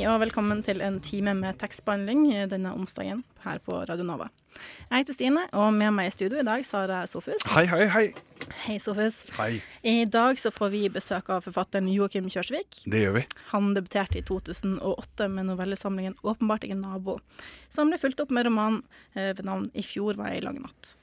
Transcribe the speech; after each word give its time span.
Hei 0.00 0.06
og 0.08 0.22
velkommen 0.22 0.62
til 0.64 0.78
en 0.80 0.94
time 1.04 1.34
med 1.36 1.58
tekstbehandling 1.60 2.22
denne 2.48 2.70
onsdagen 2.72 3.18
her 3.44 3.58
på 3.60 3.82
Radio 3.84 4.06
Nova. 4.08 4.30
Jeg 4.88 5.02
heter 5.02 5.12
Stine, 5.12 5.42
og 5.52 5.74
med 5.76 5.92
meg 5.92 6.08
i 6.08 6.14
studio 6.14 6.38
i 6.40 6.44
dag 6.46 6.64
Sara 6.64 7.02
Sofus. 7.04 7.44
Hei, 7.52 7.66
hei, 7.68 7.82
hei. 7.92 8.06
Hei, 8.62 8.78
Sofus. 8.80 9.18
Hei. 9.36 9.58
I 9.84 10.06
dag 10.08 10.40
så 10.40 10.48
får 10.56 10.72
vi 10.72 10.80
besøk 10.94 11.28
av 11.28 11.44
forfatteren 11.44 11.92
Joakim 11.92 12.32
Kjørsvik. 12.32 12.80
Det 12.88 13.04
gjør 13.04 13.18
vi. 13.18 13.26
Han 13.50 13.74
debuterte 13.76 14.22
i 14.22 14.24
2008 14.24 15.28
med 15.36 15.50
novellesamlingen 15.50 16.16
'Åpenbart 16.22 16.64
ingen 16.64 16.80
nabo', 16.80 17.20
som 17.68 17.92
ble 17.92 18.00
fulgt 18.00 18.24
opp 18.24 18.32
med 18.32 18.48
roman 18.48 18.82
eh, 19.12 19.36
ved 19.36 19.44
navn 19.44 19.68
'I 19.74 19.84
fjor 19.84 20.16
var 20.16 20.32
jeg 20.32 20.40
i 20.40 20.46
lang 20.48 20.64
natt'. 20.64 20.96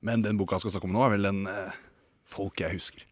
Men 0.00 0.22
den 0.22 0.38
boka 0.38 0.54
jeg 0.54 0.68
skal 0.68 0.78
snakke 0.78 0.92
om 0.92 0.94
nå, 0.94 1.02
er 1.02 1.16
vel 1.18 1.26
den 1.26 1.46
eh, 1.50 1.74
'Folk 2.22 2.54
jeg 2.60 2.78
husker'. 2.78 3.02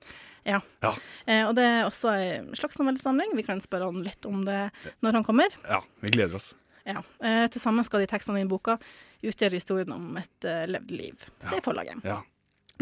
Ja. 0.48 0.58
Ja. 0.82 0.94
Eh, 1.26 1.44
og 1.46 1.54
det 1.58 1.64
er 1.68 1.84
også 1.86 2.16
en 2.18 2.50
slags 2.58 2.78
novellesamling. 2.80 3.36
Vi 3.38 3.44
kan 3.46 3.62
spørre 3.62 3.90
han 3.90 4.02
litt 4.02 4.26
om 4.28 4.42
det 4.46 4.64
når 5.04 5.20
han 5.20 5.26
kommer. 5.26 5.54
Ja, 5.68 5.82
vi 6.02 6.12
gleder 6.14 6.38
oss. 6.40 6.52
Ja. 6.88 7.02
Eh, 7.22 7.46
Til 7.52 7.62
sammen 7.62 7.86
skal 7.86 8.02
de 8.02 8.10
tekstene 8.10 8.42
i 8.42 8.48
boka 8.50 8.78
utgjøre 9.22 9.54
historien 9.54 9.92
om 9.94 10.16
et 10.18 10.46
uh, 10.50 10.64
levd 10.66 10.90
liv, 10.90 11.26
sier 11.46 11.62
forlaget. 11.62 12.00
Ja. 12.02 12.16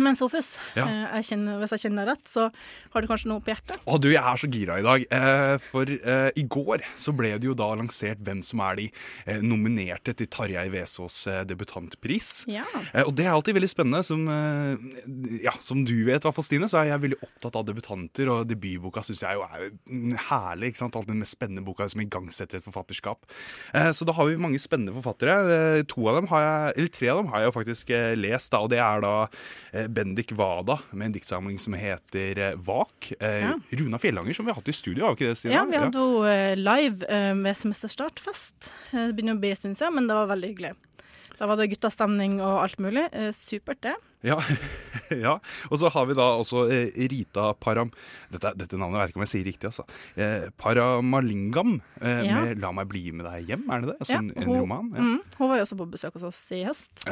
Men 0.01 0.17
Sofus, 0.17 0.55
Ja. 0.79 0.87
eh, 0.89 1.21
jeg 1.21 1.27
kjenner, 1.31 1.59
hvis 1.61 1.75
jeg 1.77 1.83
kjenner 1.85 2.07
deg 2.09 2.15
rett, 2.15 2.29
så 2.31 2.47
har 2.95 3.03
du 3.05 3.09
kanskje 3.11 3.29
noe 3.29 3.43
på 3.45 3.53
hjertet? 3.53 3.77
Å, 3.85 3.99
du, 4.01 4.09
jeg 4.11 4.23
er 4.23 4.41
så 4.41 4.49
gira 4.51 4.79
i 4.81 4.85
dag. 4.87 5.05
Eh, 5.13 5.57
for 5.61 5.85
eh, 5.93 6.31
i 6.41 6.45
går 6.49 6.85
så 6.97 7.13
ble 7.17 7.35
det 7.39 7.49
jo 7.51 7.55
da 7.59 7.69
lansert 7.77 8.23
hvem 8.25 8.41
som 8.47 8.63
er 8.65 8.79
de 8.81 8.87
eh, 9.27 9.43
nominerte 9.45 10.15
til 10.17 10.27
Tarjei 10.33 10.67
Vesaas 10.73 11.19
eh, 11.29 11.43
debutantpris. 11.51 12.33
Ja. 12.51 12.65
Og 13.05 13.13
det 13.19 13.27
er 13.29 13.35
alltid 13.35 13.59
veldig 13.59 13.71
spennende. 13.71 14.01
Som, 14.07 14.25
ja, 15.45 15.53
som 15.61 15.83
du 15.87 15.93
vet, 16.09 16.25
hvert 16.25 16.35
fall, 16.37 16.47
Stine, 16.47 16.69
så 16.71 16.81
er 16.81 16.91
jeg 16.95 17.03
veldig 17.05 17.21
opptatt 17.27 17.59
av 17.61 17.67
debutanter. 17.69 18.31
Og 18.33 18.49
debutboka 18.51 19.05
syns 19.07 19.23
jeg 19.27 19.37
jo 19.39 19.45
er 19.45 19.69
herlig. 20.31 20.73
ikke 20.73 20.83
sant? 20.83 20.97
Alt 20.99 21.11
den 21.11 21.21
mest 21.21 21.37
spennende 21.37 21.65
boka 21.67 21.87
som 21.93 22.01
igangsetter 22.03 22.59
et 22.61 22.67
forfatterskap. 22.67 23.29
Så 23.95 24.07
da 24.09 24.15
har 24.17 24.29
vi 24.31 24.39
mange 24.41 24.61
spennende 24.63 24.95
forfattere. 24.97 25.85
To 25.93 26.09
av 26.11 26.21
dem 26.21 26.31
har 26.33 26.45
jeg, 26.47 26.75
eller 26.81 26.95
Tre 27.01 27.09
av 27.13 27.21
dem 27.21 27.31
har 27.33 27.45
jeg 27.45 27.51
jo 27.51 27.55
faktisk 27.61 27.93
lest, 28.19 28.51
da, 28.55 28.61
og 28.65 28.71
det 28.73 28.81
er 28.83 29.05
da 29.05 29.15
Bendik 29.95 30.33
Wada 30.39 30.79
med 30.93 31.07
en 31.11 31.15
diktsamling 31.17 31.59
som 31.63 31.75
heter 31.79 32.39
eh, 32.39 32.57
Vak. 32.67 33.13
Eh, 33.21 33.41
Ja. 33.45 33.55
Runa 33.81 33.99
Fjellanger, 33.99 34.35
som 34.37 34.47
vi 34.47 34.53
har 34.53 34.61
hatt 34.61 34.69
i 34.69 34.77
studio, 34.77 35.07
har 35.07 35.15
vi 35.17 35.21
ikke 35.25 35.33
det, 35.33 35.39
Stina? 35.41 35.55
Ja, 35.55 35.65
vi 35.69 35.81
hadde 35.81 36.05
henne 36.05 36.35
eh, 36.35 36.57
live 36.61 37.23
ved 37.45 37.57
semesterstartfest. 37.57 38.71
Det 38.93 39.09
begynner 39.17 39.39
å 39.39 39.43
bli 39.43 39.51
en 39.55 39.61
stund 39.63 39.81
siden, 39.81 39.97
men 39.99 40.07
det 40.11 40.15
var 40.19 40.31
veldig 40.35 40.53
hyggelig. 40.55 40.75
Da 41.41 41.49
var 41.49 41.57
det 41.57 41.71
guttastemning 41.73 42.39
og 42.45 42.59
alt 42.67 42.79
mulig. 42.85 43.07
Supert, 43.33 43.81
det. 43.87 43.95
Ja. 44.21 44.37
ja. 45.25 45.39
Og 45.71 45.79
så 45.81 45.89
har 45.89 46.05
vi 46.11 46.17
da 46.19 46.27
også 46.37 46.67
eh, 46.69 46.91
Rita 47.09 47.55
Param 47.57 47.89
dette, 48.29 48.53
dette 48.61 48.77
navnet 48.77 48.99
vet 49.01 49.07
jeg 49.09 49.15
ikke 49.15 49.21
om 49.21 49.25
jeg 49.25 49.33
sier 49.33 49.47
riktig, 49.49 49.71
altså. 49.71 49.87
Eh, 50.21 50.51
Paramalingam 50.61 51.79
eh, 52.03 52.21
Ja. 52.29 52.43
med 52.45 52.61
'La 52.61 52.73
meg 52.77 52.89
bli 52.93 53.07
med 53.17 53.25
deg 53.25 53.49
hjem', 53.49 53.65
er 53.73 53.81
det 53.81 53.89
det? 53.95 53.97
Altså 54.05 54.19
en, 54.19 54.29
en 54.37 54.51
hun, 54.51 54.59
roman? 54.61 54.91
Ja. 54.93 55.01
Mm, 55.01 55.23
hun 55.39 55.49
var 55.49 55.57
jo 55.57 55.65
også 55.65 55.79
på 55.81 55.89
besøk 55.97 56.19
hos 56.19 56.29
oss 56.29 56.43
i 56.53 56.61
høst. 56.69 57.05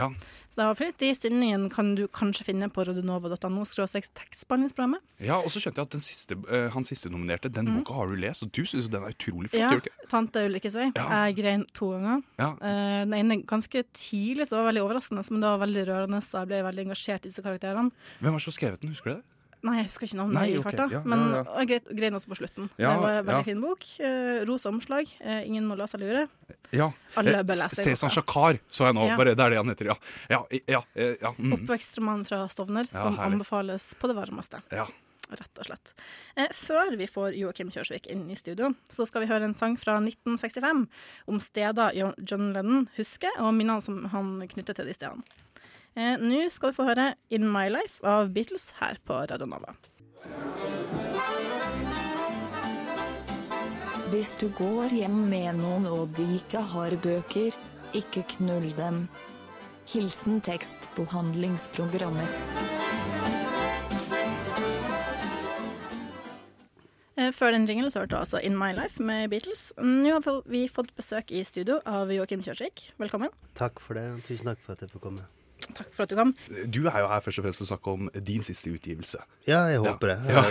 Så 0.59 0.67
fint. 0.75 0.97
De 0.99 1.11
sendingene 1.15 1.71
kan 1.71 1.93
du 1.95 2.07
kanskje 2.11 2.49
finne 2.49 2.67
på 2.75 2.83
rodionova.no 2.89 3.63
tekstbehandlingsprogrammet. 3.63 5.05
ja, 5.23 5.39
og 5.39 5.51
så 5.55 5.63
skjønte 5.63 5.79
jeg 5.79 5.87
at 5.87 5.95
den 5.95 6.03
siste, 6.03 6.35
uh, 6.51 6.69
han 6.75 6.87
siste 6.89 7.11
nominerte, 7.13 7.51
den 7.53 7.71
boka 7.71 7.95
har 7.95 8.11
du 8.11 8.17
lest, 8.19 8.43
og 8.43 8.51
du 8.53 8.65
syns 8.67 8.91
den 8.91 9.05
er 9.07 9.15
utrolig 9.15 9.53
flott, 9.53 9.59
Mm. 9.59 9.63
Ja, 9.63 9.71
gjør 9.71 9.87
ikke? 9.87 10.09
tante 10.11 10.43
Ulrikkes 10.49 10.75
vei'. 10.75 10.93
Ja. 10.97 11.07
Jeg 11.27 11.37
grein 11.37 11.65
to 11.75 11.91
ganger. 11.95 12.23
Ja. 12.39 12.51
Uh, 12.59 13.05
den 13.07 13.15
ene 13.15 13.43
ganske 13.47 13.85
tidlig, 13.95 14.47
så 14.49 14.57
det 14.57 14.63
var 14.63 14.73
veldig 14.73 14.85
overraskende, 14.87 15.25
men 15.31 15.41
det 15.41 15.49
var 15.49 15.59
veldig 15.67 15.85
rørende, 15.89 16.21
så 16.23 16.43
jeg 16.43 16.49
ble 16.49 16.63
veldig 16.67 16.85
engasjert 16.87 17.25
i 17.27 17.29
disse 17.31 17.43
karakterene. 17.43 17.91
Hvem 18.21 18.33
var 18.33 18.39
så 18.43 18.51
skrevet 18.51 18.81
den, 18.81 18.91
husker 18.91 19.11
du 19.11 19.17
det? 19.17 19.25
Nei, 19.67 19.77
jeg 19.81 19.87
husker 19.89 20.07
ikke 20.07 20.17
navnet 20.21 20.35
Nei, 20.39 20.45
i 20.55 20.59
farta, 20.63 20.85
ja, 20.87 20.99
ja, 20.99 21.01
men 21.05 21.23
ja. 21.35 21.41
og 21.43 21.67
Greit, 21.67 21.89
grein- 21.99 22.15
også 22.15 22.29
på 22.31 22.37
slutten. 22.39 22.69
Ja, 22.79 22.93
det 22.95 23.01
var 23.03 23.11
en 23.11 23.25
veldig 23.27 23.41
ja. 23.41 23.47
fin 23.49 23.61
bok. 23.65 23.87
Eh, 23.99 24.45
rosa 24.47 24.69
omslag. 24.71 25.11
Eh, 25.21 25.41
ingen 25.49 25.67
må 25.67 25.75
la 25.77 25.87
seg 25.91 26.01
lure. 26.05 26.29
Ja. 26.71 26.91
Alle 27.17 27.39
Eh, 27.41 27.43
bør 27.43 27.59
lese 27.59 27.83
Cæsar. 27.83 28.11
Shakar, 28.15 28.61
så 28.71 28.87
jeg 28.87 28.95
nå. 28.95 29.09
Ja. 29.09 29.17
Bare, 29.19 29.35
det 29.35 29.45
er 29.45 29.51
det 29.51 29.59
han 29.59 29.69
heter, 29.75 29.91
ja. 29.91 29.97
Ja, 30.31 30.41
ja, 30.69 30.83
ja, 31.21 31.33
mm. 31.39 31.53
Oppvekstroman 31.59 32.25
fra 32.29 32.45
Stovner, 32.49 32.87
Ja, 32.93 33.03
som 33.03 33.19
herlig. 33.19 33.33
anbefales 33.41 33.95
på 33.99 34.07
det 34.07 34.17
varmeste. 34.17 34.63
ja. 34.71 34.87
Rett 35.29 35.59
og 35.61 35.67
slett. 35.67 35.91
Eh, 36.41 36.49
før 36.57 36.95
vi 36.97 37.05
får 37.07 37.35
Joakim 37.37 37.69
Kjørsvik 37.71 38.07
inn 38.09 38.31
i 38.31 38.35
studio, 38.35 38.71
så 38.89 39.05
skal 39.07 39.21
vi 39.21 39.27
høre 39.29 39.45
en 39.45 39.53
sang 39.55 39.75
fra 39.77 39.99
1965 40.01 40.87
om 41.29 41.39
steder 41.39 41.93
John 42.25 42.53
Lennon 42.55 42.89
husker, 42.97 43.29
og 43.39 43.53
minnene 43.53 43.83
som 43.85 44.07
han 44.09 44.41
knytter 44.49 44.73
til 44.79 44.87
de 44.89 44.95
stedene. 44.97 45.21
Eh, 45.99 46.15
Nå 46.23 46.45
skal 46.55 46.71
du 46.71 46.77
få 46.77 46.85
høre 46.87 47.09
In 47.35 47.47
My 47.51 47.67
Life 47.73 47.99
av 48.07 48.29
Beatles 48.35 48.69
her 48.79 49.01
på 49.09 49.17
Radio 49.31 49.49
Nova. 49.51 49.73
Hvis 54.13 54.31
du 54.41 54.47
går 54.57 54.95
hjem 54.95 55.19
med 55.29 55.59
noen 55.59 55.89
og 55.91 56.15
de 56.17 56.25
ikke 56.39 56.63
har 56.73 56.95
bøker, 57.05 57.57
ikke 57.99 58.23
knull 58.37 58.69
dem. 58.79 59.03
Hilsen 59.89 60.39
tekstbehandlingsprogrammer. 60.45 62.31
Eh, 67.19 67.33
Før 67.35 67.51
den 67.57 67.67
ringen 67.69 67.91
så 67.91 68.05
hørte 68.05 68.15
du 68.15 68.21
altså 68.21 68.41
In 68.45 68.55
My 68.61 68.71
Life 68.77 69.03
med 69.03 69.29
Beatles. 69.33 69.73
Nå 69.83 70.15
har 70.15 70.43
vi 70.47 70.63
fått 70.71 70.95
besøk 70.97 71.33
i 71.35 71.43
studio 71.49 71.81
av 71.89 72.13
Joakim 72.15 72.45
Kjørsvik. 72.47 72.87
Velkommen. 73.03 73.35
Takk 73.59 73.83
for 73.83 73.99
det. 73.99 74.07
Tusen 74.29 74.53
takk 74.53 74.63
for 74.63 74.77
at 74.79 74.87
jeg 74.87 74.95
får 74.95 75.05
komme. 75.09 75.27
Takk 75.77 75.91
for 75.95 76.05
at 76.07 76.13
du 76.13 76.17
kom. 76.19 76.33
Du 76.71 76.81
er 76.89 76.99
jo 77.03 77.09
her 77.11 77.23
først 77.25 77.41
og 77.41 77.47
fremst 77.47 77.61
for 77.61 77.67
å 77.67 77.71
snakke 77.73 77.95
om 77.95 78.11
din 78.25 78.45
siste 78.47 78.73
utgivelse. 78.73 79.21
Ja, 79.49 79.65
jeg 79.73 79.83
håper 79.85 80.15
det. 80.15 80.19
Ja. 80.33 80.45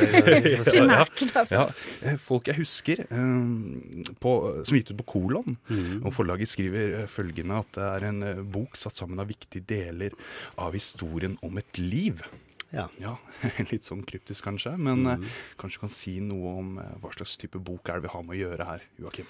Se. 0.63 0.72
Primært. 0.72 1.23
derfor. 1.33 1.53
Ja, 1.55 2.16
Folk 2.29 2.50
jeg 2.51 2.59
husker, 2.61 3.03
um, 3.11 4.03
på, 4.22 4.33
som 4.67 4.77
gitt 4.77 4.91
ut 4.94 5.00
på 5.01 5.07
Kolon. 5.16 5.57
Og 6.03 6.11
forlaget 6.16 6.51
skriver 6.51 7.00
eh, 7.03 7.07
følgende 7.11 7.61
at 7.63 7.72
det 7.77 7.88
er 7.88 8.07
en 8.11 8.23
eh, 8.25 8.44
bok 8.57 8.77
satt 8.79 8.97
sammen 9.00 9.19
av 9.23 9.29
viktige 9.31 9.66
deler 9.67 10.16
av 10.61 10.75
historien 10.77 11.38
om 11.45 11.57
et 11.61 11.81
liv. 11.81 12.22
Ja. 12.69 12.88
Ja, 13.00 13.16
Litt 13.72 13.88
sånn 13.88 14.03
kryptisk 14.07 14.44
kanskje, 14.47 14.73
men 14.79 15.06
eh, 15.07 15.27
kanskje 15.59 15.79
du 15.79 15.83
kan 15.85 15.94
si 15.94 16.17
noe 16.23 16.56
om 16.59 16.73
eh, 16.83 16.95
hva 17.03 17.13
slags 17.16 17.38
type 17.39 17.61
bok 17.63 17.88
er 17.88 18.01
det 18.01 18.07
vi 18.09 18.13
har 18.16 18.25
med 18.27 18.35
å 18.35 18.41
gjøre 18.41 18.67
her, 18.72 18.88
Joakim? 19.01 19.29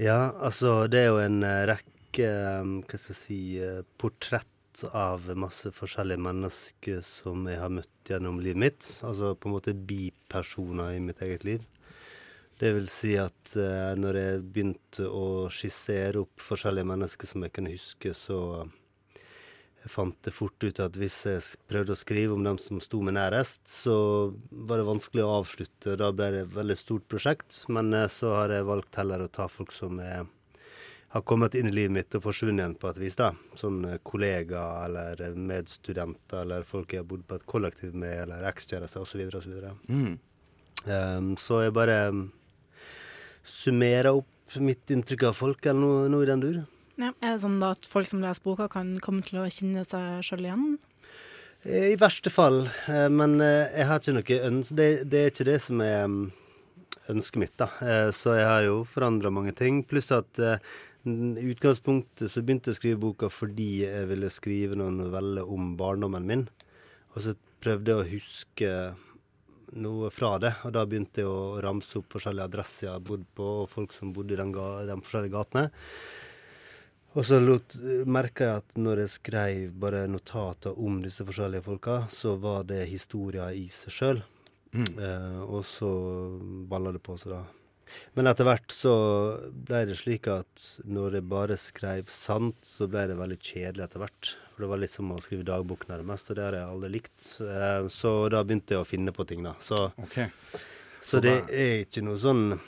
ja, 0.00 0.30
altså 0.40 0.86
det 0.88 1.02
er 1.02 1.10
jo 1.10 1.18
en 1.20 1.42
rekke 1.68 2.28
eh, 2.28 2.70
hva 2.86 3.00
skal 3.00 3.12
jeg 3.12 3.18
si, 3.18 3.40
eh, 3.60 3.82
portrett 4.72 4.94
av 4.94 5.36
masse 5.36 5.70
forskjellige 5.72 6.20
mennesker 6.20 7.02
som 7.02 7.46
jeg 7.46 7.60
har 7.60 7.70
møtt 7.70 8.08
gjennom 8.08 8.40
livet 8.40 8.58
mitt. 8.58 9.02
Altså 9.02 9.34
på 9.34 9.48
en 9.48 9.54
måte 9.56 9.74
bipersoner 9.74 10.96
i 10.96 11.00
mitt 11.00 11.20
eget 11.22 11.44
liv. 11.44 11.62
Det 12.58 12.72
vil 12.74 12.86
si 12.88 13.16
at 13.18 13.56
eh, 13.56 13.96
når 13.96 14.14
jeg 14.16 14.42
begynte 14.52 15.08
å 15.08 15.48
skissere 15.50 16.22
opp 16.22 16.40
forskjellige 16.40 16.86
mennesker 16.86 17.26
som 17.26 17.42
jeg 17.42 17.52
kunne 17.52 17.72
huske, 17.72 18.14
så 18.14 18.68
jeg 19.82 19.90
fant 19.90 20.16
det 20.22 20.30
fort 20.30 20.62
ut 20.62 20.78
at 20.78 20.94
hvis 20.94 21.24
jeg 21.26 21.42
prøvde 21.66 21.92
å 21.92 21.98
skrive 21.98 22.36
om 22.36 22.44
dem 22.44 22.58
som 22.58 22.78
sto 22.80 23.00
meg 23.02 23.16
nærest, 23.16 23.66
så 23.66 24.30
var 24.50 24.78
det 24.78 24.86
vanskelig 24.86 25.24
å 25.24 25.40
avslutte. 25.40 25.96
Da 25.98 26.12
ble 26.14 26.30
det 26.30 26.44
et 26.44 26.54
veldig 26.54 26.78
stort 26.78 27.08
prosjekt. 27.10 27.64
Men 27.68 27.92
eh, 27.94 28.08
så 28.08 28.36
har 28.36 28.54
jeg 28.54 28.68
valgt 28.68 29.00
heller 29.00 29.24
å 29.24 29.32
ta 29.32 29.48
folk 29.50 29.74
som 29.74 29.98
er, 29.98 30.28
har 31.12 31.24
kommet 31.28 31.54
inn 31.58 31.68
i 31.68 31.74
livet 31.74 31.92
mitt 31.92 32.14
og 32.16 32.24
forsvunnet 32.24 32.62
igjen 32.62 32.76
på 32.80 32.88
et 32.88 33.00
vis. 33.02 33.16
da. 33.18 33.32
Sånn 33.58 33.82
kollega 34.02 34.62
kollegaer 34.62 35.20
eller 35.20 35.34
medstudenter 35.36 36.44
eller 36.46 36.64
folk 36.68 36.92
jeg 36.92 37.02
har 37.02 37.08
bodd 37.08 37.26
på 37.28 37.36
et 37.36 37.48
kollektiv 37.48 37.94
med, 37.94 38.14
eller 38.24 38.46
ekskjærester 38.48 39.04
osv. 39.04 39.26
osv. 39.36 39.58
Mm. 39.88 40.14
Um, 40.86 41.34
så 41.38 41.62
jeg 41.66 41.74
bare 41.76 41.98
um, 42.10 42.22
summerer 43.44 44.12
opp 44.16 44.56
mitt 44.60 44.90
inntrykk 44.92 45.28
av 45.30 45.36
folk, 45.36 45.64
eller 45.66 45.80
noe, 45.80 46.08
noe 46.12 46.24
i 46.24 46.30
den 46.30 46.42
dur. 46.42 46.62
Ja, 47.00 47.12
er 47.20 47.36
det 47.36 47.42
sånn 47.44 47.60
da 47.62 47.72
at 47.76 47.88
folk 47.88 48.08
som 48.08 48.22
leser 48.24 48.44
boka, 48.44 48.68
kan 48.72 48.96
komme 49.04 49.24
til 49.24 49.40
å 49.40 49.48
kjenne 49.48 49.84
seg 49.88 50.24
sjøl 50.26 50.46
igjen? 50.46 50.66
Eh, 51.64 51.92
I 51.92 51.98
verste 52.00 52.32
fall. 52.32 52.66
eh, 52.88 53.08
Men 53.08 53.40
eh, 53.40 53.72
jeg 53.78 53.88
har 53.88 54.00
ikke 54.00 54.16
noe 54.16 54.38
ønske 54.50 54.78
det, 54.80 54.88
det 55.10 55.20
er 55.20 55.32
ikke 55.32 55.48
det 55.48 55.58
som 55.64 55.80
er 55.84 56.06
ønsket 57.10 57.40
mitt, 57.42 57.56
da. 57.58 57.66
Så 58.14 58.36
jeg 58.38 58.46
har 58.46 58.62
jo 58.62 58.84
forandra 58.86 59.32
mange 59.34 59.50
ting. 59.58 59.80
Pluss 59.82 60.12
at 60.14 60.38
i 61.04 61.46
utgangspunktet 61.50 62.30
så 62.30 62.42
begynte 62.42 62.70
jeg 62.70 62.76
å 62.76 62.80
skrive 62.80 63.00
boka 63.02 63.30
fordi 63.32 63.70
jeg 63.82 64.08
ville 64.10 64.30
skrive 64.30 64.78
noen 64.78 65.00
noveller 65.02 65.48
om 65.50 65.72
barndommen 65.78 66.28
min. 66.28 66.44
Og 67.12 67.24
så 67.24 67.34
prøvde 67.62 67.92
jeg 67.92 68.00
å 68.00 68.10
huske 68.12 68.72
noe 69.82 70.10
fra 70.14 70.36
det. 70.42 70.52
Og 70.66 70.74
da 70.76 70.84
begynte 70.86 71.24
jeg 71.24 71.30
å 71.30 71.60
ramse 71.64 71.98
opp 72.00 72.10
forskjellige 72.14 72.50
adresser 72.50 72.86
jeg 72.86 72.96
har 72.96 73.06
bodd 73.06 73.24
på, 73.36 73.48
og 73.62 73.70
folk 73.72 73.94
som 73.96 74.12
bodde 74.14 74.36
i 74.36 74.40
den 74.40 74.52
de 74.52 74.98
forskjellige 74.98 75.34
gatene. 75.36 75.70
Og 77.12 77.26
så 77.28 77.38
merka 78.08 78.46
jeg 78.46 78.60
at 78.62 78.78
når 78.80 79.02
jeg 79.02 79.14
skrev 79.18 79.72
bare 79.82 80.06
notater 80.08 80.78
om 80.80 81.02
disse 81.04 81.26
forskjellige 81.28 81.66
folka, 81.66 81.96
så 82.08 82.38
var 82.40 82.64
det 82.70 82.86
historier 82.88 83.52
i 83.52 83.66
seg 83.68 83.96
sjøl. 83.98 84.22
Mm. 84.72 84.86
Eh, 84.96 85.40
og 85.44 85.66
så 85.68 85.90
balla 86.70 86.94
det 86.94 87.02
på 87.04 87.18
seg, 87.20 87.34
da. 87.34 87.42
Men 88.16 88.26
etter 88.30 88.44
hvert 88.48 88.72
så 88.74 88.92
ble 89.52 89.84
det 89.88 89.96
slik 90.00 90.26
at 90.32 90.64
når 90.84 91.18
jeg 91.18 91.26
bare 91.30 91.56
skrev 91.60 92.08
sant, 92.12 92.58
så 92.64 92.88
ble 92.90 93.06
det 93.10 93.16
veldig 93.18 93.38
kjedelig 93.40 93.84
etter 93.86 94.02
hvert. 94.04 94.32
For 94.52 94.64
det 94.64 94.68
var 94.72 94.80
litt 94.82 94.92
som 94.92 95.10
å 95.14 95.20
skrive 95.24 95.46
dagbok 95.48 95.86
nærmest, 95.88 96.30
og 96.30 96.36
det 96.38 96.44
har 96.44 96.56
jeg 96.58 96.68
aldri 96.68 96.90
likt. 96.98 97.26
Eh, 97.40 97.88
så 97.92 98.12
da 98.32 98.42
begynte 98.44 98.76
jeg 98.76 98.82
å 98.84 98.88
finne 98.88 99.12
på 99.16 99.26
ting, 99.28 99.42
da. 99.46 99.54
Så, 99.64 99.92
Ok. 99.98 100.18
så, 101.00 101.16
Så 101.16 101.20
det 101.24 101.34
da- 101.46 101.52
er 101.52 101.84
ikke 101.86 102.02
noe 102.04 102.16
sånn 102.20 102.60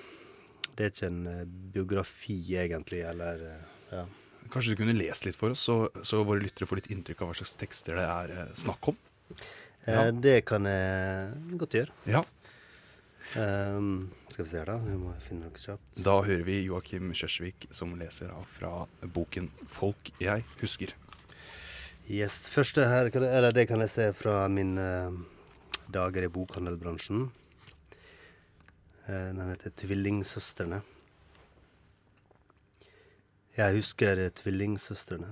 Det 0.76 0.84
er 0.86 0.90
ikke 0.90 1.06
en 1.06 1.26
eh, 1.30 1.44
biografi, 1.74 2.38
egentlig, 2.58 3.04
eller 3.06 3.44
eh, 3.46 3.66
ja. 3.92 4.04
Kanskje 4.50 4.74
du 4.74 4.76
kunne 4.82 4.96
lest 4.98 5.24
litt 5.24 5.36
for 5.36 5.50
oss, 5.54 5.60
så, 5.68 5.88
så 6.02 6.24
våre 6.26 6.42
lyttere 6.42 6.66
får 6.66 6.80
litt 6.82 6.90
inntrykk 6.90 7.22
av 7.22 7.28
hva 7.30 7.36
slags 7.38 7.56
tekster 7.56 7.94
det 7.96 8.04
er 8.04 8.50
snakk 8.58 8.88
om? 8.90 8.96
Ja. 9.86 10.10
Det 10.10 10.44
kan 10.48 10.64
jeg 10.68 11.56
godt 11.60 11.76
gjøre. 11.78 11.94
Ja. 12.10 12.24
Um, 13.36 14.10
skal 14.30 14.44
vi 14.44 14.50
se 14.50 14.60
her, 14.60 14.68
da. 14.68 14.76
Vi 14.84 14.96
må 15.00 15.12
finne 15.24 15.48
noe 15.48 15.58
kjapt. 15.58 16.02
Da 16.06 16.18
hører 16.22 16.44
vi 16.46 16.58
Joakim 16.66 17.12
Kjørsvik 17.16 17.68
som 17.74 17.94
leser 17.98 18.30
av 18.34 18.44
fra 18.46 18.86
boken 19.00 19.50
'Folk 19.66 20.12
jeg 20.20 20.44
husker'. 20.60 20.94
Yes, 22.08 22.48
første 22.52 22.84
her, 22.84 23.08
eller 23.08 23.52
det 23.52 23.68
kan 23.68 23.80
jeg 23.80 23.88
se 23.88 24.12
fra 24.12 24.46
mine 24.48 25.24
dager 25.90 26.24
i 26.24 26.28
bokhandelbransjen. 26.28 27.30
Eh, 29.08 29.32
Den 29.32 29.48
heter 29.50 29.70
'Tvillingsøstrene'. 29.70 30.82
Jeg 33.54 33.76
husker 33.76 34.18
tvillingsøstrene. 34.34 35.28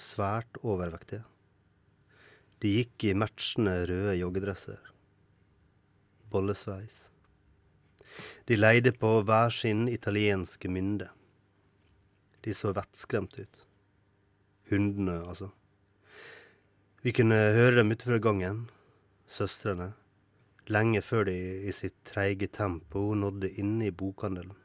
Svært 0.00 0.56
overvektige. 0.64 1.20
De 2.62 2.70
gikk 2.78 3.04
i 3.04 3.12
matchende 3.12 3.74
røde 3.90 4.14
joggedresser. 4.16 4.93
Bollesveis. 6.34 7.08
De 8.48 8.56
leide 8.58 8.92
på 8.98 9.20
hver 9.26 9.54
sin 9.54 9.86
italienske 9.88 10.70
mynde. 10.70 11.08
De 12.44 12.54
så 12.54 12.74
vettskremte 12.76 13.44
ut. 13.46 13.60
Hundene, 14.70 15.20
altså. 15.24 15.50
Vi 17.04 17.12
kunne 17.12 17.36
høre 17.56 17.78
dem 17.78 17.92
utenfor 17.92 18.20
gangen, 18.24 18.64
søstrene, 19.28 19.92
lenge 20.72 21.02
før 21.04 21.26
de 21.28 21.36
i 21.68 21.72
sitt 21.76 21.96
treige 22.08 22.48
tempo 22.48 23.10
nådde 23.18 23.50
inn 23.60 23.76
i 23.84 23.92
bokhandelen. 23.92 24.56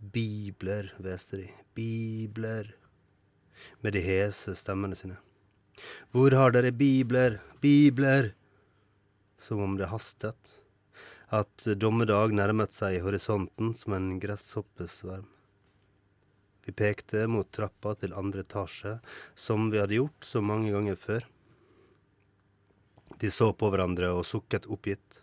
Bibler, 0.00 0.88
hveste 0.98 1.42
de, 1.42 1.48
bibler, 1.76 2.72
med 3.84 3.92
de 3.92 4.00
hese 4.04 4.56
stemmene 4.56 4.96
sine. 4.96 5.18
Hvor 6.12 6.32
har 6.36 6.56
dere 6.56 6.72
bibler, 6.72 7.38
bibler? 7.60 8.32
Som 9.40 9.62
om 9.64 9.76
det 9.80 9.88
hastet, 9.88 10.60
at 11.32 11.64
dommedag 11.80 12.34
nærmet 12.36 12.74
seg 12.74 12.98
i 12.98 13.04
horisonten 13.04 13.72
som 13.78 13.94
en 13.96 14.18
gresshoppesverm. 14.20 15.28
Vi 16.66 16.74
pekte 16.76 17.24
mot 17.30 17.48
trappa 17.50 17.94
til 17.98 18.12
andre 18.14 18.44
etasje, 18.44 18.98
som 19.34 19.70
vi 19.72 19.80
hadde 19.80 19.96
gjort 19.96 20.26
så 20.26 20.42
mange 20.44 20.74
ganger 20.74 20.98
før. 21.00 21.24
De 23.20 23.30
så 23.32 23.50
på 23.56 23.70
hverandre 23.72 24.12
og 24.16 24.26
sukket 24.28 24.68
oppgitt. 24.70 25.22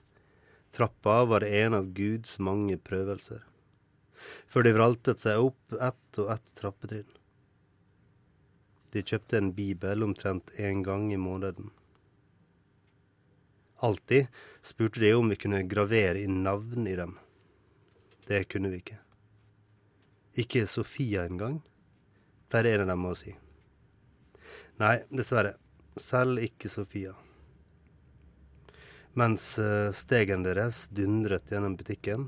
Trappa 0.74 1.22
var 1.30 1.46
en 1.48 1.78
av 1.78 1.94
Guds 1.98 2.36
mange 2.44 2.76
prøvelser, 2.90 3.46
før 4.50 4.68
de 4.68 4.74
vraltet 4.76 5.24
seg 5.24 5.46
opp 5.46 5.78
ett 5.78 6.20
og 6.22 6.34
ett 6.34 6.54
trappetrinn. 6.60 7.10
De 8.94 9.04
kjøpte 9.04 9.40
en 9.40 9.54
bibel 9.54 10.04
omtrent 10.04 10.52
én 10.58 10.84
gang 10.86 11.12
i 11.14 11.20
måneden. 11.22 11.72
Alltid 13.80 14.28
spurte 14.62 15.00
de 15.00 15.14
om 15.14 15.30
vi 15.30 15.36
kunne 15.36 15.64
gravere 15.64 16.22
inn 16.22 16.42
navn 16.44 16.88
i 16.88 16.96
dem. 16.96 17.18
Det 18.28 18.44
kunne 18.50 18.72
vi 18.74 18.82
ikke. 18.82 18.98
Ikke 20.38 20.66
Sofia 20.68 21.26
engang, 21.26 21.62
pleier 22.50 22.80
en 22.80 22.90
av 22.90 22.96
dem 22.96 23.06
å 23.10 23.14
si. 23.18 23.36
Nei, 24.82 24.98
dessverre. 25.10 25.56
Selv 25.98 26.42
ikke 26.46 26.70
Sofia. 26.70 27.16
Mens 29.18 29.56
eh, 29.58 29.90
stegen 29.98 30.44
deres 30.46 30.84
dundret 30.94 31.50
gjennom 31.50 31.74
butikken, 31.78 32.28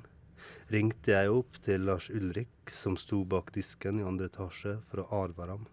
ringte 0.73 1.13
jeg 1.13 1.33
opp 1.33 1.59
til 1.65 1.85
Lars 1.85 2.07
Ulrik, 2.09 2.71
som 2.73 2.97
sto 2.97 3.21
bak 3.29 3.51
disken 3.53 4.01
i 4.01 4.05
andre 4.05 4.29
etasje, 4.29 4.79
for 4.89 5.03
å 5.03 5.25
advare 5.25 5.57
ham. 5.57 5.67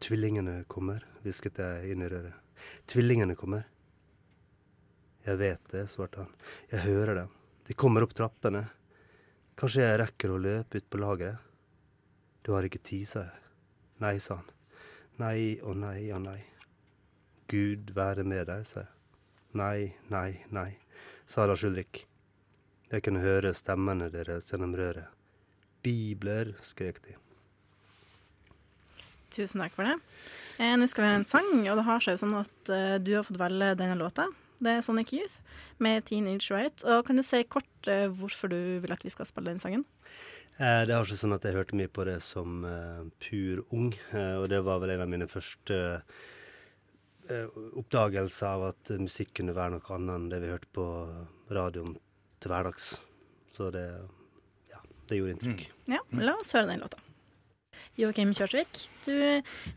Tvillingene 0.00 0.62
kommer, 0.72 1.04
hvisket 1.24 1.60
jeg 1.60 1.92
inn 1.92 2.04
i 2.04 2.08
røret. 2.08 2.36
Tvillingene 2.88 3.36
kommer. 3.36 3.66
Jeg 5.26 5.36
vet 5.40 5.72
det, 5.72 5.84
svarte 5.92 6.24
han. 6.24 6.30
Jeg 6.72 6.84
hører 6.86 7.22
dem. 7.22 7.32
De 7.68 7.76
kommer 7.78 8.06
opp 8.06 8.14
trappene. 8.16 8.64
Kanskje 9.60 9.84
jeg 9.84 9.98
rekker 10.00 10.32
å 10.32 10.40
løpe 10.40 10.80
ut 10.80 10.88
på 10.90 11.00
lageret? 11.00 11.48
Du 12.42 12.54
har 12.54 12.64
ikke 12.64 12.80
tid, 12.80 13.04
sa 13.08 13.26
jeg. 13.26 13.42
Nei, 14.00 14.14
sa 14.24 14.38
han. 14.40 14.48
Nei 15.20 15.58
og 15.60 15.76
nei 15.76 16.08
og 16.16 16.22
nei. 16.24 16.38
Gud 17.52 17.92
være 17.96 18.24
med 18.24 18.48
deg, 18.48 18.64
sa 18.64 18.86
jeg. 18.86 18.92
Nei, 19.60 19.90
nei, 20.08 20.40
nei, 20.54 20.70
sa 21.28 21.44
Lars 21.50 21.64
Ulrik. 21.66 22.04
Jeg 22.90 23.02
kunne 23.04 23.22
høre 23.22 23.50
stemmene 23.54 24.08
deres 24.12 24.48
gjennom 24.50 24.72
røret. 24.78 25.10
Bibler, 25.84 26.54
skrek 26.64 27.00
de. 27.04 27.16
Tusen 29.34 29.62
takk 29.62 29.74
for 29.76 29.86
det. 29.86 29.96
Eh, 30.58 30.74
Nå 30.78 30.88
skal 30.90 31.04
vi 31.04 31.10
høre 31.10 31.20
en 31.20 31.28
sang, 31.28 31.50
og 31.70 31.78
det 31.78 31.86
har 31.86 32.02
seg 32.04 32.16
jo 32.16 32.22
sånn 32.24 32.38
at 32.40 32.72
eh, 32.74 32.96
du 33.02 33.12
har 33.16 33.26
fått 33.26 33.38
velge 33.40 33.74
denne 33.78 33.98
låta. 33.98 34.26
Det 34.60 34.74
er 34.76 34.82
Sonic 34.84 35.12
Youth 35.16 35.38
med 35.80 36.04
Teenage 36.08 36.52
Riot. 36.52 36.84
Og 36.84 37.06
kan 37.08 37.16
du 37.16 37.24
si 37.24 37.40
kort 37.48 37.88
eh, 37.88 38.08
hvorfor 38.12 38.52
du 38.52 38.58
vil 38.82 38.92
at 38.92 39.04
vi 39.06 39.12
skal 39.12 39.28
spille 39.28 39.48
den 39.48 39.62
sangen? 39.62 39.86
Eh, 40.60 40.82
det 40.84 40.92
har 40.92 41.08
seg 41.08 41.16
sånn 41.22 41.36
at 41.36 41.46
jeg 41.48 41.56
hørte 41.56 41.78
mye 41.78 41.88
på 41.88 42.04
det 42.08 42.18
som 42.24 42.60
eh, 42.68 43.06
pur 43.24 43.64
ung, 43.72 43.94
eh, 44.12 44.36
og 44.36 44.50
det 44.52 44.60
var 44.66 44.82
vel 44.82 44.92
en 44.92 45.04
av 45.06 45.08
mine 45.08 45.28
første 45.30 45.78
eh, 47.30 47.60
oppdagelser 47.80 48.50
av 48.50 48.66
at 48.74 48.92
musikk 49.00 49.32
kunne 49.40 49.56
være 49.56 49.78
noe 49.78 49.96
annet 49.96 50.16
enn 50.18 50.30
det 50.34 50.42
vi 50.44 50.52
hørte 50.52 50.72
på 50.76 50.86
radioen 51.56 51.96
til 52.44 52.52
hverdags. 52.52 52.92
Så 53.56 53.72
det, 53.72 53.86
ja, 54.72 54.84
det 55.08 55.22
gjorde 55.22 55.38
inntrykk. 55.38 55.64
Ja, 55.88 56.04
la 56.20 56.36
oss 56.36 56.52
høre 56.56 56.68
den 56.74 56.84
låta. 56.84 56.99
Joakim 58.00 58.32
Kjørsvik, 58.36 58.80
du 59.06 59.14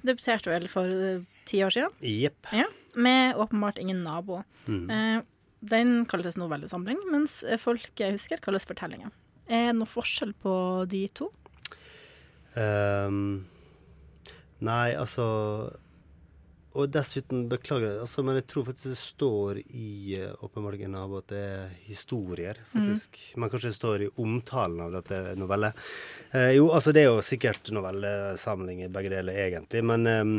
debuterte 0.05 0.51
vel 0.51 0.69
for 0.71 0.87
eh, 0.87 1.23
ti 1.49 1.61
år 1.65 1.73
siden, 1.75 1.93
Jepp. 2.01 2.49
ja, 2.55 2.65
med 2.95 3.37
åpenbart 3.39 3.81
ingen 3.81 4.03
nabo. 4.05 4.41
Mm. 4.67 4.89
Eh, 4.89 5.19
den 5.63 5.93
kalles 6.11 6.35
novellesamling, 6.35 6.99
mens 7.11 7.39
Folk 7.61 7.93
jeg 7.99 8.17
husker 8.17 8.41
kalles 8.43 8.67
fortellinger. 8.67 9.13
Er 9.47 9.69
det 9.71 9.77
noe 9.79 9.89
forskjell 9.89 10.33
på 10.43 10.53
de 10.91 11.05
to? 11.15 11.29
Um, 12.55 13.45
nei, 14.63 14.93
altså 14.93 15.25
Og 16.73 16.89
dessuten, 16.89 17.43
beklager, 17.51 17.99
altså, 18.01 18.23
men 18.25 18.39
jeg 18.39 18.47
tror 18.49 18.65
faktisk 18.65 18.89
det 18.89 18.97
står 18.97 19.59
i 19.61 20.17
uh, 20.17 20.31
åpenbart 20.45 20.81
en 20.81 20.95
nabo 20.95 21.19
at 21.19 21.29
det 21.29 21.41
er 21.45 21.75
historier, 21.85 22.57
faktisk. 22.71 23.19
Men 23.37 23.51
kanskje 23.53 23.69
det 23.69 23.77
står 23.77 24.05
i 24.05 24.09
omtalen 24.23 24.81
av 24.81 24.95
dette 24.95 25.19
novellet. 25.37 25.83
Eh, 26.31 26.55
jo, 26.57 26.71
altså 26.73 26.95
det 26.95 27.03
er 27.03 27.11
jo 27.11 27.21
sikkert 27.25 27.69
novellesamlinger, 27.77 28.89
begge 28.93 29.13
deler, 29.13 29.37
egentlig. 29.45 29.83
Men 29.85 30.09
ehm, 30.09 30.33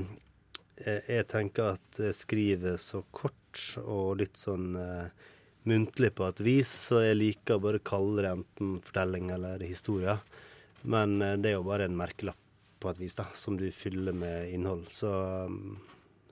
eh, 0.82 1.06
jeg 1.20 1.28
tenker 1.30 1.76
at 1.76 2.02
jeg 2.02 2.18
skriver 2.18 2.82
så 2.82 3.04
kort 3.14 3.62
og 3.84 4.18
litt 4.18 4.40
sånn 4.40 4.74
eh, 4.74 5.30
muntlig 5.70 6.10
på 6.18 6.26
et 6.28 6.42
vis, 6.44 6.70
så 6.88 7.04
jeg 7.04 7.20
liker 7.20 7.56
å 7.56 7.64
bare 7.68 7.82
kalle 7.84 8.24
det 8.24 8.32
enten 8.34 8.78
fortelling 8.84 9.30
eller 9.36 9.62
historie. 9.64 10.18
Men 10.82 11.20
eh, 11.22 11.36
det 11.40 11.52
er 11.52 11.58
jo 11.58 11.68
bare 11.68 11.88
en 11.88 11.96
merkelapp 11.96 12.40
på 12.82 12.90
et 12.92 13.00
vis, 13.00 13.16
da, 13.16 13.30
som 13.38 13.56
du 13.56 13.70
fyller 13.72 14.16
med 14.16 14.50
innhold. 14.52 14.84
Så 14.92 15.08
um, 15.48 15.78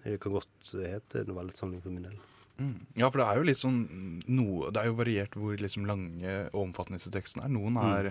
det 0.05 0.19
kan 0.23 0.35
godt 0.35 0.75
hete 0.75 1.25
novellesamling 1.29 1.83
for 1.85 1.95
min 1.95 2.09
del. 2.11 2.21
Mm. 2.61 2.87
Ja, 3.01 3.09
for 3.09 3.23
det 3.23 3.27
er 3.27 3.39
jo 3.39 3.47
litt 3.49 3.59
sånn 3.59 3.79
noe, 4.29 4.71
Det 4.71 4.83
er 4.83 4.91
jo 4.91 4.97
variert 4.99 5.37
hvor 5.39 5.57
liksom 5.59 5.87
lange 5.89 6.35
og 6.53 6.59
omfattende 6.67 7.01
disse 7.01 7.13
tekstene 7.15 7.47
er. 7.47 7.55
Noen, 7.55 7.79
er, 7.81 8.11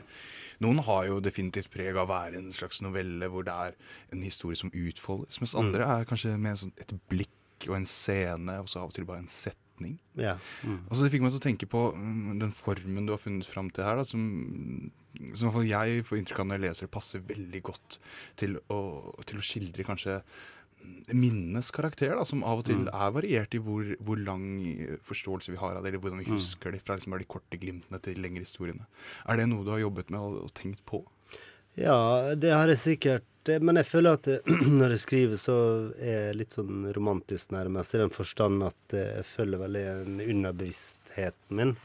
noen 0.63 0.81
har 0.87 1.05
jo 1.07 1.19
definitivt 1.23 1.71
preg 1.73 1.93
av 1.95 2.07
å 2.07 2.11
være 2.11 2.41
en 2.41 2.49
slags 2.55 2.81
novelle 2.83 3.29
hvor 3.31 3.45
det 3.47 3.53
er 3.67 3.77
en 4.15 4.23
historie 4.25 4.59
som 4.59 4.73
utfoldes, 4.73 5.41
mens 5.43 5.57
andre 5.59 5.87
er 5.97 6.09
kanskje 6.09 6.33
med 6.41 6.59
sånn, 6.59 6.73
et 6.81 6.95
blikk 7.11 7.69
og 7.69 7.77
en 7.77 7.89
scene, 7.89 8.57
og 8.57 8.69
så 8.71 8.81
av 8.81 8.89
og 8.89 8.95
til 8.95 9.05
bare 9.05 9.21
en 9.21 9.29
setning. 9.31 9.99
Ja. 10.17 10.39
Mm. 10.65 10.79
Altså 10.87 11.03
Det 11.05 11.11
fikk 11.13 11.25
meg 11.25 11.35
til 11.35 11.41
å 11.41 11.45
tenke 11.45 11.69
på 11.69 11.83
mm, 11.93 12.39
den 12.41 12.55
formen 12.55 13.05
du 13.05 13.13
har 13.13 13.21
funnet 13.21 13.47
fram 13.47 13.69
til 13.69 13.85
her, 13.85 14.01
da, 14.01 14.07
som, 14.09 14.23
som 15.35 15.45
i 15.45 15.45
hvert 15.45 15.59
fall 15.59 15.69
jeg 15.69 16.07
får 16.07 16.21
inntrykk 16.21 16.41
av 16.41 16.49
når 16.49 16.57
jeg 16.57 16.65
leser, 16.65 16.91
passer 16.97 17.29
veldig 17.29 17.61
godt 17.69 17.99
til 18.41 18.57
å, 18.73 18.81
til 19.29 19.41
å 19.41 19.45
skildre 19.45 19.85
kanskje 19.85 20.17
minnenes 21.11 21.71
karakter, 21.75 22.13
da, 22.15 22.23
som 22.25 22.43
av 22.47 22.61
og 22.61 22.65
til 22.69 22.85
er 22.87 23.11
variert 23.15 23.53
i 23.53 23.59
hvor, 23.59 23.83
hvor 23.99 24.19
lang 24.21 24.45
forståelse 25.03 25.51
vi 25.51 25.57
har 25.59 25.75
av 25.75 25.83
det, 25.83 25.91
eller 25.93 26.03
hvordan 26.03 26.21
vi 26.23 26.29
Mm. 26.29 26.37
husker 26.37 26.71
det 26.71 26.81
fra 26.85 26.95
liksom 26.95 27.17
de 27.17 27.25
korte 27.27 27.57
glimtene 27.59 27.99
til 28.01 28.15
de 28.15 28.21
lengre 28.21 28.45
historiene. 28.45 28.85
Er 29.27 29.37
det 29.37 29.49
noe 29.49 29.63
du 29.65 29.71
har 29.71 29.79
jobbet 29.83 30.09
med 30.11 30.19
og, 30.21 30.43
og 30.45 30.53
tenkt 30.53 30.85
på? 30.85 31.03
Ja, 31.77 32.33
det 32.35 32.51
har 32.51 32.67
jeg 32.67 32.77
sikkert. 32.79 33.23
eh, 33.49 33.59
Men 33.59 33.75
jeg 33.79 33.85
føler 33.87 34.13
at 34.19 34.23
det, 34.23 34.39
når 34.79 34.89
jeg 34.95 35.03
skriver, 35.05 35.37
så 35.39 35.55
er 35.99 36.27
jeg 36.31 36.35
litt 36.41 36.53
sånn 36.57 36.91
romantisk 36.93 37.51
nærmest, 37.51 37.95
i 37.95 38.01
den 38.03 38.09
forstand 38.13 38.63
at 38.63 38.93
eh, 38.93 39.17
jeg 39.21 39.25
følger 39.35 39.59
veldig 39.65 39.85
en 39.95 40.19
underbevisstheten 40.21 41.55
min. 41.57 41.75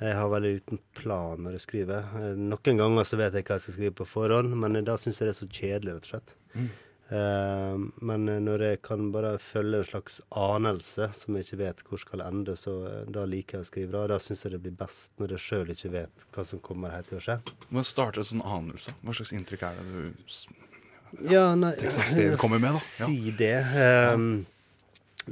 Jeg 0.00 0.14
har 0.14 0.28
veldig 0.30 0.50
liten 0.60 0.78
plan 0.94 1.40
når 1.42 1.56
jeg 1.58 1.64
skriver. 1.64 2.04
Eh, 2.20 2.34
Noen 2.38 2.78
ganger 2.78 3.04
så 3.08 3.18
vet 3.18 3.34
jeg 3.34 3.44
hva 3.48 3.56
jeg 3.58 3.64
skal 3.66 3.74
skrive 3.78 3.96
på 3.98 4.06
forhånd, 4.06 4.54
men 4.56 4.78
da 4.86 4.94
syns 4.96 5.18
jeg 5.20 5.26
det 5.28 5.34
er 5.34 5.40
så 5.40 5.48
kjedelig, 5.50 5.96
rett 5.96 6.06
og 6.06 6.12
slett. 6.12 6.36
Eh, 6.54 6.68
men 7.10 8.28
eh, 8.28 8.40
når 8.44 8.64
jeg 8.66 8.80
kan 8.84 9.06
bare 9.14 9.38
følge 9.40 9.80
en 9.80 9.88
slags 9.88 10.18
anelse 10.36 11.08
som 11.16 11.36
jeg 11.38 11.46
ikke 11.46 11.60
vet 11.62 11.80
hvor 11.88 12.02
skal 12.02 12.24
ende, 12.26 12.56
så 12.58 12.74
eh, 12.90 13.06
da 13.14 13.24
liker 13.28 13.58
jeg 13.58 13.64
å 13.64 13.68
skrive. 13.70 13.92
Da, 13.94 14.04
da 14.12 14.18
syns 14.20 14.44
jeg 14.44 14.52
det 14.56 14.60
blir 14.66 14.76
best 14.76 15.14
når 15.20 15.36
jeg 15.36 15.44
sjøl 15.46 15.72
ikke 15.72 15.92
vet 15.94 16.26
hva 16.36 16.44
som 16.44 16.60
kommer 16.64 16.92
helt 16.92 17.08
til 17.08 17.20
å 17.20 17.24
skje. 17.24 17.38
Hva 17.72 17.84
starter 17.86 18.24
en 18.24 18.30
sånn 18.34 18.44
anelse? 18.44 18.94
Hva 19.00 19.16
slags 19.16 19.32
inntrykk 19.38 19.66
er 19.70 19.80
det 19.80 19.88
du 19.88 21.32
Ja, 21.32 21.46
nei 21.56 21.72
Tekststedet 21.80 22.36
kommer 22.40 22.60
med, 22.60 22.76
da. 22.76 22.84
Ja. 22.84 23.08
Si 23.08 23.32
det. 23.38 23.56
Um, 24.12 24.30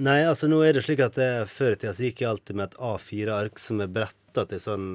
nei, 0.00 0.22
altså 0.24 0.48
nå 0.48 0.62
er 0.64 0.78
det 0.78 0.86
slik 0.86 1.04
at 1.04 1.20
jeg, 1.20 1.44
før 1.52 1.76
i 1.76 1.80
tida 1.82 1.92
gikk 2.08 2.24
jeg 2.24 2.30
alltid 2.30 2.56
med 2.56 2.70
et 2.70 2.80
A4-ark 2.88 3.60
som 3.60 3.84
er 3.84 3.92
bretta 4.36 4.52
til 4.52 4.60
sånn 4.60 4.88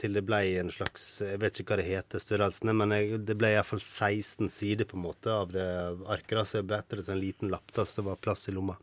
til 0.00 0.14
det 0.16 0.24
ble 0.24 0.40
en 0.60 0.70
slags 0.72 1.20
Jeg 1.20 1.40
vet 1.42 1.60
ikke 1.60 1.74
hva 1.74 1.80
det 1.82 1.88
heter, 1.88 2.22
størrelsene, 2.22 2.72
men 2.72 2.94
jeg, 2.94 3.20
det 3.26 3.36
ble 3.36 3.52
iallfall 3.52 3.80
16 3.80 4.48
sider 4.48 4.88
på 4.88 4.96
en 4.96 5.04
måte 5.04 5.30
av 5.32 5.52
det 5.52 5.66
arket. 6.08 6.46
Så 6.48 6.60
jeg 6.60 6.68
bretta 6.68 6.96
det 6.96 7.04
sånn 7.04 7.18
en 7.18 7.24
liten 7.24 7.52
lapp 7.52 7.68
da, 7.74 7.84
så 7.84 8.00
det 8.00 8.06
var 8.08 8.22
plass 8.22 8.48
i 8.48 8.54
lomma. 8.54 8.78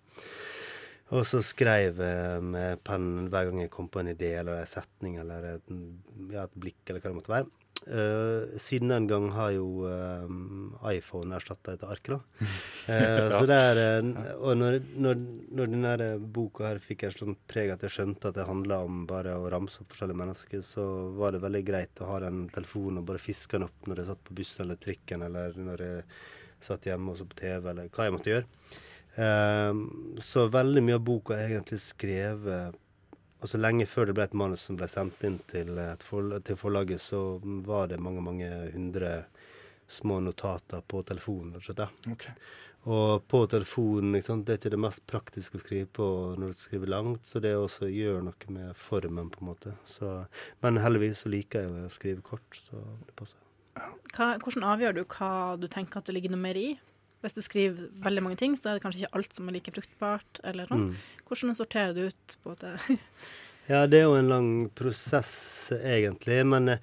Og 1.13 1.25
så 1.25 1.41
skrev 1.45 1.99
jeg 2.01 2.43
med 2.45 2.81
pennen 2.85 3.29
hver 3.29 3.49
gang 3.49 3.61
jeg 3.61 3.73
kom 3.73 3.89
på 3.89 4.01
en 4.01 4.09
idé 4.09 4.35
eller 4.39 4.61
en 4.61 4.69
setning 4.69 5.19
eller 5.21 5.55
et, 5.55 5.75
ja, 6.33 6.45
et 6.45 6.57
blikk 6.57 6.81
eller 6.89 7.01
hva 7.01 7.11
det 7.11 7.19
måtte 7.19 7.33
være. 7.33 7.49
Eh, 7.85 8.57
siden 8.57 8.89
den 8.89 9.05
gang 9.07 9.27
har 9.29 9.51
jo 9.53 9.85
uh, 9.85 10.25
iPhone 10.89 11.35
erstatta 11.37 11.75
et 11.75 11.83
ark, 11.85 12.07
da. 12.09 12.19
Eh, 12.85 13.31
Så 13.33 13.47
det 13.49 13.55
er 13.57 13.79
Og 14.45 14.53
når, 14.59 14.75
når, 15.01 15.21
når 15.57 15.69
denne 15.71 16.09
boka 16.19 16.67
her 16.67 16.77
fikk 16.81 17.07
et 17.07 17.17
sånt 17.17 17.39
preg 17.49 17.71
at 17.73 17.81
jeg 17.81 17.95
skjønte 17.95 18.29
at 18.29 18.37
det 18.37 18.45
handla 18.45 18.77
om 18.85 19.07
bare 19.09 19.33
å 19.41 19.47
ramse 19.49 19.81
opp 19.81 19.89
forskjellige 19.93 20.21
mennesker, 20.21 20.61
så 20.61 20.85
var 21.17 21.33
det 21.33 21.41
veldig 21.41 21.63
greit 21.65 22.01
å 22.01 22.11
ha 22.11 22.19
den 22.27 22.43
telefonen 22.53 23.01
og 23.01 23.07
bare 23.09 23.21
fiske 23.21 23.57
den 23.57 23.65
opp 23.65 23.89
når 23.89 24.01
jeg 24.03 24.09
satt 24.11 24.23
på 24.29 24.37
bussen 24.37 24.65
eller 24.67 24.81
trikken, 24.85 25.25
eller 25.25 25.57
når 25.57 25.85
jeg 25.87 26.05
satt 26.69 26.85
hjemme 26.91 27.13
og 27.13 27.17
så 27.17 27.25
på 27.29 27.39
TV, 27.41 27.71
eller 27.71 27.89
hva 27.89 28.05
jeg 28.05 28.15
måtte 28.19 28.33
gjøre. 28.35 28.45
Så 30.29 30.45
veldig 30.53 30.85
mye 30.85 30.99
av 30.99 31.05
boka 31.09 31.37
er 31.39 31.55
egentlig 31.55 31.81
skrevet 31.81 32.77
Altså 33.45 33.59
Lenge 33.61 33.85
før 33.85 34.09
det 34.09 34.15
ble 34.17 34.25
et 34.25 34.37
manus 34.41 34.63
som 34.65 34.77
ble 34.79 34.87
sendt 34.89 35.21
inn 35.27 35.35
til, 35.51 35.75
et 35.77 36.01
forla- 36.01 36.39
til 36.41 36.57
forlaget, 36.57 37.01
så 37.03 37.19
var 37.67 37.91
det 37.91 37.99
mange 38.01 38.23
mange 38.25 38.47
hundre 38.73 39.11
små 39.87 40.17
notater 40.19 40.81
på 40.81 41.03
telefonen. 41.05 41.59
rett 41.61 42.39
og 42.85 43.23
på 43.27 43.43
telefonen 43.49 44.15
ikke 44.17 44.25
sant? 44.25 44.45
det 44.45 44.53
er 44.53 44.57
ikke 44.59 44.71
det 44.75 44.81
mest 44.81 45.05
praktiske 45.09 45.57
å 45.57 45.61
skrive 45.61 45.87
på 45.97 46.07
når 46.37 46.53
du 46.53 46.57
skriver 46.57 46.89
langt, 46.89 47.25
så 47.25 47.41
det 47.41 47.55
også 47.57 47.89
gjør 47.89 48.25
noe 48.27 48.49
med 48.57 48.75
formen, 48.77 49.29
på 49.29 49.41
en 49.41 49.49
måte. 49.51 49.73
Så, 49.85 50.25
men 50.61 50.77
heldigvis 50.81 51.21
så 51.25 51.29
liker 51.33 51.65
jeg 51.65 51.85
å 51.85 51.93
skrive 51.93 52.25
kort, 52.25 52.49
så 52.67 52.81
det 53.05 53.15
passer. 53.17 53.41
Hva, 54.13 54.35
hvordan 54.41 54.67
avgjør 54.73 54.97
du 54.97 55.03
hva 55.05 55.31
du 55.57 55.67
tenker 55.67 56.01
at 56.01 56.09
det 56.09 56.17
ligger 56.17 56.33
noe 56.33 56.45
mer 56.45 56.57
i? 56.57 56.67
Hvis 57.25 57.37
du 57.37 57.41
skriver 57.41 57.89
veldig 58.05 58.23
mange 58.23 58.37
ting, 58.37 58.53
så 58.57 58.69
er 58.69 58.77
det 58.77 58.85
kanskje 58.85 59.03
ikke 59.03 59.17
alt 59.19 59.37
som 59.37 59.49
er 59.49 59.57
like 59.57 59.73
fruktbart. 59.73 60.41
eller 60.43 60.69
noe. 60.69 60.91
Mm. 60.91 61.25
Hvordan 61.25 61.57
sorterer 61.57 61.95
du 61.97 62.05
ut 62.07 62.37
på 62.43 62.55
det? 62.61 62.77
Ja, 63.65 63.87
det 63.89 63.97
er 63.97 64.03
jo 64.05 64.13
en 64.13 64.27
lang 64.29 64.49
prosess, 64.77 65.71
egentlig. 65.73 66.43
Men 66.45 66.69
eh, 66.69 66.81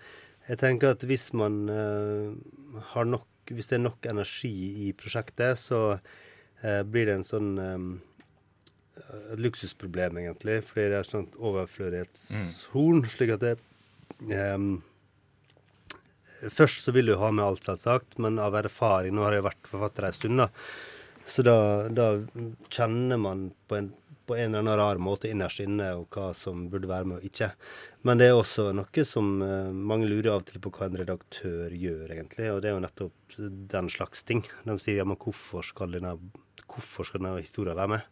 jeg 0.49 0.59
tenker 0.59 0.97
at 0.97 1.05
hvis 1.07 1.29
man 1.39 1.69
uh, 1.71 2.35
har 2.95 3.07
nok 3.07 3.29
Hvis 3.53 3.69
det 3.69 3.77
er 3.77 3.83
nok 3.83 4.07
energi 4.07 4.89
i 4.89 4.93
prosjektet, 4.95 5.59
så 5.59 5.99
uh, 5.99 6.83
blir 6.83 7.07
det 7.07 7.15
en 7.19 7.27
sånn 7.27 7.51
um, 7.59 7.87
Et 9.33 9.43
luksusproblem, 9.43 10.19
egentlig. 10.25 10.59
Fordi 10.67 10.89
det 10.91 10.99
er 10.99 11.07
sånn 11.07 11.29
overflødighetshorn. 11.39 13.07
Slik 13.15 13.35
at 13.35 13.47
det 13.47 13.55
eh, 14.31 14.59
Først 16.51 16.85
så 16.87 16.95
vil 16.95 17.13
du 17.13 17.17
ha 17.21 17.31
med 17.31 17.45
alt, 17.45 17.65
selvsagt, 17.67 18.19
men 18.23 18.41
av 18.43 18.57
erfaring 18.59 19.15
Nå 19.15 19.27
har 19.27 19.37
jeg 19.37 19.47
vært 19.47 19.71
forfatter 19.71 20.09
en 20.09 20.17
stund, 20.17 20.43
da. 20.43 20.49
Så 21.29 21.45
da, 21.47 21.57
da 21.89 22.07
kjenner 22.73 23.21
man 23.21 23.45
på 23.71 23.79
en, 23.79 23.93
på 24.27 24.35
en 24.35 24.49
eller 24.49 24.65
annen 24.65 24.79
rar 24.81 24.99
måte 24.99 25.31
innerst 25.31 25.63
inne 25.63 25.93
og 26.01 26.09
hva 26.15 26.33
som 26.35 26.65
burde 26.73 26.91
være 26.91 27.07
med 27.09 27.21
og 27.21 27.29
ikke. 27.29 27.53
Men 28.03 28.19
det 28.19 28.31
er 28.31 28.39
også 28.39 28.73
noe 28.75 29.05
som 29.07 29.37
eh, 29.47 29.71
mange 29.71 30.09
lurer 30.11 30.33
av 30.33 30.41
og 30.43 30.49
til 30.51 30.63
på 30.65 30.73
hva 30.75 30.89
en 30.89 30.99
redaktør 30.99 31.75
gjør, 31.79 32.09
egentlig. 32.11 32.49
Og 32.51 32.59
det 32.63 32.73
er 32.73 32.75
jo 32.75 32.83
nettopp 32.83 33.37
den 33.77 33.93
slags 33.95 34.27
ting. 34.27 34.43
De 34.67 34.77
sier 34.83 34.99
ja, 34.99 35.07
men 35.07 35.21
hvorfor 35.23 35.67
skal 35.67 35.95
denne, 35.95 36.17
hvorfor 36.67 37.07
skal 37.07 37.23
denne 37.23 37.39
historien 37.39 37.79
være 37.79 37.95
med? 37.95 38.11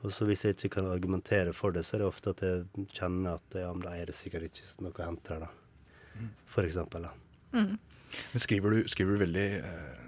Og 0.00 0.12
så 0.16 0.26
hvis 0.26 0.46
jeg 0.46 0.56
ikke 0.56 0.78
kan 0.78 0.90
argumentere 0.90 1.52
for 1.54 1.76
det, 1.76 1.84
så 1.86 1.96
er 1.96 2.02
det 2.02 2.10
ofte 2.10 2.32
at 2.32 2.44
jeg 2.44 2.86
kjenner 2.96 3.36
at 3.36 3.58
ja, 3.60 3.70
men 3.74 3.84
da 3.84 3.94
er 3.94 4.08
det 4.08 4.16
sikkert 4.16 4.48
ikke 4.48 4.86
noe 4.86 4.96
å 4.96 5.06
hente 5.06 5.34
her, 5.34 5.44
da. 5.44 6.30
For 6.50 6.66
eksempel, 6.66 7.04
da. 7.06 7.29
Men 7.54 8.42
skriver 8.42 8.76
du, 8.76 8.78
skriver 8.90 9.16
du 9.16 9.22
veldig 9.24 9.46
eh, 9.60 10.00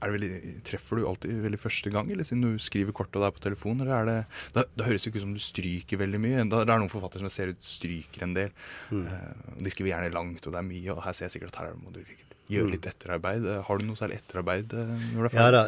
er 0.00 0.14
veldig, 0.14 0.30
Treffer 0.64 1.00
du 1.00 1.06
alltid 1.10 1.42
veldig 1.44 1.60
første 1.60 1.92
gang, 1.92 2.08
eller 2.12 2.24
siden 2.24 2.46
du 2.46 2.62
skriver 2.62 2.94
kort 2.96 3.12
og 3.12 3.20
det 3.20 3.28
er 3.28 3.36
på 3.36 3.44
telefon? 3.44 3.82
eller 3.84 3.92
er 3.98 4.08
det, 4.08 4.16
da, 4.56 4.64
da 4.78 4.86
høres 4.88 5.04
det 5.04 5.12
ikke 5.12 5.20
ut 5.20 5.26
som 5.26 5.36
du 5.36 5.44
stryker 5.44 6.00
veldig 6.00 6.22
mye. 6.24 6.46
Da, 6.48 6.64
det 6.64 6.72
er 6.72 6.80
noen 6.80 6.92
forfattere 6.92 7.20
som 7.20 7.28
jeg 7.28 7.36
ser 7.36 7.52
ut 7.52 7.68
stryker 7.68 8.24
en 8.24 8.36
del. 8.38 8.54
Mm. 8.88 9.06
de 9.60 9.74
skriver 9.74 9.92
gjerne 9.92 10.16
langt, 10.16 10.46
og 10.46 10.56
det 10.56 10.62
er 10.62 10.68
mye, 10.72 10.90
og 10.94 11.04
her 11.04 11.16
ser 11.16 11.28
jeg 11.28 11.36
sikkert 11.36 11.52
at 11.54 11.62
her 11.66 11.76
må 11.76 11.92
du 11.92 12.00
sikkert 12.00 12.30
gjøre 12.50 12.74
litt 12.74 12.86
etterarbeid. 12.90 13.46
Eh, 13.46 13.64
Har 13.66 13.80
du 13.80 13.86
noe 13.86 13.98
særlig 13.98 14.20
etterarbeid 14.20 14.76
eh, 14.76 14.94
når 15.14 15.26
det 15.26 15.32
er 15.32 15.40
Ja 15.40 15.50
da, 15.54 15.64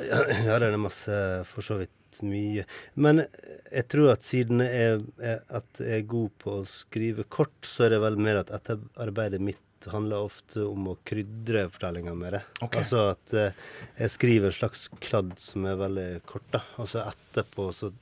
ja, 0.49 0.57
det 0.63 0.71
er 0.71 0.81
masse, 0.81 1.19
for 1.51 1.67
så 1.67 1.79
vidt 1.83 2.23
mye. 2.27 2.65
Men 3.01 3.23
jeg 3.25 3.87
tror 3.93 4.13
at 4.13 4.27
siden 4.27 4.65
jeg 4.65 5.03
er, 5.23 5.45
at 5.49 5.81
jeg 5.81 6.03
er 6.03 6.09
god 6.11 6.35
på 6.43 6.59
å 6.61 6.65
skrive 6.69 7.25
kort, 7.33 7.55
så 7.65 7.87
er 7.87 7.95
det 7.95 8.03
vel 8.05 8.19
mer 8.21 8.43
at 8.43 8.53
etterarbeidet 8.59 9.41
mitt 9.45 9.61
handler 9.91 10.29
ofte 10.29 10.65
om 10.69 10.91
å 10.93 10.97
krydre 11.09 11.67
fortellinga 11.73 12.15
med 12.15 12.37
det. 12.37 12.43
Okay. 12.61 12.83
Altså 12.83 13.03
at 13.13 13.35
eh, 13.37 13.61
jeg 13.99 14.15
skriver 14.15 14.51
en 14.53 14.59
slags 14.59 14.87
kladd 15.03 15.33
som 15.43 15.67
er 15.69 15.81
veldig 15.81 16.09
kort. 16.29 16.47
da. 16.55 16.63
Altså 16.83 17.03
etterpå, 17.05 17.71
så 17.75 17.93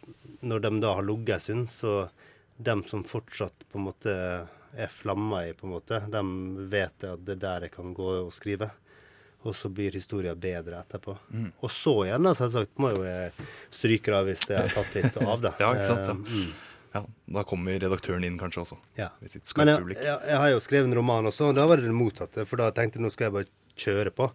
når 0.41 0.67
de 0.67 0.73
da 0.83 0.95
har 0.99 1.07
ligget 1.07 1.37
en 1.37 1.45
stund, 1.45 1.71
så 1.71 1.95
dem 2.61 2.85
som 2.85 3.05
fortsatt 3.05 3.67
på 3.73 3.81
en 3.81 3.89
måte 3.89 4.15
er 4.77 4.93
flamma 4.93 5.47
i, 5.49 5.55
på 5.57 5.67
en 5.67 5.75
måte, 5.75 6.03
de 6.13 6.23
vet 6.71 7.05
at 7.09 7.25
det 7.27 7.39
er 7.39 7.43
der 7.43 7.67
jeg 7.67 7.75
kan 7.75 7.95
gå 7.97 8.09
og 8.21 8.33
skrive. 8.35 8.71
Og 9.49 9.57
så 9.57 9.71
blir 9.73 9.95
historien 9.97 10.37
bedre 10.37 10.83
etterpå. 10.83 11.15
Og 11.65 11.71
så 11.73 11.95
igjen, 12.05 12.27
da, 12.29 12.35
selvsagt, 12.37 12.77
må 12.83 12.91
jo 12.93 13.07
jeg 13.07 13.31
stryke 13.73 14.13
av 14.13 14.29
hvis 14.29 14.45
jeg 14.51 14.61
har 14.61 14.75
tatt 14.75 14.99
litt 14.99 15.17
av, 15.23 15.39
da. 15.41 15.55
Ja, 15.63 15.71
ikke 15.73 15.89
sant, 15.89 16.05
så. 16.05 16.13
Eh, 16.13 16.35
mm, 16.35 16.51
Ja, 16.95 17.05
da 17.31 17.43
kommer 17.47 17.79
redaktøren 17.79 18.25
inn 18.27 18.39
kanskje 18.39 18.65
også, 18.65 18.77
ja. 18.99 19.09
med 19.21 19.31
sitt 19.31 19.47
Men 19.57 19.69
jeg, 19.71 19.97
jeg, 20.03 20.17
jeg 20.27 20.39
har 20.43 20.49
jo 20.51 20.59
skrevet 20.59 20.89
en 20.91 20.97
roman 20.99 21.29
også, 21.31 21.51
og 21.53 21.55
da 21.55 21.67
var 21.71 21.77
det 21.79 21.87
det 21.87 21.95
motsatte. 21.95 22.47
For 22.51 22.57
da 22.59 22.71
tenkte 22.75 22.99
jeg 22.99 23.05
nå 23.07 23.11
skal 23.15 23.29
jeg 23.29 23.37
bare 23.37 23.51
kjøre 23.79 24.11
på. 24.11 24.27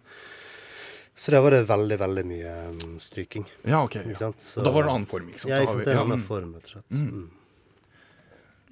Så 1.16 1.32
da 1.32 1.40
var 1.40 1.50
det 1.56 1.62
veldig, 1.68 1.96
veldig 2.00 2.24
mye 2.28 2.54
um, 2.72 2.96
stryking. 3.00 3.44
Ja, 3.64 3.82
ok. 3.84 3.94
Ikke 4.02 4.10
Ja. 4.16 4.18
sant? 4.26 4.40
Så- 4.40 4.60
Og 4.60 4.64
da 4.64 4.70
var 4.72 4.82
det 4.84 4.90
en 4.90 4.94
annen 4.96 5.06
form, 5.08 5.28
ikke 5.28 5.40
sant? 5.40 5.50
Ja, 5.50 5.60
ikke 5.62 5.72
sant. 5.72 5.78
vi- 5.78 5.84
Det 5.84 5.92
er 5.92 5.92
en 5.92 5.98
ja, 5.98 6.04
annen 6.04 6.20
mm. 6.20 6.26
form, 6.28 6.54
rett 6.54 6.64
og 6.64 6.70
slett. 6.70 6.90
Mm. 6.90 7.10
Mm. 7.12 7.30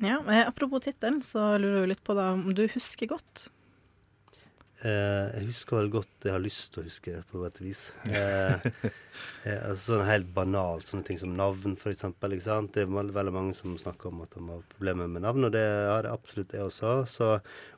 Ja, 0.09 0.21
men 0.27 0.47
Apropos 0.47 0.81
tittelen, 0.85 1.21
så 1.23 1.59
lurer 1.61 1.81
jeg 1.85 1.89
litt 1.95 2.05
på 2.05 2.15
da, 2.17 2.33
om 2.33 2.53
du 2.55 2.67
husker 2.69 3.07
godt. 3.09 3.49
Eh, 4.83 5.27
jeg 5.39 5.47
husker 5.53 5.79
vel 5.79 5.91
godt 5.93 6.25
jeg 6.27 6.35
har 6.35 6.43
lyst 6.43 6.73
til 6.75 6.83
å 6.83 6.89
huske, 6.89 7.13
på 7.31 7.45
et 7.47 7.61
vis. 7.63 7.83
Eh, 8.11 8.65
eh, 9.47 9.61
altså 9.71 9.95
sånn 9.95 10.09
helt 10.09 10.33
banalt, 10.35 10.89
sånne 10.89 11.07
ting 11.07 11.21
som 11.21 11.37
navn, 11.39 11.77
for 11.79 11.93
eksempel. 11.93 12.35
Det 12.35 12.83
er 12.83 12.91
veldig, 12.91 13.35
mange 13.35 13.55
som 13.55 13.77
snakker 13.79 14.11
om 14.11 14.25
at 14.25 14.35
de 14.35 14.43
har 14.49 14.65
problemer 14.75 15.11
med 15.11 15.23
navn, 15.23 15.47
og 15.47 15.55
det 15.55 15.63
har 15.63 16.11
absolutt 16.11 16.57
jeg 16.57 16.67
også. 16.67 16.95
Så, 17.11 17.31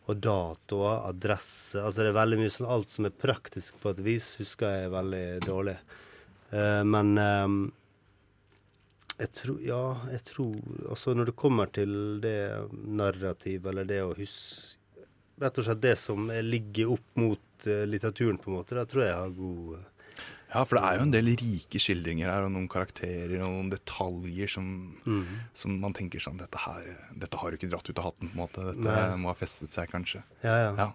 og 0.07 0.23
datoer, 0.25 1.03
adresse 1.11 1.83
Altså 1.83 2.07
det 2.07 2.15
er 2.15 2.21
veldig 2.23 2.41
mye 2.41 2.55
sånn 2.55 2.71
alt 2.79 2.95
som 2.95 3.09
er 3.09 3.21
praktisk 3.26 3.76
på 3.83 3.93
et 3.93 4.05
vis, 4.07 4.33
husker 4.41 4.81
jeg 4.81 4.95
veldig 4.97 5.26
dårlig. 5.45 5.76
Eh, 6.57 6.83
men 6.88 7.12
eh, 7.21 7.59
jeg 9.17 9.33
tror 9.35 9.61
Ja, 9.65 9.81
jeg 10.12 10.21
tror 10.29 10.53
Altså 10.93 11.15
når 11.17 11.31
det 11.31 11.41
kommer 11.41 11.71
til 11.73 12.21
det 12.23 12.38
narrativet, 12.71 13.67
eller 13.73 13.88
det 13.88 14.03
å 14.05 14.15
huske 14.17 14.75
rett 15.43 15.61
og 15.61 15.66
slett 15.66 15.83
det 15.83 15.97
som 16.00 16.31
ligger 16.45 16.95
opp 16.97 17.21
mot 17.21 17.69
eh, 17.69 17.85
litteraturen, 17.88 18.38
på 18.40 18.50
en 18.50 18.59
måte. 18.59 18.76
det 18.78 18.87
tror 18.90 19.05
jeg 19.05 19.12
jeg 19.12 19.21
har 19.21 19.37
god 19.37 19.78
eh, 19.78 19.87
Ja, 20.55 20.62
for 20.62 20.78
det 20.78 20.83
er 20.88 20.99
jo 20.99 21.07
en 21.07 21.14
del 21.14 21.33
rike 21.40 21.81
skildringer 21.83 22.31
her, 22.33 22.47
og 22.47 22.55
noen 22.55 22.69
karakterer 22.73 23.35
og 23.40 23.57
noen 23.57 23.73
detaljer 23.75 24.52
som, 24.57 24.69
mm. 25.05 25.25
som 25.59 25.75
man 25.83 25.97
tenker 25.97 26.23
sånn 26.23 26.38
dette, 26.40 26.61
her, 26.64 26.87
dette 27.19 27.40
har 27.40 27.50
du 27.50 27.59
ikke 27.59 27.73
dratt 27.73 27.90
ut 27.90 27.99
av 27.99 28.11
hatten, 28.11 28.31
på 28.31 28.38
en 28.38 28.45
måte. 28.45 28.69
Dette 28.71 28.87
Nei. 28.87 29.19
må 29.21 29.33
ha 29.33 29.37
festet 29.38 29.75
seg, 29.75 29.90
kanskje. 29.93 30.23
Ja, 30.47 30.57
ja. 30.69 30.71
Ja. 30.78 30.93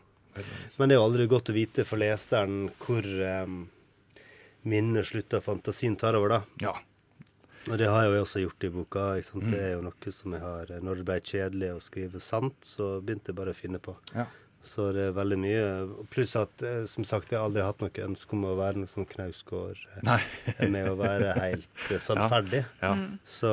Men 0.80 0.88
det 0.88 0.96
er 0.96 1.02
jo 1.02 1.08
aldri 1.10 1.28
godt 1.28 1.52
å 1.52 1.56
vite 1.58 1.84
for 1.84 2.00
leseren 2.00 2.70
hvor 2.80 3.04
um, 3.04 3.66
minnet 4.64 5.10
slutter 5.10 5.44
fantasien 5.44 5.98
tar 6.00 6.16
over, 6.18 6.38
da. 6.38 6.70
ja. 6.70 6.78
Og 7.70 7.78
det 7.78 7.88
har 7.92 8.06
jeg 8.06 8.14
jo 8.16 8.22
også 8.26 8.42
gjort 8.42 8.66
i 8.66 8.70
boka. 8.74 9.02
sant? 9.26 9.50
Det 9.52 9.60
er 9.62 9.74
jo 9.76 9.82
noe 9.86 10.12
som 10.16 10.34
jeg 10.34 10.42
har 10.42 10.72
Når 10.82 11.02
det 11.02 11.06
ble 11.06 11.18
kjedelig 11.22 11.74
å 11.76 11.82
skrive 11.84 12.22
sant, 12.24 12.58
så 12.66 12.96
begynte 13.02 13.32
jeg 13.32 13.38
bare 13.38 13.54
å 13.54 13.58
finne 13.58 13.82
på. 13.84 13.96
Ja. 14.16 14.26
Så 14.62 14.92
det 14.94 15.08
er 15.10 15.16
veldig 15.18 15.38
mye. 15.42 15.62
Pluss 16.14 16.36
at 16.38 16.62
eh, 16.66 16.84
som 16.90 17.06
sagt, 17.08 17.32
jeg 17.32 17.40
har 17.40 17.48
aldri 17.50 17.64
hatt 17.66 17.82
noe 17.82 18.04
ønske 18.06 18.36
om 18.38 18.46
å 18.46 18.56
være 18.60 18.82
noe 18.84 18.90
sånn 18.90 19.08
knausgård 19.10 19.80
eh, 20.04 20.68
med 20.70 20.90
å 20.92 20.98
være 21.00 21.34
helt 21.46 21.86
eh, 21.90 22.02
sannferdig. 22.02 22.64
Ja. 22.82 22.92
Så 23.26 23.52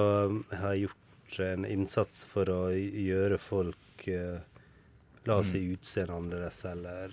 jeg 0.50 0.60
har 0.60 0.76
gjort 0.82 1.40
en 1.48 1.64
innsats 1.68 2.22
for 2.28 2.48
å 2.52 2.60
gjøre 2.76 3.40
folk 3.40 4.08
eh, 4.12 4.38
La 5.28 5.34
oss 5.42 5.50
si 5.52 5.58
utseende 5.74 6.14
annerledes, 6.16 6.62
eller 6.64 7.12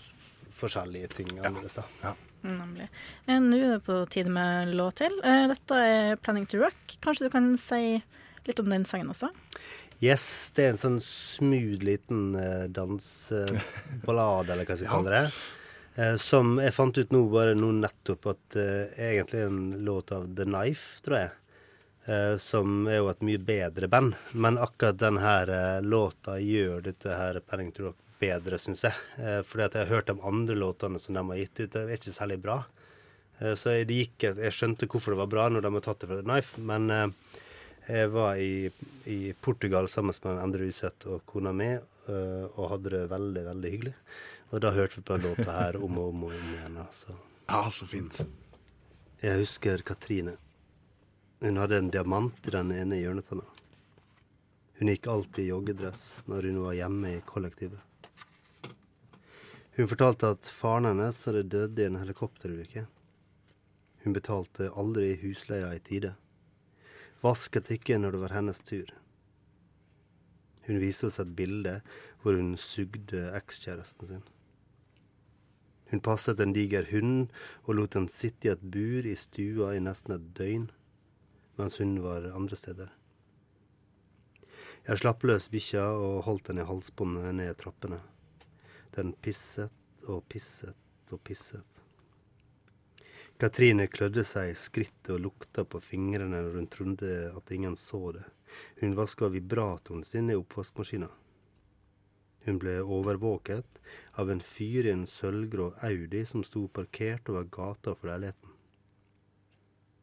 forskjellige 0.55 1.07
ting 1.17 1.33
annerledes. 1.41 1.79
da. 1.99 2.13
Nemlig. 2.45 2.87
Eh, 3.25 3.39
Nå 3.41 3.57
er 3.57 3.73
det 3.75 3.85
på 3.87 3.97
tide 4.13 4.29
med 4.33 4.75
låt 4.77 5.01
til. 5.01 5.17
Eh, 5.25 5.47
Dette 5.49 5.81
er 5.81 6.15
'Planning 6.17 6.45
to 6.45 6.61
Rock'. 6.61 6.97
Kanskje 7.01 7.25
du 7.25 7.29
kan 7.33 7.57
si 7.57 8.03
litt 8.45 8.59
om 8.59 8.69
den 8.69 8.85
sangen 8.85 9.09
også? 9.09 9.31
Yes, 10.01 10.51
det 10.53 10.63
er 10.63 10.69
en 10.73 10.81
sånn 10.81 11.01
smooth 11.01 11.81
liten 11.81 12.35
eh, 12.35 12.67
danseballade, 12.67 14.51
eller 14.53 14.65
hva 14.67 14.77
jeg 14.77 14.91
kalle 14.93 15.13
det. 15.15 15.31
Eh, 15.95 16.17
som 16.19 16.57
jeg 16.59 16.75
fant 16.75 16.97
ut 16.97 17.11
nå 17.15 17.21
bare 17.31 17.55
nå 17.55 17.71
nettopp 17.79 18.27
at 18.33 18.57
uh, 18.59 18.91
egentlig 18.99 19.39
er 19.45 19.47
en 19.47 19.85
låt 19.87 20.11
av 20.11 20.27
The 20.35 20.43
Knife, 20.43 20.99
tror 21.05 21.21
jeg. 21.21 21.31
Uh, 22.05 22.35
som 22.37 22.83
er 22.91 22.99
jo 22.99 23.07
et 23.09 23.23
mye 23.25 23.39
bedre 23.41 23.87
band. 23.89 24.17
Men 24.33 24.59
akkurat 24.61 24.99
denne 24.99 25.35
eh, 25.47 25.79
låta 25.81 26.35
gjør 26.43 26.83
dette 26.85 27.15
her 27.15 27.39
Penning 27.47 27.71
to 27.73 27.87
Rock 27.87 28.01
bedre, 28.21 28.59
syns 28.61 28.83
jeg. 28.85 28.95
Eh, 29.19 29.41
fordi 29.47 29.65
at 29.65 29.77
jeg 29.77 29.85
har 29.85 29.97
hørt 29.97 30.09
de 30.09 30.15
andre 30.25 30.57
låtene 30.57 31.01
som 31.01 31.17
de 31.17 31.23
har 31.29 31.41
gitt 31.41 31.61
ut, 31.61 31.71
det 31.73 31.83
er 31.83 31.95
ikke 31.97 32.15
særlig 32.15 32.39
bra. 32.43 32.59
Eh, 33.39 33.55
så 33.59 33.75
det 33.87 33.99
gikk, 33.99 34.27
jeg 34.29 34.53
skjønte 34.55 34.89
hvorfor 34.91 35.15
det 35.15 35.21
var 35.23 35.33
bra 35.33 35.47
når 35.51 35.65
de 35.65 35.73
har 35.77 35.85
tatt 35.85 36.03
det 36.03 36.11
fra 36.11 36.19
The 36.19 36.27
Knife, 36.27 36.61
men 36.71 36.87
eh, 36.93 37.33
jeg 37.85 38.13
var 38.15 38.39
i, 38.41 38.71
i 39.11 39.19
Portugal 39.45 39.89
sammen 39.91 40.15
med 40.23 40.41
Endre 40.41 40.69
Useth 40.71 41.11
og 41.11 41.21
kona 41.29 41.51
mi 41.53 41.75
og 42.05 42.65
hadde 42.69 42.91
det 42.93 43.03
veldig, 43.11 43.43
veldig 43.45 43.69
hyggelig. 43.73 43.93
Og 44.53 44.61
da 44.61 44.71
hørte 44.73 44.97
vi 44.97 45.03
på 45.05 45.17
den 45.17 45.25
låta 45.25 45.53
her 45.53 45.77
om 45.77 45.99
og 46.01 46.09
om 46.09 46.23
og 46.27 46.33
om 46.33 46.49
igjen. 46.53 46.79
Altså. 46.81 47.13
ja, 47.45 47.61
så 47.69 47.85
fint. 47.89 48.19
Jeg 49.21 49.41
husker 49.41 49.85
Katrine. 49.85 50.35
Hun 51.45 51.57
hadde 51.61 51.77
en 51.77 51.91
diamant 51.93 52.49
i 52.49 52.53
den 52.53 52.73
ene 52.73 52.97
hjørnetanna. 53.01 53.45
Hun 54.79 54.91
gikk 54.91 55.07
alltid 55.07 55.45
i 55.45 55.49
joggedress 55.49 56.05
når 56.29 56.49
hun 56.49 56.61
var 56.65 56.77
hjemme 56.77 57.13
i 57.15 57.21
kollektivet. 57.25 57.79
Hun 59.75 59.87
fortalte 59.91 60.29
at 60.31 60.47
faren 60.47 60.85
hennes 60.87 61.17
hadde 61.27 61.41
dødd 61.51 61.79
i 61.81 61.85
en 61.89 61.97
helikopterulykke. 61.99 62.85
Hun 64.05 64.13
betalte 64.15 64.69
aldri 64.71 65.17
husleia 65.19 65.73
i 65.75 65.81
tide. 65.83 66.13
Vasket 67.19 67.73
ikke 67.75 67.97
når 67.99 68.15
det 68.15 68.21
var 68.21 68.35
hennes 68.37 68.63
tur. 68.63 68.93
Hun 70.69 70.79
viste 70.79 71.09
oss 71.09 71.19
et 71.19 71.35
bilde 71.35 71.81
hvor 72.23 72.39
hun 72.39 72.55
sugde 72.55 73.25
ekskjæresten 73.35 74.13
sin. 74.13 74.23
Hun 75.91 76.05
passet 76.07 76.39
en 76.39 76.55
diger 76.55 76.87
hund 76.93 77.27
og 77.65 77.75
lot 77.75 77.99
den 77.99 78.07
sitte 78.07 78.47
i 78.47 78.55
et 78.55 78.63
bur 78.63 79.03
i 79.03 79.19
stua 79.19 79.75
i 79.75 79.83
nesten 79.83 80.15
et 80.15 80.31
døgn, 80.39 80.69
mens 81.59 81.83
hun 81.83 81.97
var 82.05 82.31
andre 82.31 82.55
steder. 82.63 82.95
Jeg 84.87 85.03
slapp 85.03 85.27
løs 85.27 85.51
bikkja 85.51 85.89
og 85.99 86.23
holdt 86.29 86.47
den 86.47 86.63
i 86.63 86.71
halsbåndet 86.71 87.33
ned 87.35 87.57
trappene. 87.59 87.99
Den 88.95 89.11
pisset 89.21 90.07
og 90.07 90.23
pisset 90.31 91.11
og 91.11 91.19
pisset. 91.27 91.81
Katrine 93.35 93.89
klødde 93.91 94.23
seg 94.23 94.53
i 94.53 94.55
skrittet 94.55 95.11
og 95.11 95.19
lukta 95.25 95.65
på 95.67 95.81
fingrene 95.83 96.39
når 96.39 96.53
hun 96.55 96.69
trodde 96.71 97.09
at 97.35 97.51
ingen 97.51 97.75
så 97.75 98.13
det. 98.15 98.23
Hun 98.79 98.95
vaska 98.95 99.27
vibratoren 99.33 100.05
sin 100.07 100.31
i 100.31 100.37
oppvaskmaskina. 100.39 101.09
Hun 102.45 102.59
ble 102.61 102.77
overvåket 102.79 103.81
av 104.21 104.31
en 104.31 104.39
fyr 104.39 104.87
i 104.87 104.93
en 104.93 105.03
sølvgrå 105.09 105.71
Audi 105.83 106.21
som 106.29 106.45
sto 106.47 106.67
parkert 106.69 107.27
over 107.33 107.49
gata 107.57 107.95
for 107.97 108.13
leiligheten. 108.13 108.53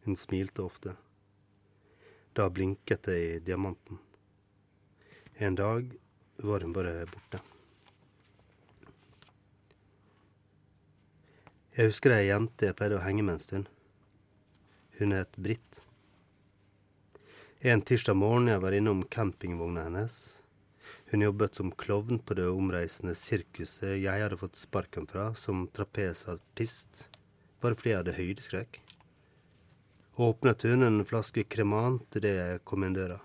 Hun 0.04 0.18
smilte 0.18 0.66
ofte. 0.66 0.96
Da 2.36 2.50
blinket 2.50 3.08
det 3.08 3.18
i 3.22 3.40
diamanten. 3.46 4.02
En 5.40 5.56
dag 5.56 5.96
var 6.44 6.60
hun 6.60 6.76
bare 6.76 7.06
borte. 7.06 7.40
Jeg 11.72 11.88
husker 11.88 12.12
ei 12.12 12.26
jente 12.26 12.66
jeg 12.66 12.76
pleide 12.76 12.98
å 12.98 13.00
henge 13.00 13.22
med 13.24 13.38
en 13.38 13.40
stund. 13.40 13.68
Hun 14.98 15.14
het 15.16 15.38
Britt. 15.40 15.78
En 17.64 17.80
tirsdag 17.80 18.18
morgen 18.20 18.50
jeg 18.50 18.60
var 18.60 18.76
innom 18.76 19.00
campingvogna 19.08 19.86
hennes. 19.86 20.16
Hun 21.08 21.24
jobbet 21.24 21.56
som 21.56 21.70
klovn 21.72 22.20
på 22.20 22.36
det 22.36 22.50
omreisende 22.52 23.14
sirkuset 23.16 23.94
jeg 24.02 24.20
hadde 24.20 24.36
fått 24.42 24.60
sparken 24.60 25.08
fra 25.08 25.30
som 25.38 25.64
trapesartist, 25.72 27.06
bare 27.64 27.80
fordi 27.80 27.94
jeg 27.94 28.00
hadde 28.02 28.18
høydeskrekk. 28.20 28.78
Åpnet 30.28 30.68
hun 30.68 30.84
en 30.84 31.06
flaske 31.08 31.46
kremant 31.48 32.20
idet 32.20 32.34
jeg 32.36 32.62
kom 32.68 32.84
inn 32.84 32.98
døra. 33.00 33.16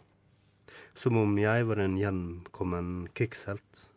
Som 0.95 1.19
om 1.19 1.35
jeg 1.35 1.67
var 1.67 1.83
en 1.83 1.99
gjenkommen 1.99 3.09
krigshelt. 3.11 3.89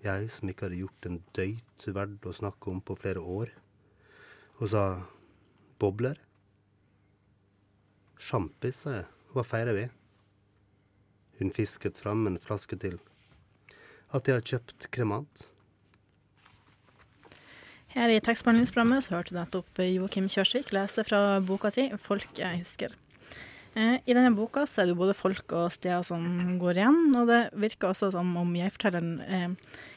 Jeg 0.00 0.30
som 0.32 0.48
ikke 0.48 0.66
hadde 0.66 0.80
gjort 0.80 1.06
en 1.08 1.18
døyt 1.36 1.86
verdt 1.92 2.24
å 2.24 2.32
snakke 2.32 2.72
om 2.72 2.80
på 2.80 2.96
flere 2.96 3.20
år. 3.20 3.50
Og 4.60 4.70
sa 4.72 4.84
bobler? 5.80 6.16
Sjampis, 8.20 8.82
sa 8.84 8.94
jeg. 9.00 9.06
Hva 9.34 9.44
feirer 9.44 9.76
vi? 9.76 9.86
Hun 11.40 11.52
fisket 11.56 12.00
fram 12.00 12.26
en 12.28 12.40
flaske 12.40 12.76
til. 12.80 12.98
At 14.12 14.28
jeg 14.28 14.40
har 14.40 14.48
kjøpt 14.54 14.88
kremant. 14.92 15.46
Her 17.90 18.12
i 18.12 18.20
tekstbehandlingsprogrammet 18.22 19.04
så 19.04 19.16
hørte 19.16 19.34
du 19.34 19.40
nettopp 19.40 19.80
Joakim 19.82 20.28
Kjørsvik 20.30 20.72
lese 20.76 21.04
fra 21.04 21.40
boka 21.44 21.70
si 21.74 21.88
'Folk 21.90 22.38
jeg 22.38 22.62
husker'. 22.62 22.94
Eh, 23.78 24.00
I 24.02 24.16
denne 24.16 24.32
boka 24.34 24.64
så 24.66 24.82
er 24.82 24.88
det 24.88 24.96
jo 24.96 25.00
både 25.04 25.14
folk 25.14 25.52
og 25.54 25.70
steder 25.74 26.02
som 26.06 26.24
går 26.58 26.80
igjen, 26.80 27.00
og 27.18 27.30
det 27.30 27.40
virker 27.62 27.92
også 27.92 28.10
som 28.14 28.32
om 28.40 28.52
jeg-fortelleren 28.58 29.12
eh, 29.22 29.46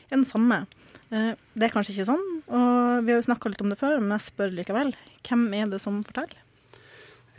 er 0.10 0.14
den 0.14 0.28
samme. 0.30 0.64
Eh, 1.10 1.34
det 1.58 1.68
er 1.68 1.74
kanskje 1.74 1.96
ikke 1.96 2.12
sånn, 2.12 2.26
og 2.46 3.06
vi 3.06 3.14
har 3.14 3.22
jo 3.22 3.28
snakka 3.30 3.50
litt 3.50 3.64
om 3.66 3.74
det 3.74 3.80
før, 3.82 3.98
men 4.02 4.14
jeg 4.18 4.28
spør 4.28 4.54
likevel. 4.54 4.94
Hvem 5.26 5.48
er 5.58 5.72
det 5.74 5.82
som 5.82 6.04
forteller? 6.06 6.38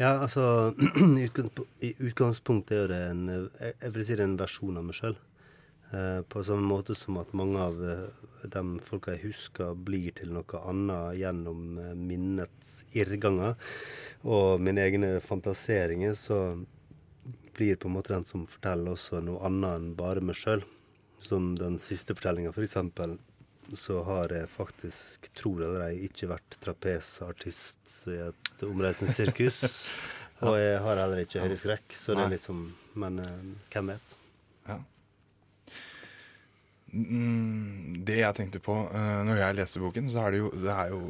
Ja, 0.00 0.16
altså 0.16 0.74
I 1.86 1.92
utgangspunktet 2.02 2.80
er 2.80 2.90
det 2.90 3.02
en 3.12 3.28
jeg 3.30 3.94
vil 3.94 4.02
si 4.02 4.16
det 4.16 4.24
er 4.24 4.32
en 4.32 4.40
versjon 4.40 4.80
av 4.80 4.88
meg 4.88 4.98
sjøl. 4.98 5.14
Eh, 5.90 6.22
på 6.22 6.44
samme 6.44 6.62
måte 6.62 6.94
som 6.94 7.18
at 7.20 7.32
mange 7.36 7.60
av 7.60 7.82
eh, 7.84 8.22
de 8.50 8.62
folka 8.82 9.14
jeg 9.14 9.28
husker, 9.28 9.74
blir 9.76 10.14
til 10.16 10.32
noe 10.34 10.62
annet 10.64 11.18
gjennom 11.20 11.76
eh, 11.78 11.92
minnets 11.98 12.72
irrganger 12.96 13.58
og 14.24 14.62
mine 14.64 14.82
egne 14.86 15.10
fantaseringer, 15.22 16.16
så 16.16 16.38
blir 17.54 17.76
på 17.76 17.90
en 17.90 17.94
måte 17.98 18.14
den 18.14 18.26
som 18.26 18.46
forteller 18.50 18.96
også 18.96 19.20
noe 19.22 19.44
annet 19.46 19.76
enn 19.76 19.92
bare 19.98 20.24
meg 20.24 20.38
sjøl. 20.38 20.64
Som 21.24 21.54
den 21.56 21.78
siste 21.80 22.16
fortellinga, 22.16 22.50
f.eks. 22.52 22.74
Så 23.80 24.00
har 24.04 24.32
jeg 24.34 24.50
faktisk, 24.52 25.30
tror 25.38 25.62
jeg, 25.62 25.78
jeg 25.84 26.10
ikke 26.10 26.32
vært 26.34 26.58
trapesartist 26.64 27.94
i 28.12 28.18
et 28.26 28.66
omreisende 28.66 29.14
sirkus. 29.14 29.62
Og 30.44 30.58
jeg 30.58 30.82
har 30.84 31.00
heller 31.00 31.22
ikke 31.22 31.46
høydeskrekk, 31.46 31.96
så 31.96 32.18
det 32.18 32.26
er 32.26 32.34
liksom 32.34 32.66
Men 33.00 33.22
hvem 33.72 33.94
vet? 33.94 34.18
Mm, 36.94 38.04
det 38.06 38.20
jeg 38.20 38.36
tenkte 38.38 38.60
på 38.62 38.76
uh, 38.86 39.22
når 39.26 39.40
jeg 39.40 39.58
leste 39.58 39.82
boken, 39.82 40.06
så 40.10 40.26
er 40.26 40.34
det 40.34 40.44
jo, 40.44 40.52
det 40.62 40.70
er 40.70 40.92
jo 40.92 41.00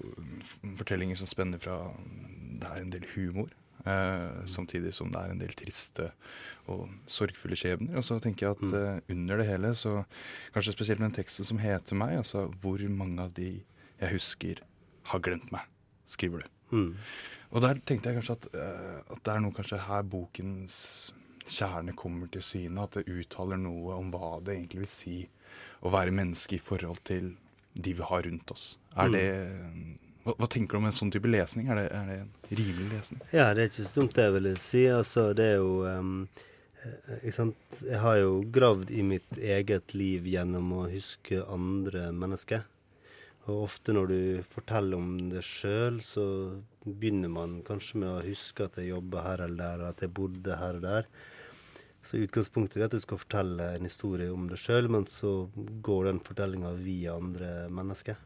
fortellinger 0.81 1.19
som 1.21 1.29
spenner 1.29 1.61
fra 1.61 1.77
Det 2.63 2.71
er 2.71 2.81
en 2.81 2.93
del 2.95 3.05
humor, 3.13 3.51
eh, 3.85 4.47
samtidig 4.47 4.95
som 4.95 5.11
det 5.13 5.21
er 5.21 5.33
en 5.33 5.41
del 5.43 5.53
triste 5.59 6.07
og 6.71 6.89
sorgfulle 7.11 7.59
skjebner. 7.59 7.99
Og 7.99 8.07
så 8.07 8.19
tenker 8.23 8.47
jeg 8.47 8.57
at 8.57 8.77
eh, 8.79 9.01
under 9.13 9.41
det 9.41 9.49
hele, 9.49 9.75
så 9.75 10.05
kanskje 10.55 10.77
spesielt 10.77 11.03
med 11.03 11.11
den 11.11 11.19
teksten 11.19 11.45
som 11.45 11.61
heter 11.61 11.99
meg, 11.99 12.17
altså 12.23 12.47
hvor 12.63 12.81
mange 12.89 13.27
av 13.27 13.35
de 13.37 13.51
jeg 14.01 14.13
husker, 14.15 14.63
har 15.11 15.21
glemt 15.21 15.51
meg, 15.53 15.67
skriver 16.09 16.45
du. 16.45 16.53
Mm. 16.75 16.95
Og 17.51 17.63
der 17.63 17.83
tenkte 17.87 18.11
jeg 18.11 18.23
kanskje 18.23 18.39
at, 18.39 18.49
eh, 18.57 19.03
at 19.13 19.21
det 19.27 19.35
er 19.35 19.45
noe 19.45 19.55
kanskje 19.55 19.83
her 19.85 20.07
bokens 20.09 20.79
kjerne 21.45 21.93
kommer 21.97 22.31
til 22.33 22.43
syne. 22.43 22.87
At 22.87 22.97
det 22.97 23.11
uttaler 23.13 23.61
noe 23.61 23.99
om 23.99 24.11
hva 24.15 24.39
det 24.45 24.57
egentlig 24.57 24.87
vil 24.87 24.95
si 24.95 25.19
å 25.85 25.93
være 25.93 26.15
menneske 26.15 26.59
i 26.59 26.63
forhold 26.63 27.03
til 27.09 27.35
de 27.75 27.95
vi 27.99 28.07
har 28.07 28.27
rundt 28.27 28.51
oss. 28.55 28.75
Er 28.97 29.11
det, 29.11 29.29
hva, 30.25 30.35
hva 30.39 30.49
tenker 30.51 30.77
du 30.77 30.83
om 30.83 30.89
en 30.89 30.97
sånn 30.97 31.13
type 31.15 31.31
lesning? 31.31 31.69
Er 31.69 31.81
det, 31.81 31.87
er 31.93 32.11
det 32.11 32.19
en 32.23 32.59
rimelig 32.61 32.91
lesning? 32.93 33.23
Ja, 33.35 33.49
det 33.53 33.65
er 33.65 33.73
ikke 33.73 33.87
så 33.87 34.01
dumt 34.01 34.15
det 34.17 34.29
jeg 34.29 34.37
ville 34.39 34.55
si. 34.63 34.85
Altså, 34.89 35.27
det 35.37 35.49
er 35.55 35.59
jo 35.59 35.73
ehm, 35.91 36.15
eh, 36.83 37.17
Ikke 37.21 37.37
sant. 37.39 37.81
Jeg 37.83 38.01
har 38.05 38.21
jo 38.21 38.39
gravd 38.55 38.95
i 38.95 39.03
mitt 39.07 39.41
eget 39.41 39.97
liv 39.99 40.31
gjennom 40.31 40.71
å 40.79 40.87
huske 40.93 41.43
andre 41.45 42.09
mennesker. 42.15 42.65
Og 43.45 43.67
ofte 43.67 43.93
når 43.93 44.09
du 44.09 44.21
forteller 44.55 44.97
om 44.97 45.17
det 45.29 45.43
sjøl, 45.45 45.99
så 46.01 46.25
begynner 46.85 47.29
man 47.33 47.59
kanskje 47.67 48.01
med 48.01 48.09
å 48.15 48.25
huske 48.25 48.65
at 48.65 48.79
jeg 48.81 48.95
jobba 48.95 49.25
her 49.27 49.45
eller 49.45 49.61
der, 49.61 49.89
at 49.91 50.05
jeg 50.05 50.15
bodde 50.17 50.57
her 50.57 50.79
og 50.79 50.87
der. 50.87 51.11
Så 52.05 52.21
utgangspunktet 52.21 52.79
er 52.79 52.87
at 52.89 52.95
du 52.95 53.01
skal 53.01 53.21
fortelle 53.21 53.71
en 53.79 53.89
historie 53.89 54.29
om 54.33 54.47
deg 54.51 54.61
sjøl, 54.61 54.91
men 54.93 55.07
så 55.09 55.47
går 55.85 56.11
den 56.11 56.21
fortellinga 56.25 56.75
via 56.77 57.15
andre 57.17 57.53
mennesker. 57.73 58.19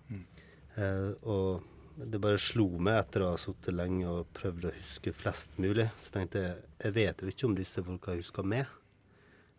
Eh, 0.74 1.10
og 1.22 1.62
det 1.98 2.20
bare 2.22 2.38
slo 2.42 2.68
meg 2.82 3.00
etter 3.00 3.24
å 3.24 3.32
ha 3.32 3.38
sittet 3.40 3.74
lenge 3.74 4.06
og 4.10 4.32
prøvd 4.36 4.68
å 4.68 4.74
huske 4.76 5.12
flest 5.16 5.56
mulig. 5.62 5.88
Så 5.98 6.12
tenkte 6.14 6.42
jeg 6.42 6.56
jeg 6.84 6.94
vet 6.94 7.22
jo 7.22 7.30
ikke 7.32 7.46
om 7.48 7.54
disse 7.58 7.82
folka 7.82 8.14
husker 8.18 8.46
meg. 8.46 8.68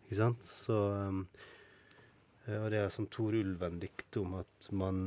Ikke 0.06 0.18
sant? 0.22 0.46
Så 0.48 0.74
um, 0.74 1.24
Og 2.48 2.68
det 2.72 2.80
er 2.80 2.88
som 2.92 3.06
Tor 3.12 3.36
Ulven-dikt 3.36 4.16
om 4.22 4.38
at 4.40 4.70
man 4.74 5.02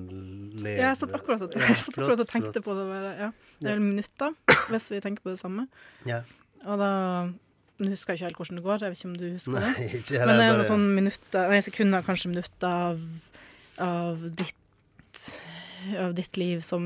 lever 0.54 0.78
Ja, 0.78 0.92
jeg 0.92 1.02
satt 1.02 1.16
akkurat 1.18 1.42
og, 1.44 1.58
Ja, 1.58 1.74
akkurat 1.74 2.22
og 2.22 2.30
tenkte 2.30 2.62
flott. 2.62 2.68
på 2.70 2.78
det. 2.78 2.86
Bare, 2.92 3.16
ja. 3.18 3.32
Det 3.60 3.72
er 3.72 3.80
vel 3.80 3.88
minutter, 3.88 4.38
hvis 4.70 4.92
vi 4.94 5.02
tenker 5.04 5.26
på 5.26 5.34
det 5.34 5.42
samme. 5.42 5.66
Ja. 6.08 6.22
Og 6.64 6.80
da 6.80 6.92
Nå 7.84 7.90
husker 7.94 8.14
jeg 8.14 8.20
ikke 8.22 8.28
helt 8.30 8.38
hvordan 8.40 8.60
det 8.60 8.64
går, 8.64 8.80
jeg 8.80 8.94
vet 8.94 9.00
ikke 9.00 9.10
om 9.12 9.18
du 9.20 9.26
husker 9.34 9.52
Nei, 9.60 9.74
det? 9.74 9.88
ikke 10.00 10.12
Men 10.12 10.20
heller. 10.20 10.34
det 10.34 10.44
er 10.44 10.52
noe 10.54 10.58
bare- 10.58 10.70
sånn 10.72 10.86
minutter, 10.96 11.50
nei, 11.52 11.60
sekunder, 11.66 12.04
kanskje 12.08 12.30
minutter 12.32 12.68
av, 12.68 13.00
av 13.84 14.28
ditt 14.42 15.30
av 16.00 16.14
ditt 16.16 16.38
liv 16.40 16.62
som 16.64 16.86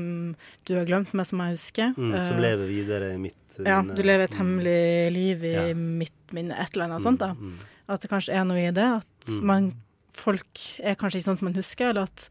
du 0.66 0.72
har 0.74 0.84
glemt, 0.88 1.12
men 1.14 1.24
som 1.24 1.38
jeg 1.44 1.54
husker. 1.54 1.92
mm, 1.96 2.12
som 2.28 2.36
Eh, 2.36 2.40
lever 2.42 2.66
videre 2.66 3.12
i 3.14 3.18
mitt 3.18 3.34
Ja, 3.64 3.80
du 3.82 4.02
lever 4.02 4.24
et 4.24 4.30
Mm, 4.30 4.38
hemmelig 4.38 5.12
liv 5.12 5.44
i 5.44 5.52
Ja. 5.54 5.74
mitt 5.74 6.32
minne, 6.32 6.52
et 6.58 6.74
eller 6.74 6.84
annet 6.86 7.02
sånt. 7.02 7.18
da. 7.18 7.28
mm, 7.34 7.40
mm. 7.52 7.58
At 7.88 8.00
det 8.00 8.10
kanskje 8.10 8.34
er 8.34 8.44
noe 8.44 8.58
i 8.68 8.70
det. 8.70 8.84
At 9.02 9.26
Mm. 9.26 9.42
man, 9.44 9.74
folk 10.14 10.58
er 10.80 10.94
kanskje 10.96 11.18
ikke 11.18 11.24
sånn 11.30 11.38
som 11.38 11.46
man 11.46 11.54
husker, 11.54 11.90
eller 11.90 12.02
at 12.02 12.28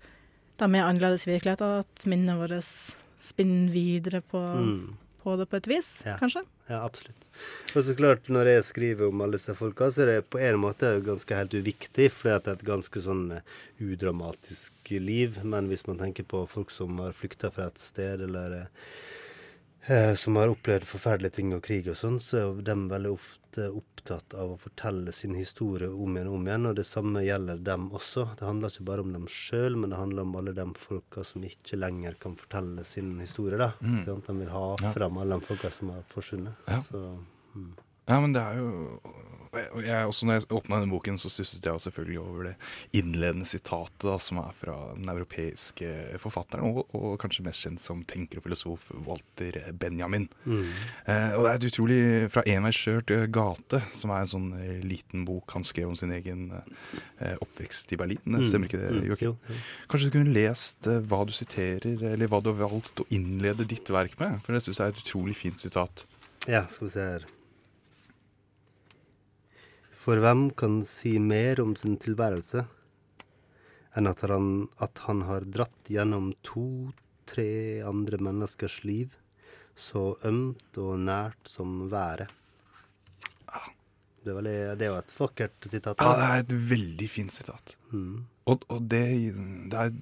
de 0.57 0.63
er 0.65 0.83
annerledes 0.83 1.25
i 1.27 1.31
virkeligheten. 1.39 1.79
At 1.79 2.05
minnet 2.05 2.37
vårt 2.37 2.95
spinner 3.19 3.71
videre 3.71 4.21
på, 4.21 4.39
Mm. 4.55 4.93
På 5.27 5.35
det 5.39 5.49
på 5.51 5.59
et 5.59 5.67
vis, 5.67 5.89
Ja. 6.07 6.15
kanskje. 6.21 6.45
Ja, 6.71 6.81
absolutt. 6.87 7.27
Og 7.75 7.83
så 7.83 7.93
klart, 7.99 8.29
når 8.31 8.47
jeg 8.53 8.63
skriver 8.67 9.07
om 9.11 9.21
alle 9.23 9.35
disse 9.37 9.53
folka, 9.55 9.91
så 9.91 10.03
er 10.03 10.11
det 10.13 10.29
på 10.31 10.39
en 10.39 10.59
måte 10.63 10.93
ganske 11.03 11.35
helt 11.35 11.51
uviktig, 11.59 12.09
fordi 12.15 12.35
at 12.35 12.43
det 12.47 12.53
er 12.53 12.59
et 12.61 12.67
ganske 12.71 13.03
sånn 13.03 13.25
eh, 13.37 13.41
udramatisk 13.83 14.91
liv. 15.03 15.39
Men 15.43 15.67
hvis 15.71 15.85
man 15.87 15.99
tenker 15.99 16.23
på 16.27 16.45
folk 16.49 16.71
som 16.71 16.97
har 17.03 17.11
flykta 17.15 17.51
fra 17.51 17.67
et 17.71 17.77
sted, 17.81 18.23
eller 18.27 18.67
eh, 19.87 20.13
som 20.15 20.35
har 20.39 20.51
opplevd 20.51 20.87
forferdelige 20.87 21.37
ting 21.39 21.53
og 21.55 21.63
krig 21.67 21.87
og 21.91 21.95
sånn, 21.99 22.19
så 22.23 22.41
er 22.41 22.61
de 22.67 22.75
veldig 22.91 23.13
ofte 23.15 23.37
opptatt 23.55 24.33
av 24.33 24.51
å 24.51 24.57
fortelle 24.59 25.11
sin 25.11 25.33
historie 25.35 25.87
om 25.87 26.15
igjen 26.17 26.27
og 26.27 26.33
om 26.35 26.47
igjen, 26.47 26.65
og 26.65 26.75
det 26.75 26.85
samme 26.85 27.23
gjelder 27.23 27.57
dem 27.63 27.89
også. 27.91 28.35
Det 28.39 28.45
handler 28.45 28.69
ikke 28.69 28.85
bare 28.85 29.01
om 29.01 29.13
dem 29.13 29.27
sjøl, 29.27 29.75
men 29.77 29.89
det 29.89 29.97
handler 29.97 30.21
om 30.27 30.35
alle 30.35 30.53
de 30.53 30.65
folka 30.75 31.23
som 31.23 31.41
ikke 31.43 31.77
lenger 31.79 32.13
kan 32.19 32.35
fortelle 32.35 32.83
sin 32.85 33.19
historie, 33.19 33.57
da. 33.57 33.71
Mm. 33.81 34.05
Sånn 34.05 34.23
De 34.27 34.37
vil 34.39 34.49
ha 34.49 34.75
Ja. 34.81 34.91
fram 34.93 35.17
alle 35.17 35.39
de 35.39 35.45
folka 35.45 35.71
som 35.71 35.89
har 35.89 36.03
forsvunnet. 36.09 36.53
Ja. 36.67 36.81
Så, 36.81 37.19
mm. 37.55 37.73
Ja, 38.07 38.19
men 38.21 38.33
det 38.33 38.41
er 38.41 38.55
jo 38.57 38.99
jeg, 39.53 40.07
også 40.07 40.27
Når 40.27 40.37
jeg 40.37 40.47
åpna 40.57 40.79
denne 40.81 40.91
boken, 40.91 41.17
så 41.21 41.29
stusset 41.31 41.65
jeg 41.65 41.83
selvfølgelig 41.83 42.19
over 42.21 42.49
det 42.49 42.55
innledende 42.99 43.47
sitatet, 43.47 44.03
da, 44.03 44.17
som 44.21 44.39
er 44.41 44.55
fra 44.59 44.75
den 44.95 45.09
europeiske 45.11 45.91
forfatteren, 46.21 46.73
og, 46.77 46.95
og 46.97 47.17
kanskje 47.21 47.45
mest 47.47 47.65
kjent 47.65 47.81
som 47.83 48.03
tenker 48.07 48.41
og 48.41 48.47
filosof 48.47 48.89
Walter 49.07 49.59
Benjamin. 49.79 50.27
Mm. 50.45 50.65
Eh, 51.05 51.37
og 51.37 51.45
det 51.45 51.51
er 51.51 51.59
et 51.61 51.67
utrolig 51.71 51.99
Fra 52.33 52.43
enveiskjørt 52.47 53.07
til 53.11 53.25
gate, 53.33 53.81
som 53.97 54.11
er 54.13 54.25
en 54.25 54.31
sånn 54.33 54.49
eh, 54.59 54.81
liten 54.85 55.23
bok 55.27 55.55
han 55.55 55.65
skrev 55.67 55.91
om 55.91 55.97
sin 55.97 56.11
egen 56.15 56.49
eh, 56.57 57.35
oppvekst 57.43 57.93
i 57.95 57.99
Berlin. 57.99 58.21
Mm. 58.25 58.43
Stemmer 58.47 58.69
ikke 58.71 58.81
det, 58.83 58.91
Mm. 58.97 59.03
Joakim? 59.09 59.27
Jo, 59.27 59.35
jo. 59.51 59.61
Kanskje 59.91 60.07
du 60.09 60.13
kunne 60.17 60.33
lest 60.35 60.87
eh, 60.89 61.01
hva 61.09 61.21
du 61.27 61.33
siterer, 61.35 61.97
eller 62.13 62.29
hva 62.31 62.39
du 62.43 62.51
har 62.53 62.59
valgt 62.71 63.01
å 63.03 63.07
innlede 63.13 63.67
ditt 63.67 63.89
verk 63.93 64.15
med? 64.21 64.39
For 64.45 64.55
det 64.55 64.63
syns 64.65 64.79
jeg 64.81 64.91
er 64.91 64.95
et 64.95 65.01
utrolig 65.03 65.35
fint 65.37 65.59
sitat. 65.59 66.05
Ja, 66.47 66.63
skal 66.71 66.87
vi 66.87 66.93
se 66.93 67.07
her. 67.13 67.25
For 70.07 70.21
hvem 70.23 70.45
kan 70.55 70.79
si 70.87 71.17
mer 71.19 71.59
om 71.59 71.73
sin 71.75 71.97
tilværelse 71.99 72.61
enn 73.97 74.07
at 74.07 74.21
han, 74.29 74.67
at 74.79 75.01
han 75.07 75.23
har 75.27 75.43
dratt 75.51 75.89
gjennom 75.91 76.29
to-tre 76.47 77.81
andre 77.83 78.19
menneskers 78.21 78.83
liv, 78.87 79.09
så 79.75 80.11
ømt 80.29 80.77
og 80.79 80.99
nært 81.03 81.49
som 81.49 81.89
været? 81.91 82.29
Det 84.23 84.31
er, 84.33 84.37
veldig, 84.41 84.55
det 84.79 84.85
er 84.87 84.89
jo 84.91 84.97
et 84.99 85.11
vakkert 85.15 85.67
sitat. 85.71 86.01
Ja, 86.03 86.13
det 86.19 86.25
er 86.27 86.41
et 86.43 86.55
veldig 86.71 87.07
fint 87.09 87.31
sitat. 87.31 87.75
Mm. 87.93 88.25
Og, 88.51 88.63
og 88.71 88.81
det, 88.91 89.03
det 89.71 89.79
er 89.79 89.93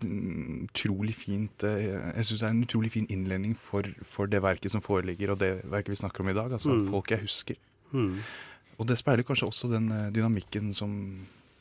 utrolig 0.65 1.13
fint 1.17 1.65
eh, 1.65 1.93
Jeg 2.15 2.25
syns 2.25 2.41
det 2.41 2.47
er 2.47 2.53
en 2.55 2.63
utrolig 2.65 2.91
fin 2.93 3.05
innledning 3.13 3.53
for, 3.57 3.85
for 4.05 4.29
det 4.29 4.41
verket 4.45 4.73
som 4.73 4.81
foreligger, 4.85 5.33
og 5.35 5.41
det 5.41 5.51
verket 5.69 5.93
vi 5.93 5.99
snakker 6.01 6.25
om 6.25 6.29
i 6.33 6.37
dag. 6.37 6.53
Altså 6.57 6.73
Mm. 6.73 6.87
folk 6.93 7.13
jeg 7.13 7.21
husker. 7.25 7.61
Mm. 7.93 8.17
Og 8.79 8.87
det 8.89 8.97
speiler 8.99 9.23
kanskje 9.27 9.47
også 9.47 9.69
den 9.71 9.89
eh, 9.91 10.09
dynamikken 10.15 10.73
som 10.75 10.95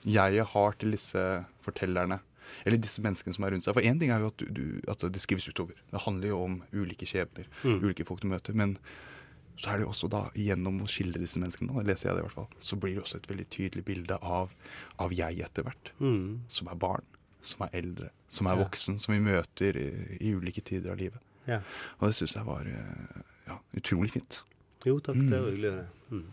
jeg 0.05 0.45
har 0.45 0.73
til 0.81 0.91
disse 0.97 1.21
fortellerne. 1.65 2.21
Eller 2.67 2.79
disse 2.79 3.01
menneskene 3.03 3.35
som 3.35 3.45
er 3.47 3.55
rundt 3.55 3.65
seg. 3.65 3.75
For 3.75 3.83
én 3.87 3.99
ting 3.99 4.11
er 4.13 4.21
jo 4.21 4.29
at, 4.31 4.37
du, 4.39 4.47
du, 4.53 4.65
at 4.91 5.01
det 5.11 5.21
skrives 5.23 5.47
utover. 5.49 5.75
Det 5.91 6.03
handler 6.05 6.29
jo 6.35 6.43
om 6.45 6.59
ulike 6.77 7.07
skjebner, 7.09 7.47
Mm. 7.65 7.81
ulike 7.83 8.05
folk 8.07 8.21
du 8.21 8.29
møter. 8.29 8.55
Men 8.55 8.77
så 9.57 9.71
er 9.73 9.79
det 9.81 9.87
jo 9.87 9.91
også 9.95 10.11
da, 10.11 10.21
gjennom 10.35 10.81
å 10.83 10.89
skildre 10.91 11.23
disse 11.23 11.39
menneskene, 11.41 11.73
da 11.75 11.83
leser 11.87 12.09
jeg 12.11 12.17
det 12.19 12.23
i 12.25 12.27
hvert 12.27 12.35
fall, 12.37 12.49
så 12.61 12.77
blir 12.77 12.95
det 12.97 13.03
også 13.05 13.17
et 13.21 13.29
veldig 13.31 13.47
tydelig 13.55 13.85
bilde 13.87 14.17
av, 14.21 14.51
av 14.99 15.13
jeg 15.15 15.39
etter 15.47 15.63
hvert. 15.67 15.93
Mm. 16.03 16.41
Som 16.51 16.69
er 16.73 16.79
barn, 16.83 17.07
som 17.41 17.63
er 17.67 17.77
eldre, 17.81 18.11
som 18.29 18.49
er 18.51 18.59
voksen, 18.61 18.99
som 19.03 19.15
vi 19.15 19.21
møter 19.23 19.79
i, 19.79 19.89
i 20.21 20.33
ulike 20.35 20.61
tider 20.67 20.91
av 20.93 20.99
livet. 20.99 21.23
Ja. 21.47 21.61
Og 22.01 22.09
det 22.11 22.17
syns 22.19 22.35
jeg 22.35 22.47
var 22.49 22.67
eh, 22.67 23.21
ja, 23.49 23.59
utrolig 23.79 24.11
fint. 24.15 24.43
Jo 24.85 24.99
takk, 25.01 25.17
Mm. 25.17 25.31
det 25.31 25.41
var 25.41 25.51
hyggelig 25.55 25.71
å 25.71 25.77
høre. 25.79 25.89
Mm. 26.11 26.25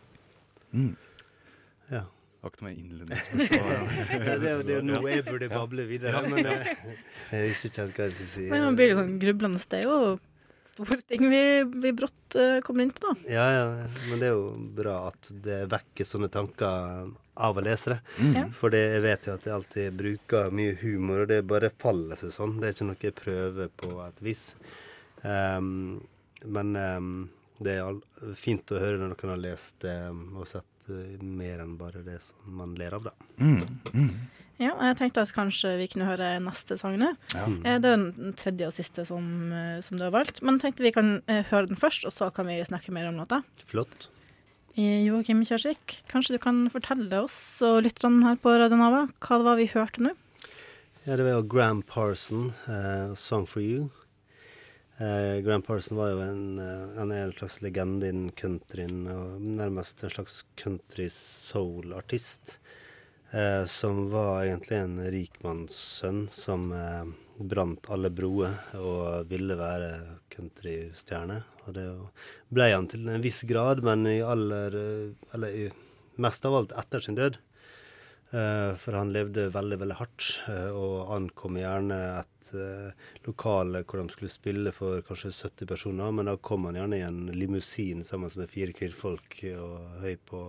Mm. 0.74 0.96
Ja. 1.92 2.06
Var 2.42 2.50
ikke 2.50 2.66
noe 2.66 2.74
innledningsspørsmål. 2.74 3.72
Ja, 4.26 4.36
det 4.42 4.52
er 4.52 4.80
jo 4.80 4.82
nå 4.88 5.00
jeg 5.12 5.26
burde 5.28 5.50
bable 5.52 5.86
videre, 5.86 6.24
men 6.26 6.48
jeg, 6.48 6.76
jeg 7.30 7.48
visste 7.52 7.70
ikke 7.70 7.86
hva 7.86 8.08
jeg 8.08 8.16
skulle 8.16 8.30
si. 8.32 8.46
Nei, 8.50 8.62
man 8.64 8.78
blir 8.80 8.90
litt 8.90 8.98
sånn 8.98 9.18
grublende. 9.22 9.62
Det 9.70 9.82
er 9.82 9.86
jo 9.86 9.98
store 10.72 10.98
ting 11.06 11.28
vi, 11.30 11.42
vi 11.84 11.92
brått 11.94 12.38
uh, 12.40 12.58
kommer 12.66 12.88
inn 12.88 12.94
på, 12.96 13.04
da. 13.04 13.30
Ja, 13.30 13.46
ja, 13.54 13.66
men 14.10 14.22
det 14.24 14.32
er 14.32 14.38
jo 14.40 14.48
bra 14.78 14.96
at 15.12 15.30
det 15.46 15.60
vekker 15.70 16.08
sånne 16.08 16.32
tanker 16.34 17.12
av 17.42 17.60
å 17.60 17.64
lese 17.66 17.94
det. 17.94 18.00
Mm. 18.18 18.56
For 18.58 18.74
det, 18.74 18.82
jeg 18.96 19.04
vet 19.06 19.28
jo 19.28 19.36
at 19.36 19.46
jeg 19.46 19.56
alltid 19.58 20.00
bruker 20.00 20.56
mye 20.56 20.78
humor, 20.82 21.24
og 21.24 21.30
det 21.32 21.44
bare 21.50 21.70
faller 21.84 22.20
seg 22.20 22.34
sånn. 22.34 22.58
Det 22.62 22.70
er 22.72 22.76
ikke 22.76 22.90
noe 22.90 23.06
jeg 23.06 23.18
prøver 23.22 23.70
på 23.84 23.92
et 24.08 24.26
vis. 24.26 24.44
Um, 25.22 26.02
men 26.50 26.74
ehm, 26.80 27.14
det 27.62 27.78
er 27.80 28.36
fint 28.39 28.71
å 28.74 28.80
høre 28.82 29.00
når 29.00 29.13
noen 29.13 29.34
har 29.36 29.41
lest 29.41 29.76
det 29.84 29.95
og 30.12 30.47
sett 30.50 30.89
eh, 30.89 31.17
mer 31.24 31.63
enn 31.63 31.78
bare 31.80 32.04
det 32.06 32.19
som 32.26 32.56
man 32.62 32.76
ler 32.80 32.95
av, 32.97 33.10
da. 33.10 33.13
Mm. 33.41 33.65
Mm. 33.93 34.13
Ja, 34.62 34.76
jeg 34.91 34.97
tenkte 35.00 35.24
at 35.26 35.34
kanskje 35.34 35.71
vi 35.80 35.88
kunne 35.89 36.06
høre 36.06 36.36
neste 36.43 36.76
sang 36.78 36.97
nå. 37.02 37.12
Ja. 37.34 37.45
Eh, 37.47 37.80
Det 37.82 37.91
er 37.93 37.97
den 37.97 38.34
tredje 38.38 38.69
og 38.69 38.76
siste 38.78 39.06
som, 39.10 39.26
eh, 39.52 39.80
som 39.82 39.97
du 39.97 40.04
har 40.06 40.13
valgt. 40.13 40.41
Men 40.45 40.58
jeg 40.60 40.67
tenkte 40.67 40.86
vi 40.86 40.93
kan 40.93 41.13
eh, 41.28 41.43
høre 41.50 41.71
den 41.71 41.80
først, 41.82 42.06
og 42.06 42.13
så 42.13 42.30
kan 42.34 42.50
vi 42.50 42.60
snakke 42.67 42.93
mer 42.93 43.10
om 43.10 43.17
låta. 43.21 43.41
Flott. 43.65 44.10
Eh, 44.78 45.02
Joakim 45.08 45.41
Kjørsvik, 45.43 45.97
kanskje 46.12 46.38
du 46.38 46.41
kan 46.43 46.62
fortelle 46.71 47.24
oss 47.24 47.38
og 47.67 47.82
lytterne 47.88 48.24
her 48.24 48.38
på 48.39 48.54
Radio 48.56 48.78
Nava 48.80 49.08
hva 49.19 49.39
det 49.41 49.47
var 49.50 49.58
vi 49.60 49.65
hørte 49.74 50.06
nå? 50.06 50.13
Ja, 51.08 51.15
det 51.17 51.26
var 51.26 51.39
jo 51.39 51.47
Gram 51.50 51.82
Parson, 51.82 52.54
uh, 52.69 53.12
'Song 53.17 53.47
for 53.50 53.60
You'. 53.60 53.89
Eh, 55.02 55.42
Gram 55.42 55.64
Parson 55.66 55.98
var 55.98 56.12
jo 56.14 56.22
en, 56.22 56.60
er 56.62 57.24
en 57.24 57.34
slags 57.34 57.58
legende 57.66 58.12
innen 58.12 58.34
countryen, 58.38 59.08
og 59.10 59.42
nærmest 59.42 60.04
en 60.06 60.14
slags 60.14 60.44
country 60.62 61.08
soul-artist. 61.10 62.60
Eh, 63.32 63.66
som 63.66 64.10
var 64.12 64.44
egentlig 64.44 64.78
en 64.78 64.98
rikmannssønn 65.12 66.26
som 66.36 66.66
eh, 66.76 67.06
brant 67.40 67.88
alle 67.90 68.10
broer 68.12 68.58
og 68.76 69.30
ville 69.32 69.56
være 69.56 69.92
countrystjerne. 70.34 71.38
Og 71.64 71.78
det 71.78 71.86
ble 72.52 72.68
han 72.74 72.90
til 72.92 73.08
en 73.08 73.24
viss 73.24 73.46
grad, 73.48 73.84
men 73.88 74.04
i 74.10 74.20
aller 74.20 74.76
eh, 74.76 75.32
Eller 75.34 75.56
i, 75.56 75.70
mest 76.20 76.46
av 76.46 76.58
alt 76.60 76.76
etter 76.76 77.08
sin 77.08 77.16
død. 77.16 77.40
Eh, 78.32 78.76
for 78.80 78.96
han 78.96 79.12
levde 79.12 79.50
veldig, 79.52 79.78
veldig 79.82 79.98
hardt, 80.00 80.28
eh, 80.48 80.70
og 80.72 81.12
ankom 81.12 81.60
gjerne 81.60 81.98
et 82.22 82.52
uh, 82.56 83.10
lokale 83.28 83.84
hvor 83.84 84.00
de 84.00 84.13
skulle 84.13 84.32
spille 84.32 84.72
for 84.76 85.04
kanskje 85.06 85.34
70 85.36 85.67
personer, 85.67 86.15
men 86.15 86.32
da 86.32 86.38
kom 86.39 86.70
han 86.70 86.80
gjerne 86.80 86.98
i 86.98 87.06
en 87.06 87.22
limousin 87.36 88.06
sammen 88.08 88.32
med 88.39 88.50
fire 88.52 88.74
kvinnfolk 88.76 89.38
og 89.52 90.02
høy 90.06 90.15
på 90.32 90.41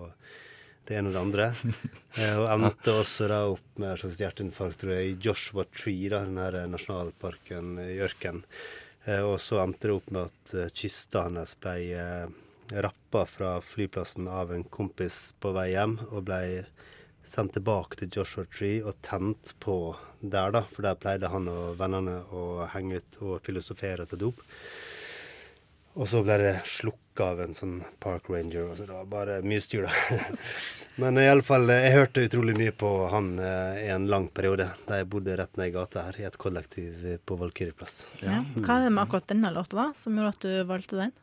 det 0.89 0.99
ene 0.99 1.11
og 1.11 1.17
det 1.17 1.23
andre. 1.23 1.51
Eh, 2.13 2.37
og 2.37 2.51
endte 2.53 2.93
også 2.93 3.25
da 3.31 3.39
opp 3.49 3.79
med 3.81 3.95
et 3.95 4.03
slags 4.03 4.19
hjerteinfarkt, 4.21 4.83
tror 4.83 4.91
jeg, 4.93 5.07
i 5.15 5.15
Joshua 5.25 5.63
Tree, 5.73 6.11
da, 6.13 6.19
den 6.27 6.37
her 6.37 6.59
nasjonalparken 6.69 7.79
i 7.81 7.95
ørkenen. 8.05 8.43
Eh, 9.07 9.23
og 9.25 9.39
så 9.41 9.63
endte 9.63 9.89
det 9.89 9.95
opp 9.95 10.11
med 10.13 10.29
at 10.29 10.53
eh, 10.61 10.69
kista 10.77 11.23
hans 11.25 11.55
ble 11.57 11.79
rappa 12.85 13.25
fra 13.25 13.55
flyplassen 13.65 14.29
av 14.29 14.53
en 14.53 14.67
kompis 14.69 15.33
på 15.41 15.55
vei 15.57 15.71
hjem, 15.73 15.97
og 16.11 16.29
ble 16.29 16.43
sendt 17.25 17.55
tilbake 17.57 17.99
til 18.01 18.11
Joshua 18.17 18.47
Tree 18.51 18.83
og 18.83 18.99
tent 19.05 19.55
på 19.63 19.95
der, 20.21 20.53
da. 20.55 20.65
For 20.71 20.87
der 20.87 20.99
pleide 20.99 21.31
han 21.33 21.49
og 21.51 21.79
vennene 21.81 22.21
å 22.35 22.67
henge 22.73 23.01
ut 23.01 23.23
og 23.23 23.47
filosofere 23.47 24.07
til 24.11 24.27
dop. 24.27 24.43
Og 25.93 26.09
så 26.09 26.23
ble 26.25 26.39
det 26.41 26.53
slukka 26.65 27.33
av 27.35 27.43
en 27.45 27.57
sånn 27.57 27.81
park 28.01 28.31
ranger. 28.33 28.71
Og 28.71 28.79
så 28.79 28.87
det 28.89 28.95
var 28.97 29.11
bare 29.11 29.41
mye 29.45 29.61
styr, 29.61 29.89
da. 29.89 30.23
Men 31.01 31.17
i 31.21 31.25
alle 31.29 31.45
fall, 31.45 31.69
jeg 31.73 31.93
hørte 31.95 32.25
utrolig 32.27 32.55
mye 32.57 32.73
på 32.77 32.89
han 33.13 33.35
eh, 33.41 33.83
i 33.87 33.91
en 33.93 34.07
lang 34.13 34.27
periode. 34.33 34.69
Da 34.89 35.01
jeg 35.01 35.09
bodde 35.13 35.37
rett 35.41 35.61
ned 35.61 35.71
i 35.71 35.75
gata 35.75 36.07
her, 36.09 36.21
i 36.21 36.27
et 36.29 36.39
kollektiv 36.41 37.07
på 37.29 37.37
Valkyrjeplass. 37.41 38.03
Ja. 38.21 38.41
Hva 38.59 38.79
er 38.79 38.89
det 38.89 38.93
med 38.93 39.05
akkurat 39.05 39.29
denne 39.33 39.53
låta 39.55 39.79
da, 39.79 39.87
som 39.97 40.17
gjorde 40.17 40.35
at 40.35 40.45
du 40.45 40.69
valgte 40.69 41.01
den? 41.01 41.15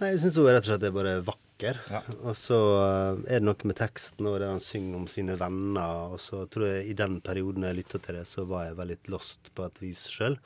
Nei, 0.00 0.14
jeg 0.14 0.22
syns 0.24 0.40
rett 0.40 0.64
og 0.64 0.70
slett 0.70 0.88
er 0.88 0.96
bare 0.96 1.16
vakker. 1.24 1.51
Ja. 1.92 2.02
Og 2.22 2.34
så 2.38 2.58
eh, 2.80 3.22
er 3.36 3.40
det 3.40 3.46
noe 3.46 3.68
med 3.70 3.78
teksten 3.78 4.28
og 4.30 4.40
det 4.42 4.50
han 4.50 4.62
synger 4.64 4.98
om 5.00 5.06
sine 5.10 5.38
venner. 5.40 6.12
Og 6.14 6.20
så 6.22 6.44
tror 6.52 6.68
jeg 6.68 6.90
i 6.90 6.98
den 6.98 7.20
perioden 7.24 7.68
jeg 7.68 7.78
lytta 7.80 8.02
til 8.02 8.18
det, 8.20 8.26
så 8.30 8.46
var 8.50 8.68
jeg 8.68 8.78
veldig 8.82 8.98
lost 9.14 9.52
på 9.54 9.66
et 9.68 9.82
vis 9.84 10.04
sjøl. 10.10 10.38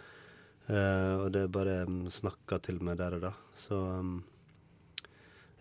og 0.66 1.28
det 1.30 1.44
bare 1.54 1.84
um, 1.86 2.08
snakka 2.10 2.58
til 2.58 2.80
meg 2.82 2.98
der 2.98 3.14
og 3.14 3.20
da. 3.28 3.32
Så 3.54 3.76
um, 3.78 4.16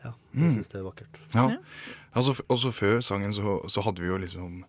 ja, 0.02 0.14
jeg 0.34 0.56
syns 0.58 0.72
det 0.72 0.80
er 0.80 0.88
vakkert. 0.88 1.20
Ja. 1.34 1.46
Altså, 2.14 2.34
også 2.48 2.72
før 2.72 3.00
sangen 3.06 3.34
så, 3.34 3.60
så 3.70 3.82
hadde 3.86 4.02
vi 4.02 4.10
jo 4.10 4.18
liksom 4.22 4.64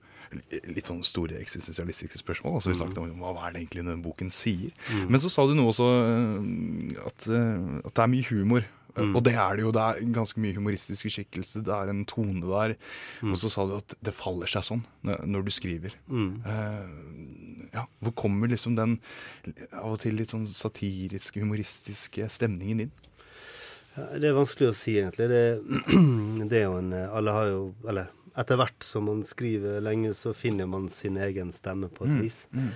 litt 0.51 0.89
sånn 0.89 1.03
store 1.07 1.39
eksistensialistiske 1.41 2.19
spørsmål. 2.21 2.59
Altså 2.59 2.73
Vi 2.73 2.79
snakket 2.81 2.99
om 3.03 3.21
hva 3.23 3.35
er 3.47 3.55
det 3.55 3.63
egentlig 3.63 3.85
denne 3.85 4.03
boken 4.03 4.33
sier. 4.35 4.73
Men 5.07 5.23
så 5.23 5.31
sa 5.33 5.47
du 5.47 5.55
noe 5.57 5.71
også 5.71 5.87
øh, 5.87 6.97
at, 7.07 7.29
at 7.31 7.93
det 7.93 8.05
er 8.05 8.13
mye 8.13 8.29
humor. 8.31 8.67
Og 9.05 9.21
det 9.27 9.35
er 9.37 9.57
det 9.59 9.65
jo. 9.65 9.73
Det 9.75 9.83
er 9.83 10.13
ganske 10.15 10.41
mye 10.43 10.57
humoristisk 10.57 11.11
skikkelse. 11.13 11.63
Det 11.67 11.75
er 11.75 11.93
en 11.93 12.05
tone 12.09 12.43
der. 12.45 12.77
Og 13.27 13.37
så 13.41 13.51
sa 13.53 13.67
du 13.69 13.77
at 13.79 13.97
det 14.05 14.15
faller 14.17 14.51
seg 14.51 14.65
sånn 14.67 14.85
når, 15.05 15.47
du 15.47 15.53
skriver. 15.55 15.97
Eh, 16.11 17.71
ja, 17.75 17.87
Hvor 18.01 18.17
kommer 18.17 18.51
liksom 18.53 18.77
den 18.79 18.99
av 19.73 19.97
og 19.97 20.01
til 20.05 20.17
litt 20.19 20.33
sånn 20.33 20.47
satiriske, 20.49 21.43
humoristiske 21.43 22.29
stemningen 22.33 22.87
inn? 22.87 22.95
Ja, 23.97 24.11
det 24.21 24.29
er 24.29 24.37
vanskelig 24.37 24.71
å 24.73 24.77
si, 24.77 24.99
egentlig. 25.01 25.29
Det, 25.33 25.45
det 26.51 26.61
er 26.61 26.67
jo 26.69 26.81
en 26.83 26.93
Alle 26.93 27.33
har 27.33 27.47
jo 27.49 27.63
Eller 27.89 28.13
etter 28.37 28.59
hvert 28.61 28.85
som 28.85 29.07
man 29.09 29.23
skriver 29.25 29.81
lenge, 29.81 30.13
så 30.13 30.35
finner 30.37 30.69
man 30.69 30.91
sin 30.93 31.17
egen 31.17 31.55
stemme 31.57 31.89
på 31.93 32.05
et 32.05 32.19
vis. 32.21 32.43
Eh, 32.53 32.75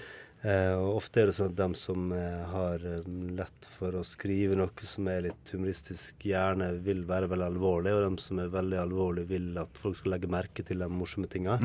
og 0.81 1.01
ofte 1.03 1.21
er 1.21 1.29
det 1.29 1.35
sånn 1.37 1.51
at 1.53 1.59
de 1.59 1.69
som 1.77 2.13
eh, 2.17 2.45
har 2.49 2.85
eh, 2.89 3.09
lett 3.37 3.67
for 3.75 3.99
å 3.99 4.05
skrive 4.07 4.57
noe 4.57 4.87
som 4.89 5.09
er 5.13 5.27
litt 5.29 5.53
humoristisk, 5.53 6.25
gjerne 6.31 6.71
vil 6.85 7.03
være 7.09 7.29
veldig 7.29 7.49
alvorlig, 7.51 7.93
og 7.93 8.07
de 8.07 8.25
som 8.25 8.41
er 8.41 8.55
veldig 8.55 8.79
alvorlige, 8.81 9.31
vil 9.35 9.51
at 9.61 9.83
folk 9.83 9.99
skal 9.99 10.17
legge 10.17 10.31
merke 10.33 10.65
til 10.65 10.81
de 10.81 10.89
morsomme 10.93 11.29
tinga. 11.29 11.59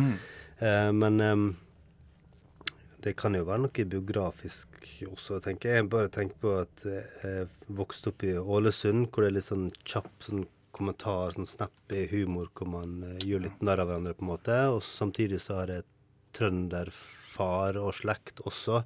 Eh, 0.59 0.89
men 0.95 1.21
eh, 1.23 1.45
det 3.05 3.15
kan 3.19 3.37
jo 3.37 3.45
være 3.47 3.63
noe 3.67 3.87
biografisk 3.95 4.75
også, 5.07 5.39
tenker 5.45 5.71
jeg. 5.71 5.83
Jeg 5.83 5.91
bare 5.93 6.11
tenker 6.11 6.41
på 6.41 6.57
at 6.65 6.83
jeg 6.89 7.47
vokste 7.79 8.11
opp 8.11 8.27
i 8.27 8.35
Ålesund, 8.39 9.07
hvor 9.07 9.23
det 9.23 9.31
er 9.31 9.37
litt 9.37 9.47
sånn 9.47 9.69
kjapp 9.85 10.11
sånn 10.25 10.47
kommentar, 10.75 11.35
sånn 11.35 11.47
snappy 11.47 12.05
humor, 12.11 12.49
hvor 12.55 12.69
man 12.71 12.97
eh, 13.07 13.19
gjør 13.23 13.47
litt 13.47 13.61
narr 13.63 13.83
av 13.83 13.91
hverandre, 13.91 14.15
på 14.17 14.25
en 14.25 14.31
måte. 14.33 14.57
Og 14.73 14.81
samtidig 14.83 15.39
så 15.43 15.61
har 15.61 15.71
jeg 15.71 15.87
trønderfar 17.35 17.77
og 17.79 17.93
slekt 17.93 18.39
også, 18.45 18.83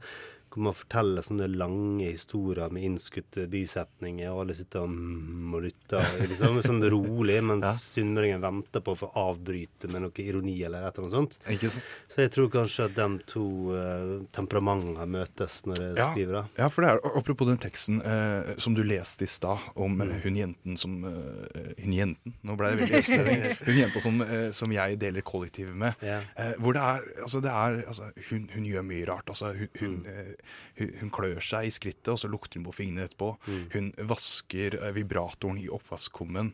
hvor 0.50 0.66
man 0.70 0.78
forteller 0.78 1.26
sånne 1.26 1.48
lange 1.52 2.10
historier 2.10 2.72
med 2.74 2.86
innskutte 2.88 3.48
bisetninger, 3.52 4.32
og 4.32 4.44
alle 4.44 4.56
sitter 4.58 4.86
og, 4.86 4.94
mm, 4.94 5.58
lytter. 5.64 6.16
Liksom, 6.24 6.60
sånn 6.66 6.84
rolig, 6.96 7.40
mens 7.46 7.84
sunnmøringen 7.94 8.44
venter 8.44 8.84
på 8.86 8.96
å 8.96 9.00
få 9.04 9.12
avbryte 9.20 9.90
med 9.92 10.06
noe 10.06 10.24
ironi 10.24 10.58
eller 10.66 10.88
et 10.88 10.98
eller 11.00 11.10
annet 11.10 11.38
sånt. 11.40 11.86
Så 12.10 12.24
jeg 12.24 12.34
tror 12.36 12.50
kanskje 12.54 12.90
at 12.90 12.98
de 12.98 13.08
to 13.30 13.46
uh, 13.76 14.16
temperamentene 14.36 15.08
møtes 15.10 15.62
når 15.68 15.84
jeg 15.84 15.98
Ja. 16.00 16.10
skriver. 16.12 16.34
da. 16.34 16.44
Ja, 16.58 16.70
for 16.70 16.86
det 16.86 16.92
er 16.92 17.18
apropos 17.20 17.48
den 17.50 17.58
teksten 17.62 18.02
eh, 18.02 18.56
som 18.58 18.76
du 18.76 18.84
leste 18.84 19.26
i 19.26 19.28
stad, 19.32 19.60
om 19.76 19.96
mm. 19.98 20.14
hun 20.24 20.36
jenten 20.38 20.78
som 20.78 21.04
eh, 21.06 21.74
Hun 21.80 21.94
jenten, 21.94 22.34
nå 22.44 22.56
ble 22.60 22.72
det 22.74 22.82
veldig 22.84 23.00
østlending. 23.00 23.44
Hun 23.68 23.78
jenta 23.78 24.02
som, 24.04 24.22
eh, 24.22 24.50
som 24.56 24.72
jeg 24.74 24.98
deler 25.02 25.26
kollektivet 25.26 25.76
med. 25.76 25.94
Ja. 26.06 26.20
Eh, 26.36 26.54
hvor 26.60 26.76
det 26.76 26.84
er 26.84 27.08
Altså, 27.20 27.42
det 27.44 27.52
er 27.52 27.84
altså, 27.88 28.10
hun, 28.30 28.50
hun 28.54 28.66
gjør 28.66 28.84
mye 28.86 29.06
rart. 29.08 29.30
Altså, 29.32 29.52
hun, 29.58 29.70
hun, 29.80 29.96
eh, 30.10 30.32
hun, 30.80 30.96
hun 31.02 31.14
klør 31.14 31.44
seg 31.44 31.68
i 31.68 31.74
skrittet, 31.74 32.12
og 32.14 32.20
så 32.22 32.30
lukter 32.32 32.60
hun 32.60 32.68
på 32.70 32.76
fingrene 32.80 33.08
etterpå. 33.10 33.34
Hun 33.76 33.92
vasker 34.10 34.80
eh, 34.80 34.96
vibratoren 34.96 35.60
i 35.62 35.70
oppvaskkummen. 35.74 36.54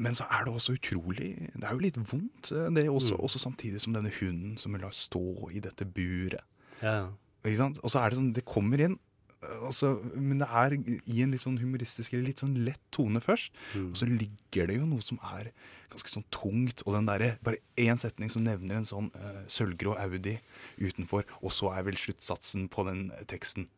Men 0.00 0.16
så 0.16 0.24
er 0.32 0.46
det 0.46 0.54
også 0.56 0.72
utrolig 0.78 1.34
Det 1.52 1.66
er 1.66 1.74
jo 1.74 1.82
litt 1.82 1.98
vondt, 2.00 2.52
eh, 2.56 2.70
det 2.76 2.86
også, 2.88 3.18
også 3.20 3.42
samtidig 3.42 3.82
som 3.84 3.92
denne 3.96 4.12
hunden 4.20 4.56
som 4.58 4.72
hun 4.72 4.84
lar 4.84 4.94
stå 4.96 5.50
i 5.52 5.60
dette 5.60 5.84
buret. 5.84 6.40
Ja. 6.80 7.10
Ikke 7.44 7.60
sant? 7.60 7.80
Og 7.84 7.92
så 7.92 8.00
er 8.00 8.10
det 8.10 8.20
sånn, 8.20 8.32
det 8.36 8.46
kommer 8.48 8.80
inn, 8.80 8.98
altså, 9.40 9.94
men 10.14 10.42
det 10.42 10.48
er 10.48 10.76
i 10.78 11.20
en 11.24 11.32
litt 11.32 11.42
sånn 11.44 11.58
humoristisk 11.60 12.12
eller 12.12 12.28
litt 12.28 12.42
sånn 12.42 12.58
lett 12.66 12.82
tone 12.94 13.22
først. 13.24 13.54
Og 13.80 13.96
så 13.98 14.08
ligger 14.08 14.68
det 14.70 14.80
jo 14.80 14.88
noe 14.88 15.04
som 15.04 15.20
er 15.32 15.52
ganske 15.90 16.12
sånn 16.12 16.26
tungt. 16.34 16.84
Og 16.86 16.94
den 16.96 17.08
derre 17.08 17.32
bare 17.44 17.62
én 17.80 17.98
setning 18.00 18.32
som 18.32 18.44
nevner 18.46 18.80
en 18.80 18.88
sånn 18.88 19.10
uh, 19.16 19.42
sølvgrå 19.50 19.96
Audi 20.02 20.36
utenfor, 20.80 21.26
og 21.40 21.54
så 21.54 21.72
er 21.74 21.86
vel 21.88 21.98
sluttsatsen 22.00 22.68
på 22.72 22.86
den 22.88 23.08
teksten 23.30 23.68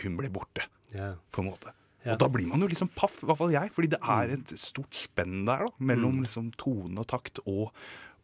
hun 0.00 0.14
ble 0.18 0.30
borte, 0.30 0.62
yeah. 0.94 1.16
på 1.34 1.42
en 1.42 1.50
måte. 1.50 1.72
Yeah. 2.04 2.14
Og 2.14 2.20
da 2.22 2.28
blir 2.32 2.46
man 2.48 2.62
jo 2.62 2.68
liksom 2.70 2.92
paff, 2.94 3.18
i 3.20 3.28
hvert 3.28 3.40
fall 3.40 3.52
jeg, 3.52 3.72
fordi 3.74 3.90
det 3.92 3.98
er 4.00 4.36
et 4.36 4.52
stort 4.60 4.94
spenn 4.96 5.42
der 5.48 5.66
da, 5.66 5.72
mellom 5.90 6.22
liksom 6.22 6.52
tone 6.60 7.02
og 7.02 7.08
takt 7.10 7.42
og, 7.42 7.74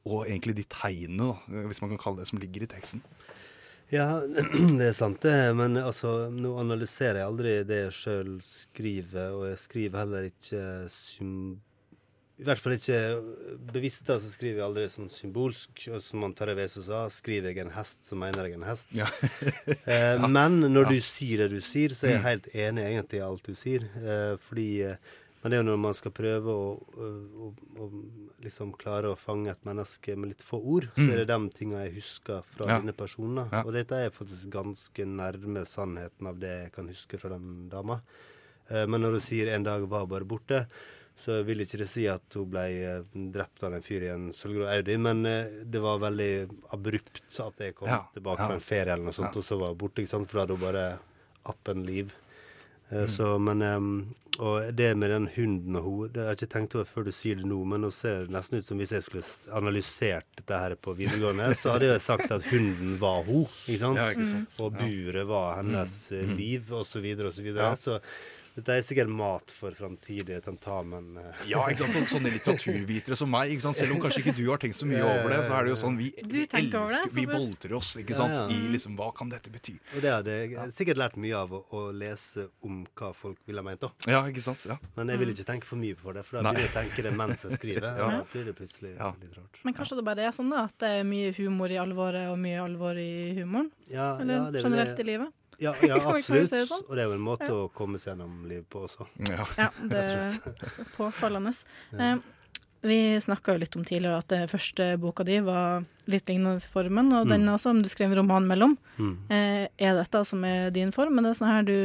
og 0.07 0.23
egentlig 0.29 0.55
de 0.61 0.65
tegnene, 0.71 1.35
da, 1.35 1.65
hvis 1.67 1.83
man 1.83 1.93
kan 1.93 2.01
kalle 2.05 2.23
det, 2.23 2.31
som 2.31 2.41
ligger 2.41 2.65
i 2.65 2.71
teksten. 2.71 3.03
Ja, 3.95 4.09
det 4.79 4.91
er 4.91 4.97
sant 4.97 5.23
det. 5.23 5.37
Men 5.59 5.79
altså, 5.83 6.27
nå 6.33 6.57
analyserer 6.61 7.23
jeg 7.23 7.31
aldri 7.31 7.55
det 7.69 7.81
jeg 7.87 7.95
sjøl 8.01 8.35
skriver, 8.45 9.33
og 9.37 9.47
jeg 9.53 9.63
skriver 9.63 10.03
heller 10.05 10.29
ikke. 10.33 10.65
I 12.37 12.45
hvert 12.45 12.61
fall 12.61 12.75
ikke 12.77 12.99
bevisst, 13.73 14.11
så 14.11 14.29
skriver 14.29 14.59
jeg 14.61 14.67
aldri 14.67 14.89
sånn 14.93 15.09
symbolsk. 15.09 15.87
Og 15.89 16.03
som 16.05 16.27
Terje 16.37 16.57
Vesaas 16.59 16.89
sa, 16.91 17.05
skriver 17.13 17.55
jeg 17.55 17.63
en 17.65 17.73
hest, 17.73 18.03
så 18.05 18.19
mener 18.21 18.51
jeg 18.51 18.59
en 18.59 18.67
hest. 18.69 18.91
Ja. 18.97 19.09
Eh, 19.87 20.19
Men 20.27 20.59
når 20.75 20.91
du 20.91 20.97
sier 21.05 21.45
det 21.45 21.55
du 21.55 21.63
sier, 21.65 21.95
så 21.95 22.09
er 22.09 22.17
jeg 22.17 22.25
helt 22.27 22.47
enig 22.53 22.85
egentlig 22.91 23.21
i 23.21 23.25
alt 23.25 23.47
du 23.47 23.55
sier. 23.57 23.87
Eh, 24.03 24.35
fordi 24.49 24.69
eh, 24.91 25.15
Men 25.47 25.53
det 25.53 25.59
er 25.59 25.63
jo 25.63 25.67
når 25.69 25.77
man 25.79 25.95
skal 25.95 26.11
prøve 26.11 26.51
å, 26.51 26.71
å, 26.75 27.49
å 27.79 27.85
liksom 28.43 28.73
klare 28.81 29.13
å 29.13 29.19
fange 29.21 29.53
et 29.53 29.63
menneske 29.69 30.17
med 30.19 30.33
litt 30.33 30.43
få 30.43 30.59
ord, 30.59 30.89
så 30.97 31.05
er 31.07 31.21
det 31.23 31.29
de 31.31 31.37
tinga 31.55 31.85
jeg 31.85 31.93
husker 32.01 32.43
fra 32.57 32.67
Ja. 32.67 32.79
denne 32.81 32.95
personen. 32.99 33.45
Ja. 33.53 33.61
Og 33.63 33.71
dette 33.77 33.95
er 33.95 34.11
faktisk 34.11 34.51
ganske 34.51 35.07
nærme 35.07 35.63
sannheten 35.71 36.27
av 36.27 36.41
det 36.43 36.51
jeg 36.65 36.73
kan 36.75 36.91
huske 36.91 37.21
fra 37.23 37.31
den 37.37 37.69
dama. 37.71 38.01
Eh, 38.69 38.87
Men 38.91 39.01
når 39.07 39.13
du 39.13 39.21
sier 39.21 39.55
'en 39.55 39.63
dag 39.63 39.87
var 39.89 40.07
bare 40.07 40.25
borte', 40.27 40.67
så 41.17 41.45
vil 41.47 41.61
ikke 41.63 41.79
det 41.79 41.89
si 41.89 42.09
at 42.09 42.23
hun 42.35 42.51
ble 42.51 42.67
eh, 42.83 43.03
drept 43.15 43.63
av 43.63 43.73
en 43.73 43.83
fyr 43.83 44.03
i 44.03 44.09
en 44.13 44.33
sølvgrå 44.33 44.67
Audi, 44.69 44.97
men 44.99 45.25
eh, 45.27 45.63
det 45.65 45.81
var 45.81 45.99
veldig 46.01 46.51
abrupt 46.73 47.23
at 47.39 47.55
jeg 47.59 47.75
kom 47.77 47.89
Ja, 47.89 48.03
tilbake 48.13 48.41
ja. 48.41 48.47
fra 48.49 48.55
en 48.55 48.61
ferie 48.61 48.93
eller 48.93 49.05
noe 49.05 49.13
sånt, 49.15 49.37
og 49.37 49.45
så 49.45 49.57
var 49.59 49.69
hun 49.69 49.79
borte, 49.79 50.03
ikke 50.03 50.09
sant? 50.11 50.29
for 50.29 50.39
da 50.39 50.43
hadde 50.43 50.59
hun 50.59 50.73
bare 50.73 50.99
appen 51.47 51.87
liv. 51.87 52.13
Eh, 52.91 53.07
Så, 53.07 53.39
men 53.41 53.63
eh, 53.63 54.26
Og 54.43 54.69
det 54.77 54.91
med 54.99 55.11
den 55.13 55.29
hunden 55.33 55.79
og 55.79 55.85
hun 55.87 56.13
Det 56.13 56.21
har 56.23 56.35
jeg 56.35 56.41
ikke 56.43 56.53
tenkt 56.53 56.77
over 56.77 56.89
før 56.91 57.07
du 57.07 57.13
sier 57.15 57.39
det 57.41 57.49
nå, 57.49 57.59
men 57.69 57.85
nå 57.87 57.91
ser 57.95 58.29
nesten 58.33 58.61
ut 58.61 58.69
som 58.69 58.81
hvis 58.81 58.93
jeg 58.97 59.07
skulle 59.07 59.25
analysert 59.57 60.29
dette 60.39 60.61
her 60.61 60.77
på 60.81 60.95
videregående, 60.99 61.49
så 61.57 61.77
hadde 61.77 61.91
jeg 61.93 62.05
sagt 62.05 62.33
at 62.37 62.47
hunden 62.51 62.97
var 63.01 63.23
hun, 63.27 63.47
ikke 63.67 63.83
sant? 63.83 64.01
Ja, 64.01 64.11
ikke 64.13 64.29
sant? 64.29 64.59
Og 64.65 64.77
buret 64.77 65.29
var 65.31 65.61
hennes 65.61 65.99
eh, 66.13 66.35
liv, 66.37 66.73
og 66.73 66.85
så 66.89 67.03
videre 67.05 67.33
og 67.33 67.37
så 67.37 67.47
videre. 67.47 67.73
Ja. 67.73 67.81
Så 67.81 68.01
dette 68.57 68.73
er 68.73 68.81
sikkert 68.87 69.11
mat 69.13 69.53
for 69.53 69.75
framtidige 69.77 70.41
tentamen. 70.41 71.19
eh. 71.21 71.43
Ja, 71.51 71.61
ikke 71.69 71.85
sant? 71.85 72.09
Sånne, 72.09 72.09
sånne 72.15 72.31
litteraturvitere 72.33 73.17
som 73.21 73.29
meg. 73.31 73.51
Ikke 73.53 73.67
sant? 73.67 73.77
Selv 73.77 73.93
om 73.95 74.01
kanskje 74.01 74.23
ikke 74.25 74.35
du 74.39 74.47
har 74.49 74.59
tenkt 74.63 74.79
så 74.79 74.87
mye 74.89 75.03
over 75.05 75.29
det, 75.35 75.41
så 75.45 75.53
er 75.59 75.67
det 75.69 75.75
jo 75.75 75.79
sånn 75.83 75.99
vi, 76.01 76.09
vi 76.25 76.47
elsker, 76.47 76.89
det, 77.05 77.13
Vi 77.15 77.27
boltrer 77.29 77.75
oss 77.77 77.91
ikke 78.01 78.17
sant? 78.17 78.33
ja. 78.39 78.47
i 78.49 78.71
liksom 78.73 78.97
hva 78.97 79.11
kan 79.15 79.29
dette 79.29 79.53
bety. 79.53 79.75
Og 79.95 80.01
det 80.03 80.11
hadde 80.15 80.37
jeg 80.41 80.73
sikkert 80.73 80.97
lært 81.03 81.19
mye 81.21 81.37
av 81.37 81.53
å, 81.53 81.61
å 81.77 81.83
lese 81.93 82.49
om 82.65 82.83
hva 82.97 83.13
folk 83.15 83.39
ville 83.47 83.61
ha 83.61 83.67
ment. 83.69 83.81
da. 83.85 83.93
Ja, 84.11 84.23
ikke 84.27 84.41
sant? 84.45 84.65
Ja. 84.67 84.79
Men 84.97 85.13
jeg 85.13 85.21
vil 85.21 85.35
ikke 85.37 85.47
tenke 85.53 85.69
for 85.69 85.77
mye 85.77 85.95
på 86.01 86.17
det, 86.17 86.25
for 86.25 86.41
da 86.41 86.49
begynner 86.49 86.65
jeg 86.65 86.73
å 86.73 86.77
tenke 86.81 87.07
det 87.07 87.15
mens 87.17 87.45
jeg 87.45 87.61
skriver. 87.61 87.87
Ja. 87.97 88.05
og 88.07 88.13
Da 88.17 88.25
blir 88.33 88.45
det 88.51 88.57
plutselig 88.59 88.97
Ja. 88.97 89.13
litt 89.21 89.37
rart. 89.37 89.61
Men 89.65 89.75
kanskje 89.77 89.97
det 90.01 90.05
bare 90.09 90.25
er 90.27 90.33
sånn 90.37 90.51
da, 90.51 90.65
at 90.67 90.75
det 90.81 90.89
er 91.01 91.05
mye 91.05 91.31
humor 91.37 91.69
i 91.73 91.77
alvoret 91.81 92.29
og 92.33 92.39
mye 92.41 92.59
alvor 92.65 92.97
i 92.99 93.35
humoren? 93.39 93.71
Ja, 93.93 94.17
Eller 94.21 94.35
ja, 94.41 94.51
det 94.51 94.61
er 94.61 94.67
generelt 94.71 94.97
det. 94.97 95.05
i 95.05 95.11
livet? 95.13 95.33
Ja, 95.63 95.73
ja 95.83 95.99
absolutt. 96.01 96.51
si 96.51 96.57
det 96.57 96.67
sånn? 96.69 96.85
Og 96.87 96.95
det 96.97 97.05
er 97.05 97.11
jo 97.11 97.17
en 97.17 97.27
måte 97.27 97.51
å 97.53 97.67
komme 97.75 98.01
seg 98.01 98.13
gjennom 98.15 98.47
livet 98.49 98.67
på 98.73 98.85
også. 98.87 99.09
Ja. 99.31 99.47
Ja, 99.59 99.69
det 99.93 100.03
er 100.03 100.89
påfallende. 100.97 101.53
Eh, 101.97 102.17
vi 102.87 102.99
snakka 103.23 103.55
jo 103.55 103.63
litt 103.63 103.77
om 103.79 103.87
tidligere 103.87 104.21
at 104.21 104.29
det 104.31 104.43
første 104.53 104.93
boka 105.03 105.25
di 105.27 105.41
var 105.45 105.87
litt 106.11 106.29
lignende 106.31 106.61
i 106.61 106.73
formen, 106.73 107.09
og 107.17 107.31
den 107.33 107.49
også, 107.51 107.73
om 107.73 107.81
du 107.83 107.89
skrev 107.91 108.15
roman 108.15 108.47
mellom. 108.47 108.77
Mm. 109.01 109.15
Eh, 109.33 109.65
er 109.89 109.97
dette 109.99 110.23
som 110.29 110.45
er 110.47 110.71
din 110.75 110.93
form? 110.95 111.19
Er 111.19 111.31
det 111.31 111.35
sånn 111.41 111.51
her 111.51 111.67
du, 111.67 111.79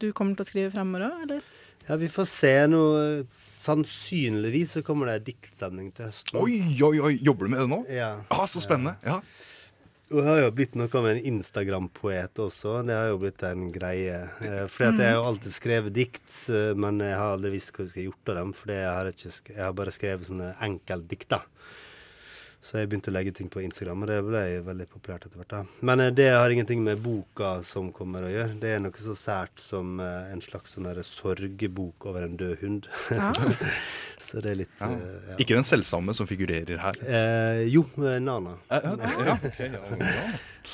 du 0.00 0.12
kommer 0.16 0.38
til 0.38 0.46
å 0.46 0.50
skrive 0.52 0.72
fremover 0.74 1.10
òg, 1.10 1.26
eller? 1.26 1.52
Ja, 1.84 1.98
vi 2.00 2.08
får 2.08 2.28
se 2.30 2.52
noe. 2.72 3.24
Sannsynligvis 3.28 4.78
så 4.78 4.82
kommer 4.84 5.10
det 5.10 5.26
diktsamling 5.26 5.90
til 5.92 6.08
høsten. 6.08 6.38
Oi, 6.40 6.62
oi, 6.80 6.94
oi! 7.04 7.12
Jobber 7.20 7.44
du 7.44 7.52
med 7.52 7.60
det 7.60 7.68
nå? 7.74 7.82
Ja. 7.92 8.14
Ah, 8.32 8.46
så 8.48 8.62
spennende. 8.64 8.96
Ja. 9.04 9.18
Jeg 10.14 10.26
har 10.28 10.40
jo 10.44 10.50
blitt 10.54 10.76
noe 10.78 10.90
av 11.00 11.06
en 11.10 11.18
Instagram-poet 11.30 12.38
også. 12.44 12.76
Det 12.86 12.94
har 12.94 13.08
jo 13.10 13.16
blitt 13.22 13.42
en 13.48 13.64
greie. 13.74 14.20
Eh, 14.46 14.66
fordi 14.70 14.90
at 14.92 15.00
jeg 15.02 15.10
har 15.10 15.16
jo 15.18 15.24
alltid 15.30 15.54
skrevet 15.56 15.96
dikt, 15.96 16.34
eh, 16.54 16.70
men 16.78 17.00
jeg 17.02 17.16
har 17.18 17.34
aldri 17.34 17.50
visst 17.56 17.72
hva 17.74 17.82
jeg 17.82 17.90
skal 17.90 18.06
gjort 18.06 18.30
av 18.30 18.38
dem. 18.38 18.52
Fordi 18.54 18.76
jeg 18.78 19.24
jeg 19.50 19.58
har 19.58 19.74
bare 19.74 19.94
skrevet 19.94 20.28
sånne 20.28 20.52
enkeltdikt, 20.62 21.28
da. 21.34 21.40
Så 22.64 22.78
jeg 22.80 22.88
begynte 22.88 23.12
å 23.12 23.14
legge 23.14 23.32
ting 23.36 23.50
på 23.52 23.60
Instagram, 23.60 24.06
og 24.06 24.08
det 24.08 24.14
ble 24.24 24.40
veldig 24.64 24.86
populært 24.88 25.26
etter 25.26 25.36
hvert. 25.36 25.50
da. 25.52 25.58
Men 25.84 26.00
eh, 26.00 26.12
det 26.16 26.30
har 26.32 26.48
ingenting 26.48 26.80
med 26.86 27.02
boka 27.04 27.58
som 27.66 27.90
kommer 27.92 28.24
å 28.24 28.30
gjøre. 28.32 28.54
Det 28.62 28.70
er 28.72 28.80
noe 28.80 29.04
så 29.04 29.12
sært 29.20 29.60
som 29.60 29.98
eh, 30.00 30.30
en 30.32 30.40
slags 30.40 30.72
sånn 30.72 30.88
sorgebok 31.04 32.06
over 32.08 32.24
en 32.24 32.38
død 32.40 32.54
hund. 32.62 32.88
Ja. 33.12 33.34
så 34.26 34.40
det 34.40 34.54
er 34.54 34.60
litt 34.62 34.80
Ja. 34.80 34.88
Uh, 34.88 35.28
ja. 35.28 35.36
Ikke 35.44 35.58
den 35.58 35.66
selvsamme 35.68 36.14
som 36.16 36.28
figurerer 36.30 36.80
her. 36.80 36.98
Eh, 37.04 37.66
jo, 37.68 37.84
Nana. 38.00 38.56
Ja, 38.72 38.80
ja, 39.28 39.36
ok, 39.36 39.60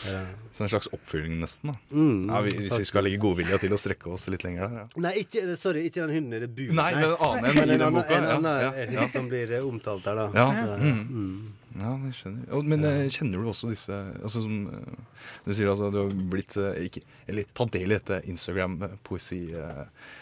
ja, 0.06 0.24
Så 0.54 0.62
en 0.62 0.70
slags 0.70 0.86
oppfylling 0.94 1.40
nesten. 1.42 1.72
da 1.74 1.78
Mm, 1.90 2.30
ja, 2.30 2.40
vi, 2.46 2.54
Hvis 2.68 2.78
vi 2.78 2.86
skal 2.86 3.08
legge 3.08 3.18
godvilja 3.22 3.58
til 3.58 3.74
å 3.74 3.78
strekke 3.80 4.12
oss 4.14 4.28
litt 4.30 4.46
lenger 4.46 4.68
der. 4.68 4.76
Ja. 4.84 5.02
Nei, 5.08 5.16
ikke, 5.24 5.42
sorry, 5.58 5.88
ikke 5.90 6.04
den 6.04 6.14
hunden 6.20 6.38
i 6.38 6.44
det 6.44 6.54
buret. 6.54 6.76
Nei, 6.78 6.92
men 6.94 7.08
en 7.10 7.16
annen 7.18 7.42
Men 7.48 7.64
enn 7.64 7.72
i 7.74 7.74
en 7.74 7.82
den 7.82 7.98
boka. 7.98 8.20
en 8.20 8.28
annen 8.36 8.60
Ja, 8.62 8.70
ja, 8.84 9.00
hund 9.00 9.16
som 9.16 9.26
blir 9.32 9.56
omtalt 9.58 10.06
der, 10.06 10.22
da. 10.22 10.28
Ja, 10.38 10.52
Så, 10.54 10.78
mm. 10.78 11.02
mm. 11.10 11.56
Ja, 11.78 11.90
jeg 12.08 12.14
skjønner. 12.18 12.46
jeg. 12.50 12.64
men 12.72 12.84
eh, 12.84 13.08
kjenner 13.14 13.38
du 13.44 13.48
også 13.52 13.68
disse 13.70 13.92
altså, 14.22 14.42
som, 14.42 14.56
eh, 14.74 15.20
Du 15.46 15.52
sier 15.54 15.68
altså 15.70 15.90
du 15.94 15.98
har 16.02 16.10
blitt 16.32 16.56
eh, 16.58 16.80
ikke, 16.88 17.02
Eller 17.30 17.44
tatt 17.54 17.70
del 17.76 17.92
i 17.92 17.94
dette 17.98 18.22
Instagram-poesi... 18.26 19.40
ja, 19.54 19.66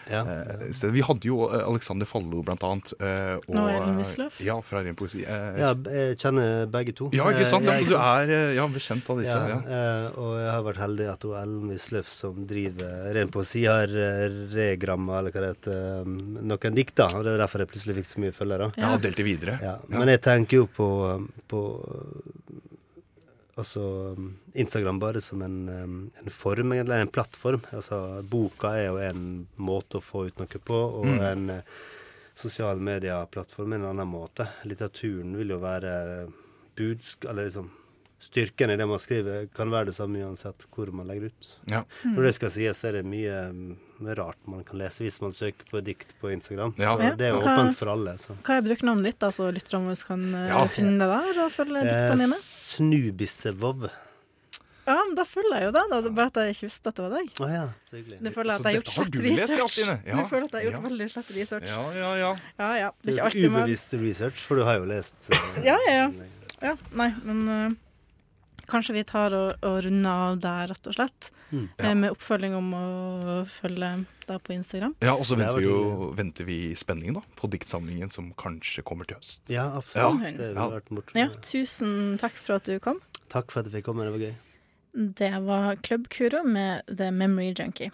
Eh, 0.08 0.14
ja. 0.14 0.22
stedet. 0.72 0.94
Vi 0.94 1.02
hadde 1.04 1.28
jo 1.28 1.42
eh, 1.52 1.60
Alexander 1.68 2.06
Fallo, 2.08 2.40
blant 2.42 2.62
annet. 2.64 2.92
eh, 2.96 3.34
og, 3.36 3.50
Og 3.60 3.66
Ellen 3.68 3.98
Wisløff. 4.00 4.38
Ja, 4.40 4.54
fra 4.64 4.80
Ren 4.82 4.96
poesi. 4.96 5.20
eh, 5.24 5.58
ja, 5.60 5.74
jeg 5.74 6.16
kjenner 6.22 6.64
begge 6.72 6.94
to. 6.96 7.10
ja, 7.12 7.26
ikke 7.28 7.44
sant? 7.44 7.66
Eh, 7.68 7.74
Altså, 7.74 7.90
du 7.90 7.96
er 8.00 8.32
eh, 8.32 8.54
ja, 8.56 8.64
bekjent 8.72 9.10
av 9.12 9.20
disse. 9.20 9.36
ja, 9.36 9.48
Ja. 9.48 9.58
eh, 9.78 10.18
og 10.18 10.32
jeg 10.40 10.50
har 10.54 10.64
vært 10.64 10.80
heldig 10.80 11.08
at 11.12 11.22
hun 11.28 11.36
Ellen 11.42 11.68
Wisløff, 11.74 12.08
som 12.08 12.40
driver 12.48 13.12
ren 13.18 13.28
poesi, 13.34 13.64
har 13.68 13.84
eh, 13.92 14.24
regramma 14.56 15.18
eller 15.20 15.30
hva 15.36 15.44
det 15.44 15.50
heter, 15.56 15.76
eh, 15.76 16.08
noen 16.48 16.74
dikt. 16.80 16.94
da, 16.96 17.08
og 17.12 17.24
Det 17.28 17.34
er 17.36 17.42
derfor 17.44 17.58
jeg 17.66 17.68
plutselig 17.74 17.98
fikk 18.00 18.08
så 18.14 18.24
mye 18.24 18.32
følgere. 18.40 18.70
Jeg 18.80 18.84
har 18.88 18.98
delt 19.04 19.16
det 19.20 19.28
videre. 19.28 19.58
Ja, 19.62 19.76
men 19.92 20.08
jeg 20.08 20.22
tenker 20.24 20.62
jo 20.62 20.66
på, 20.72 20.88
på 21.46 21.62
altså 23.58 23.82
Instagram 24.54 24.98
bare 25.02 25.20
som 25.20 25.42
en, 25.42 25.56
en 25.68 26.30
form, 26.30 26.72
eller 26.72 27.00
en 27.02 27.08
plattform. 27.10 27.64
Altså 27.74 28.22
Boka 28.22 28.74
er 28.78 28.86
jo 28.88 29.00
en 29.02 29.24
måte 29.56 29.98
å 29.98 30.04
få 30.04 30.26
ut 30.28 30.38
noe 30.38 30.60
på, 30.62 30.78
og 31.00 31.06
Mm. 31.06 31.20
en 31.20 31.62
sosiale 32.38 32.78
sosial 32.78 32.78
media-plattform 32.78 33.72
er 33.72 33.80
en 33.80 33.88
annen 33.90 34.06
måte. 34.08 34.46
Litteraturen 34.64 35.36
vil 35.36 35.48
jo 35.50 35.58
være 35.58 36.28
budsk... 36.78 37.24
Eller 37.24 37.48
liksom 37.48 37.70
Styrken 38.18 38.70
i 38.70 38.76
det 38.76 38.86
man 38.86 38.98
skriver 38.98 39.44
kan 39.54 39.70
være 39.70 39.86
det 39.86 39.94
samme 39.94 40.18
uansett 40.18 40.64
hvor 40.74 40.90
man 40.90 41.06
legger 41.06 41.30
ut. 41.30 41.50
Ja. 41.70 41.84
Når 42.02 42.24
det 42.26 42.32
skal 42.34 42.50
sies, 42.50 42.80
så 42.80 42.88
er 42.88 42.96
det 42.96 43.04
mye 43.06 43.36
rart 44.18 44.38
man 44.46 44.62
kan 44.64 44.78
lese 44.78 45.02
hvis 45.04 45.20
man 45.20 45.32
søker 45.32 45.66
på 45.70 45.80
dikt 45.84 46.14
på 46.20 46.30
Instagram. 46.32 46.74
Ja. 46.78 46.94
Så 46.96 47.16
det 47.18 47.26
er 47.26 47.34
jo 47.34 47.40
hva- 47.40 47.54
åpent 47.56 47.76
for 47.76 47.88
alle. 47.92 48.14
Så. 48.18 48.36
Hva 48.46 48.56
er 48.58 48.62
brukernavnet 48.62 49.04
ditt, 49.10 49.18
da, 49.18 49.28
så 49.34 49.50
lytterne 49.52 49.90
våre 49.90 50.06
kan 50.06 50.22
eh, 50.34 50.48
Ja. 50.54 50.66
finne 50.68 50.98
det 50.98 51.08
der 51.10 51.40
og 51.44 51.50
følge 51.52 51.82
diktene 51.88 52.18
dine? 52.26 52.38
Eh, 52.38 52.44
Snubissevov. 52.68 53.88
Ja, 54.88 54.94
men 55.04 55.14
da 55.18 55.24
følger 55.28 55.52
jeg 55.58 55.64
jo 55.66 55.72
det. 55.76 55.82
da. 55.90 55.96
Det 56.00 56.08
er 56.08 56.14
bare 56.16 56.30
at 56.32 56.38
jeg 56.40 56.54
ikke 56.54 56.68
visste 56.70 56.88
at 56.88 56.94
det 56.96 57.02
var 57.04 57.10
deg. 57.18 57.26
Å 57.44 57.48
ja, 57.52 57.64
så 57.90 57.96
hyggelig. 57.98 58.18
Du 58.24 58.30
føler 58.32 58.50
Så 58.54 58.54
at 58.56 58.64
jeg 58.64 58.68
har 58.68 58.76
gjort 58.78 58.92
slett 58.94 59.10
du 59.12 59.18
lest, 59.20 59.36
ja, 59.36 59.42
research. 59.44 60.06
Ja, 60.08 60.14
Du 60.16 60.28
føler 60.30 60.44
at 60.48 60.52
jeg 60.54 60.58
har 60.58 60.64
gjort 60.70 60.78
ja. 60.78 60.84
veldig 60.88 61.08
slett 61.12 61.32
research. 61.36 61.68
Ja, 61.68 61.82
ja, 61.92 62.12
ja. 62.16 62.30
Ja, 62.62 62.70
ja. 62.78 62.88
Det 63.02 63.10
er 63.12 63.18
ikke 63.18 63.26
alltid 63.28 63.50
men... 63.52 63.60
ubevisst 63.66 63.92
research, 64.00 64.38
for 64.48 64.56
du 64.56 64.64
har 64.64 64.78
jo 64.80 64.86
lest 64.88 65.28
Uh, 65.28 65.60
Ja, 65.66 65.76
ja, 65.84 65.92
ja. 65.98 66.08
Ja, 66.62 66.72
nei, 66.96 67.10
men 67.22 67.42
eh, 67.52 67.76
kanskje 68.70 68.96
vi 68.98 69.04
tar 69.08 69.34
og, 69.36 69.64
og 69.66 69.82
runder 69.86 70.24
av 70.28 70.40
der, 70.44 70.70
rett 70.72 70.90
og 70.90 70.96
slett. 70.96 71.30
Mm. 71.48 71.68
Ja. 71.80 71.94
med 71.96 72.12
oppfølging 72.12 72.52
om 72.58 72.66
å 72.76 72.80
følge 73.48 73.88
deg 74.28 74.40
på 74.44 74.52
Instagram. 74.52 74.92
Ja, 75.00 75.14
og 75.16 75.24
så 75.24 75.38
venter 75.38 75.62
vi 75.62 75.64
jo 75.64 76.10
venter 76.16 76.44
vi 76.44 76.58
i 76.66 76.74
spenning 76.76 77.14
da, 77.16 77.22
på 77.38 77.48
diktsamlingen 77.48 78.12
som 78.12 78.34
kanskje 78.36 78.84
kommer 78.84 79.08
til 79.08 79.16
høst. 79.16 79.40
Ja, 79.48 79.70
absolutt. 79.78 80.26
Ja. 80.28 80.34
Det 80.36 80.50
har 80.58 80.74
vært 80.74 80.92
morsomt. 80.92 81.16
Ja, 81.16 81.30
tusen 81.40 82.18
takk 82.20 82.36
for 82.36 82.58
at 82.58 82.68
du 82.68 82.76
kom. 82.84 83.00
Takk 83.32 83.52
for 83.52 83.62
at 83.62 83.70
jeg 83.70 83.78
fikk 83.78 83.88
komme, 83.88 84.04
det 84.04 84.12
var 84.12 84.26
gøy. 84.26 84.36
Det 85.22 85.32
var 85.46 85.80
Club 85.86 86.08
Kuro 86.12 86.42
med 86.44 86.84
The 86.92 87.10
Memory 87.14 87.54
Junkie. 87.56 87.92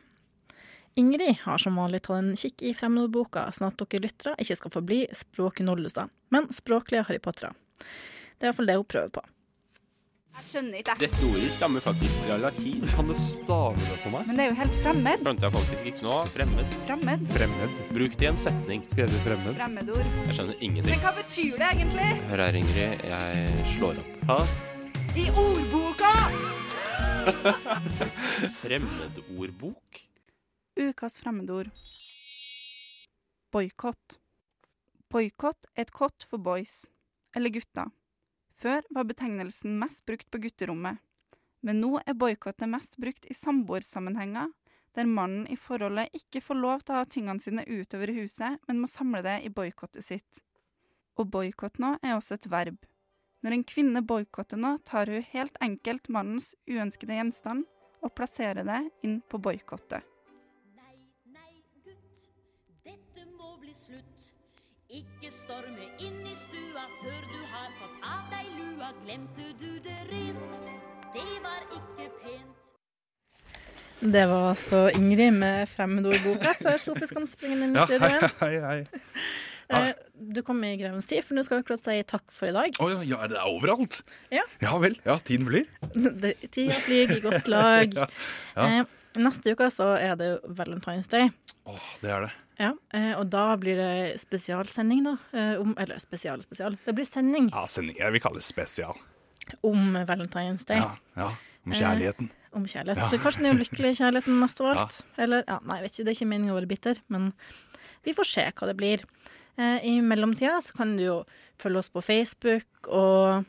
Ingrid 0.94 1.40
har 1.42 1.58
som 1.58 1.78
vanlig 1.78 2.04
tatt 2.06 2.20
en 2.20 2.34
kikk 2.38 2.62
i 2.62 2.70
fremmedordboka, 2.74 3.48
sånn 3.54 3.66
at 3.72 3.80
dere 3.82 4.04
lyttere 4.04 4.34
ikke 4.38 4.56
skal 4.60 4.74
forbli 4.76 5.00
språknolduser, 5.14 6.10
men 6.34 6.46
språklige 6.54 7.06
Harry 7.08 7.22
Pottere. 7.22 7.50
Det 8.38 8.46
er 8.46 8.52
iallfall 8.52 8.70
det 8.70 8.76
hun 8.78 8.86
prøver 8.94 9.14
på. 9.16 9.24
Jeg 10.34 10.46
skjønner 10.48 10.80
ikke, 10.80 10.94
jeg. 10.98 10.98
Dette 11.04 11.26
ordet 11.30 11.50
stammer 11.54 11.82
faktisk 11.84 12.14
fra 12.24 12.36
latin. 12.42 12.80
Kan 12.90 13.06
du 13.10 13.14
stave 13.14 13.76
det 13.78 13.98
for 14.02 14.10
meg? 14.14 14.24
Men 14.26 14.38
det 14.38 14.44
er 14.44 14.48
jo 14.50 14.56
helt 14.58 14.78
fremmed. 14.82 15.22
Skjønte 15.22 15.46
jeg 15.46 15.54
faktisk 15.54 15.84
ikke 15.90 16.06
nå. 16.06 16.16
Fremmed. 16.34 16.74
Fremmed. 16.88 17.22
Fremmed. 17.36 17.76
Bruk 17.94 18.16
det 18.18 18.26
i 18.26 18.30
en 18.32 18.40
setning. 18.44 18.82
Skrevet 18.90 19.22
fremmed. 19.26 19.54
Fremmedord. 19.60 20.10
Jeg 20.26 20.36
skjønner 20.40 20.58
ingenting. 20.58 20.90
Men 20.90 21.04
hva 21.06 21.12
betyr 21.20 21.54
det 21.62 21.68
egentlig? 21.70 22.08
Hør 22.32 22.44
her, 22.44 22.58
Ingrid. 22.60 23.06
Jeg 23.12 23.68
slår 23.76 24.02
opp. 24.02 24.26
Ha? 24.32 24.38
I 25.14 25.28
ordboka! 25.44 26.12
Fremmedordbok? 28.60 30.02
Ukas 30.82 31.20
fremmedord. 31.22 31.70
Boikott. 33.54 34.18
Boikott 35.14 35.70
er 35.76 35.86
et 35.86 35.94
kott 35.94 36.26
for 36.26 36.42
boys, 36.42 36.80
eller 37.38 37.54
gutter. 37.54 37.94
Før 38.64 38.80
var 38.96 39.04
betegnelsen 39.04 39.74
mest 39.76 40.06
brukt 40.08 40.30
på 40.32 40.38
gutterommet, 40.40 40.96
men 41.60 41.82
nå 41.82 41.98
er 42.00 42.16
boikottet 42.16 42.70
mest 42.72 42.94
brukt 42.96 43.26
i 43.28 43.36
samboersammenhenger, 43.36 44.48
der 44.96 45.10
mannen 45.10 45.44
i 45.52 45.56
forholdet 45.60 46.16
ikke 46.16 46.40
får 46.40 46.58
lov 46.62 46.80
til 46.80 46.94
å 46.94 47.02
ha 47.02 47.08
tingene 47.12 47.44
sine 47.44 47.66
utover 47.68 48.08
i 48.08 48.16
huset, 48.22 48.56
men 48.64 48.80
må 48.80 48.88
samle 48.88 49.20
det 49.26 49.34
i 49.44 49.52
boikottet 49.52 50.06
sitt. 50.06 50.40
Å 51.20 51.28
boikotte 51.28 51.84
noe 51.84 52.00
er 52.00 52.16
også 52.16 52.38
et 52.38 52.48
verb. 52.48 52.78
Når 53.44 53.58
en 53.58 53.66
kvinne 53.68 54.00
boikotter 54.00 54.56
noe, 54.64 54.80
tar 54.80 55.12
hun 55.12 55.28
helt 55.34 55.60
enkelt 55.60 56.08
mannens 56.08 56.54
uønskede 56.64 57.20
gjenstand 57.20 57.68
og 58.00 58.16
plasserer 58.16 58.64
det 58.64 58.80
inn 59.04 59.20
på 59.28 59.44
boikottet. 59.44 60.13
Ikke 64.94 65.30
storme 65.34 65.86
inn 66.04 66.20
i 66.28 66.34
stua 66.38 66.84
før 67.00 67.22
du 67.30 67.38
har 67.50 67.70
fått 67.80 68.04
av 68.06 68.26
deg 68.30 68.50
lua. 68.58 68.90
Glemte 69.04 69.46
du 69.58 69.70
det 69.82 69.96
rent? 70.10 70.58
Det 71.14 71.24
var 71.42 71.64
ikke 71.74 72.06
pent. 72.22 72.60
Det 74.04 74.24
var 74.28 74.50
altså 74.52 74.84
Ingrid 74.92 75.32
med 75.38 75.66
fremmedordboka 75.72 76.52
før 76.58 76.78
Sofie 76.82 77.08
skal 77.08 77.26
springe 77.30 77.56
inn 77.64 77.72
i 77.74 77.78
Ja, 77.80 77.86
studio 77.88 78.10
igjen. 78.10 78.34
hei, 78.42 78.54
hei. 78.68 78.80
Eh, 79.74 79.92
Du 80.34 80.42
kom 80.46 80.60
i 80.66 80.74
grevens 80.78 81.06
tid, 81.08 81.24
for 81.24 81.34
nå 81.38 81.42
skal 81.46 81.58
vi 81.58 81.64
akkurat 81.64 81.86
si 81.86 81.94
takk 82.06 82.26
for 82.34 82.50
i 82.50 82.52
dag. 82.54 82.76
Oh, 82.84 82.90
ja, 82.92 83.00
ja, 83.08 83.22
er 83.24 83.48
overalt? 83.48 84.02
Ja. 84.34 84.42
Ja 84.62 84.76
vel. 84.82 84.94
Ja, 85.06 85.16
tiden 85.18 85.48
flyr. 85.48 85.64
Det- 86.22 86.36
Tida 86.54 86.76
flyr 86.84 87.16
i 87.16 87.20
godt 87.24 87.48
lag. 87.50 87.94
Ja, 87.98 88.68
ja. 88.78 88.84
Eh, 89.16 89.22
neste 89.22 89.54
uke 89.54 89.68
så 89.70 89.92
er 89.98 90.16
det 90.18 90.28
jo 90.32 90.54
Valentine's 90.58 91.08
Day. 91.10 91.30
Åh, 91.70 91.80
det 92.02 92.10
er 92.10 92.26
det. 92.26 92.32
Ja, 92.60 92.72
eh, 92.94 93.12
og 93.18 93.28
da 93.32 93.56
blir 93.58 93.78
det 93.78 94.20
spesialsending, 94.22 95.02
da. 95.06 95.16
Eh, 95.32 95.54
om, 95.62 95.74
eller 95.78 95.98
spesial, 96.02 96.42
spesial. 96.44 96.76
Det 96.84 96.94
blir 96.94 97.06
sending 97.08 97.48
Ja, 97.52 97.64
sending. 97.66 97.96
Jeg 97.98 98.12
vil 98.12 98.20
kalle 98.22 98.38
det 98.42 98.46
spesial. 98.46 98.94
om 99.62 99.96
Valentine's 100.08 100.64
Day. 100.66 100.78
Ja, 100.80 100.96
ja. 101.16 101.30
Om 101.66 101.72
kjærligheten. 101.72 102.30
Om 102.54 102.64
kjærlighet. 102.68 102.98
Ja. 103.00 103.08
Det 103.10 103.18
er 103.18 103.22
kanskje 103.24 103.42
den 103.42 103.56
ulykkelige 103.58 103.96
kjærligheten 103.98 104.38
mest 104.40 104.60
av 104.60 104.66
alt. 104.76 104.98
Eller, 105.18 105.44
ja, 105.48 105.58
nei, 105.64 105.76
jeg 105.80 105.84
vet 105.84 105.92
ikke, 105.94 106.04
det 106.04 106.10
er 106.12 106.16
ikke 106.18 106.28
meningen 106.30 106.52
å 106.52 106.58
være 106.58 106.68
bitter, 106.70 107.00
men 107.08 107.32
vi 108.04 108.12
får 108.16 108.28
se 108.30 108.44
hva 108.52 108.68
det 108.70 108.76
blir. 108.76 109.04
Eh, 109.58 109.78
I 109.88 109.94
mellomtida 110.04 110.60
så 110.64 110.74
kan 110.76 110.96
du 110.96 111.02
jo 111.04 111.16
følge 111.60 111.78
oss 111.80 111.88
på 111.92 112.02
Facebook 112.04 112.88
og 112.88 113.44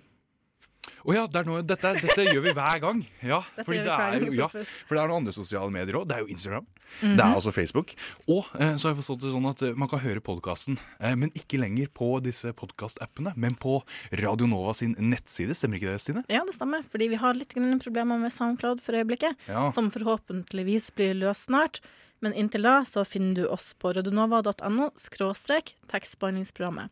Å 1.05 1.13
ja, 1.13 1.23
det 1.29 1.37
er 1.43 1.45
noe, 1.45 1.61
dette, 1.61 1.91
dette 2.01 2.23
gjør 2.25 2.41
vi 2.47 2.51
hver 2.57 2.79
gang. 2.81 3.01
Ja, 3.21 3.43
fordi 3.59 3.83
det 3.85 3.91
er 3.93 4.15
gang, 4.23 4.31
ja, 4.33 4.47
for 4.49 4.95
det 4.97 5.01
er 5.03 5.11
noen 5.11 5.19
andre 5.21 5.33
sosiale 5.35 5.69
medier 5.73 5.99
òg. 5.99 6.07
Det 6.09 6.15
er 6.17 6.23
jo 6.25 6.31
Instagram. 6.33 6.65
Mhm. 7.01 7.15
Det 7.17 7.23
er 7.25 7.35
altså 7.35 7.51
Facebook. 7.53 7.93
Og 8.31 8.47
eh, 8.57 8.73
så 8.79 8.87
har 8.87 8.93
jeg 8.95 8.99
forstått 9.03 9.21
det 9.25 9.33
sånn 9.35 9.47
at 9.49 9.61
eh, 9.67 9.75
man 9.77 9.89
kan 9.91 10.01
høre 10.01 10.23
podkasten, 10.25 10.79
eh, 10.99 11.13
men 11.19 11.29
ikke 11.37 11.59
lenger 11.61 11.91
på 11.93 12.09
disse 12.25 12.49
podkastappene, 12.57 13.33
men 13.37 13.57
på 13.61 13.77
Radio 14.21 14.47
Nova 14.49 14.73
sin 14.77 14.95
nettside. 14.97 15.53
Stemmer 15.57 15.77
ikke 15.81 15.93
det, 15.93 16.01
Stine? 16.01 16.23
Ja, 16.31 16.41
det 16.47 16.55
stemmer, 16.57 16.85
fordi 16.89 17.09
vi 17.13 17.19
har 17.21 17.37
litt 17.37 17.53
problemer 17.83 18.17
med 18.21 18.33
SoundCloud 18.33 18.81
for 18.81 18.97
øyeblikket, 18.97 19.35
Ja. 19.47 19.69
som 19.71 19.91
forhåpentligvis 19.93 20.89
blir 20.95 21.13
løst 21.21 21.49
snart. 21.49 21.81
Men 22.21 22.33
inntil 22.33 22.63
da 22.65 22.79
så 22.87 23.03
finner 23.05 23.35
du 23.35 23.47
oss 23.51 23.73
på 23.77 23.91
radionova.no 23.93 24.89
skråstrek 24.97 25.75
tekstbehandlingsprogrammet. 25.91 26.89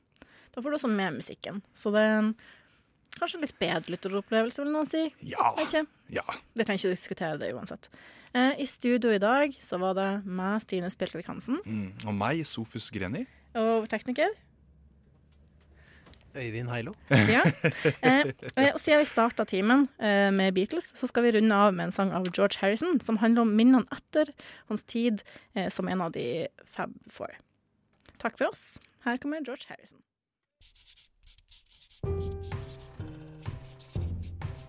Da 0.54 0.62
får 0.62 0.70
du 0.70 0.78
også 0.78 0.92
med 0.92 1.16
musikken. 1.18 1.62
Så 1.74 1.90
det 1.96 2.04
er 2.04 2.18
en 2.20 2.36
kanskje 3.20 3.42
litt 3.44 3.56
bedre 3.62 3.94
lytteropplevelse, 3.94 4.64
vil 4.64 4.74
noen 4.74 4.90
si. 4.90 5.04
Ja. 5.30 5.52
Ikke. 5.62 5.86
ja. 6.14 6.24
Vi 6.56 6.64
trenger 6.66 6.82
ikke 6.86 6.96
diskutere 6.96 7.38
det 7.42 7.52
uansett. 7.56 7.90
Eh, 8.34 8.56
I 8.64 8.66
studio 8.66 9.12
i 9.14 9.20
dag 9.22 9.54
så 9.62 9.78
var 9.82 9.94
det 9.98 10.08
meg, 10.26 10.62
Stine 10.66 10.90
Spjelkavik 10.90 11.28
Hansen, 11.30 11.60
Mm. 11.66 11.92
Og 12.08 12.14
meg, 12.18 12.42
Sofus 12.50 12.90
Greni. 12.92 13.26
og 13.54 13.84
vår 13.84 13.88
tekniker 13.92 14.34
Øyvind 16.36 16.70
Heilo. 16.74 16.96
Ja. 17.30 17.44
Eh, 18.02 18.24
eh, 18.58 18.72
og 18.74 18.80
siden 18.82 19.04
vi 19.04 19.06
starta 19.06 19.46
timen 19.46 19.84
eh, 20.02 20.32
med 20.34 20.56
Beatles, 20.56 20.88
så 20.98 21.06
skal 21.08 21.28
vi 21.28 21.36
runde 21.38 21.54
av 21.54 21.74
med 21.78 21.86
en 21.86 21.92
sang 21.94 22.10
av 22.12 22.26
George 22.34 22.58
Harrison 22.60 22.98
som 23.00 23.18
handler 23.22 23.46
om 23.46 23.54
minnene 23.54 23.86
etter 23.94 24.34
hans 24.72 24.82
tid 24.90 25.22
eh, 25.54 25.70
som 25.70 25.88
en 25.88 26.02
av 26.02 26.12
de 26.18 26.48
Fab 26.66 26.90
Four. 27.08 27.38
Takk 28.18 28.40
for 28.42 28.50
oss. 28.50 28.80
Her 29.06 29.18
kommer 29.22 29.46
George 29.46 29.70
Harrison. 29.70 30.02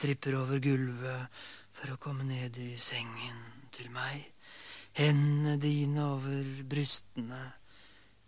Tripper 0.00 0.38
over 0.40 0.60
gulvet 0.64 1.40
for 1.76 1.92
å 1.92 2.00
komme 2.00 2.24
ned 2.24 2.56
i 2.60 2.72
sengen 2.80 3.40
til 3.74 3.90
meg, 3.92 4.24
hendene 4.96 5.58
dine 5.60 6.06
over 6.16 6.64
brystene, 6.68 7.42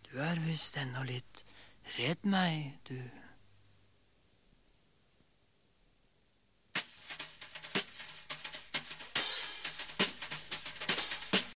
du 0.06 0.18
er 0.20 0.40
visst 0.44 0.76
ennå 0.80 1.04
litt 1.08 1.42
redd 1.96 2.28
meg, 2.28 2.76
du 2.88 2.96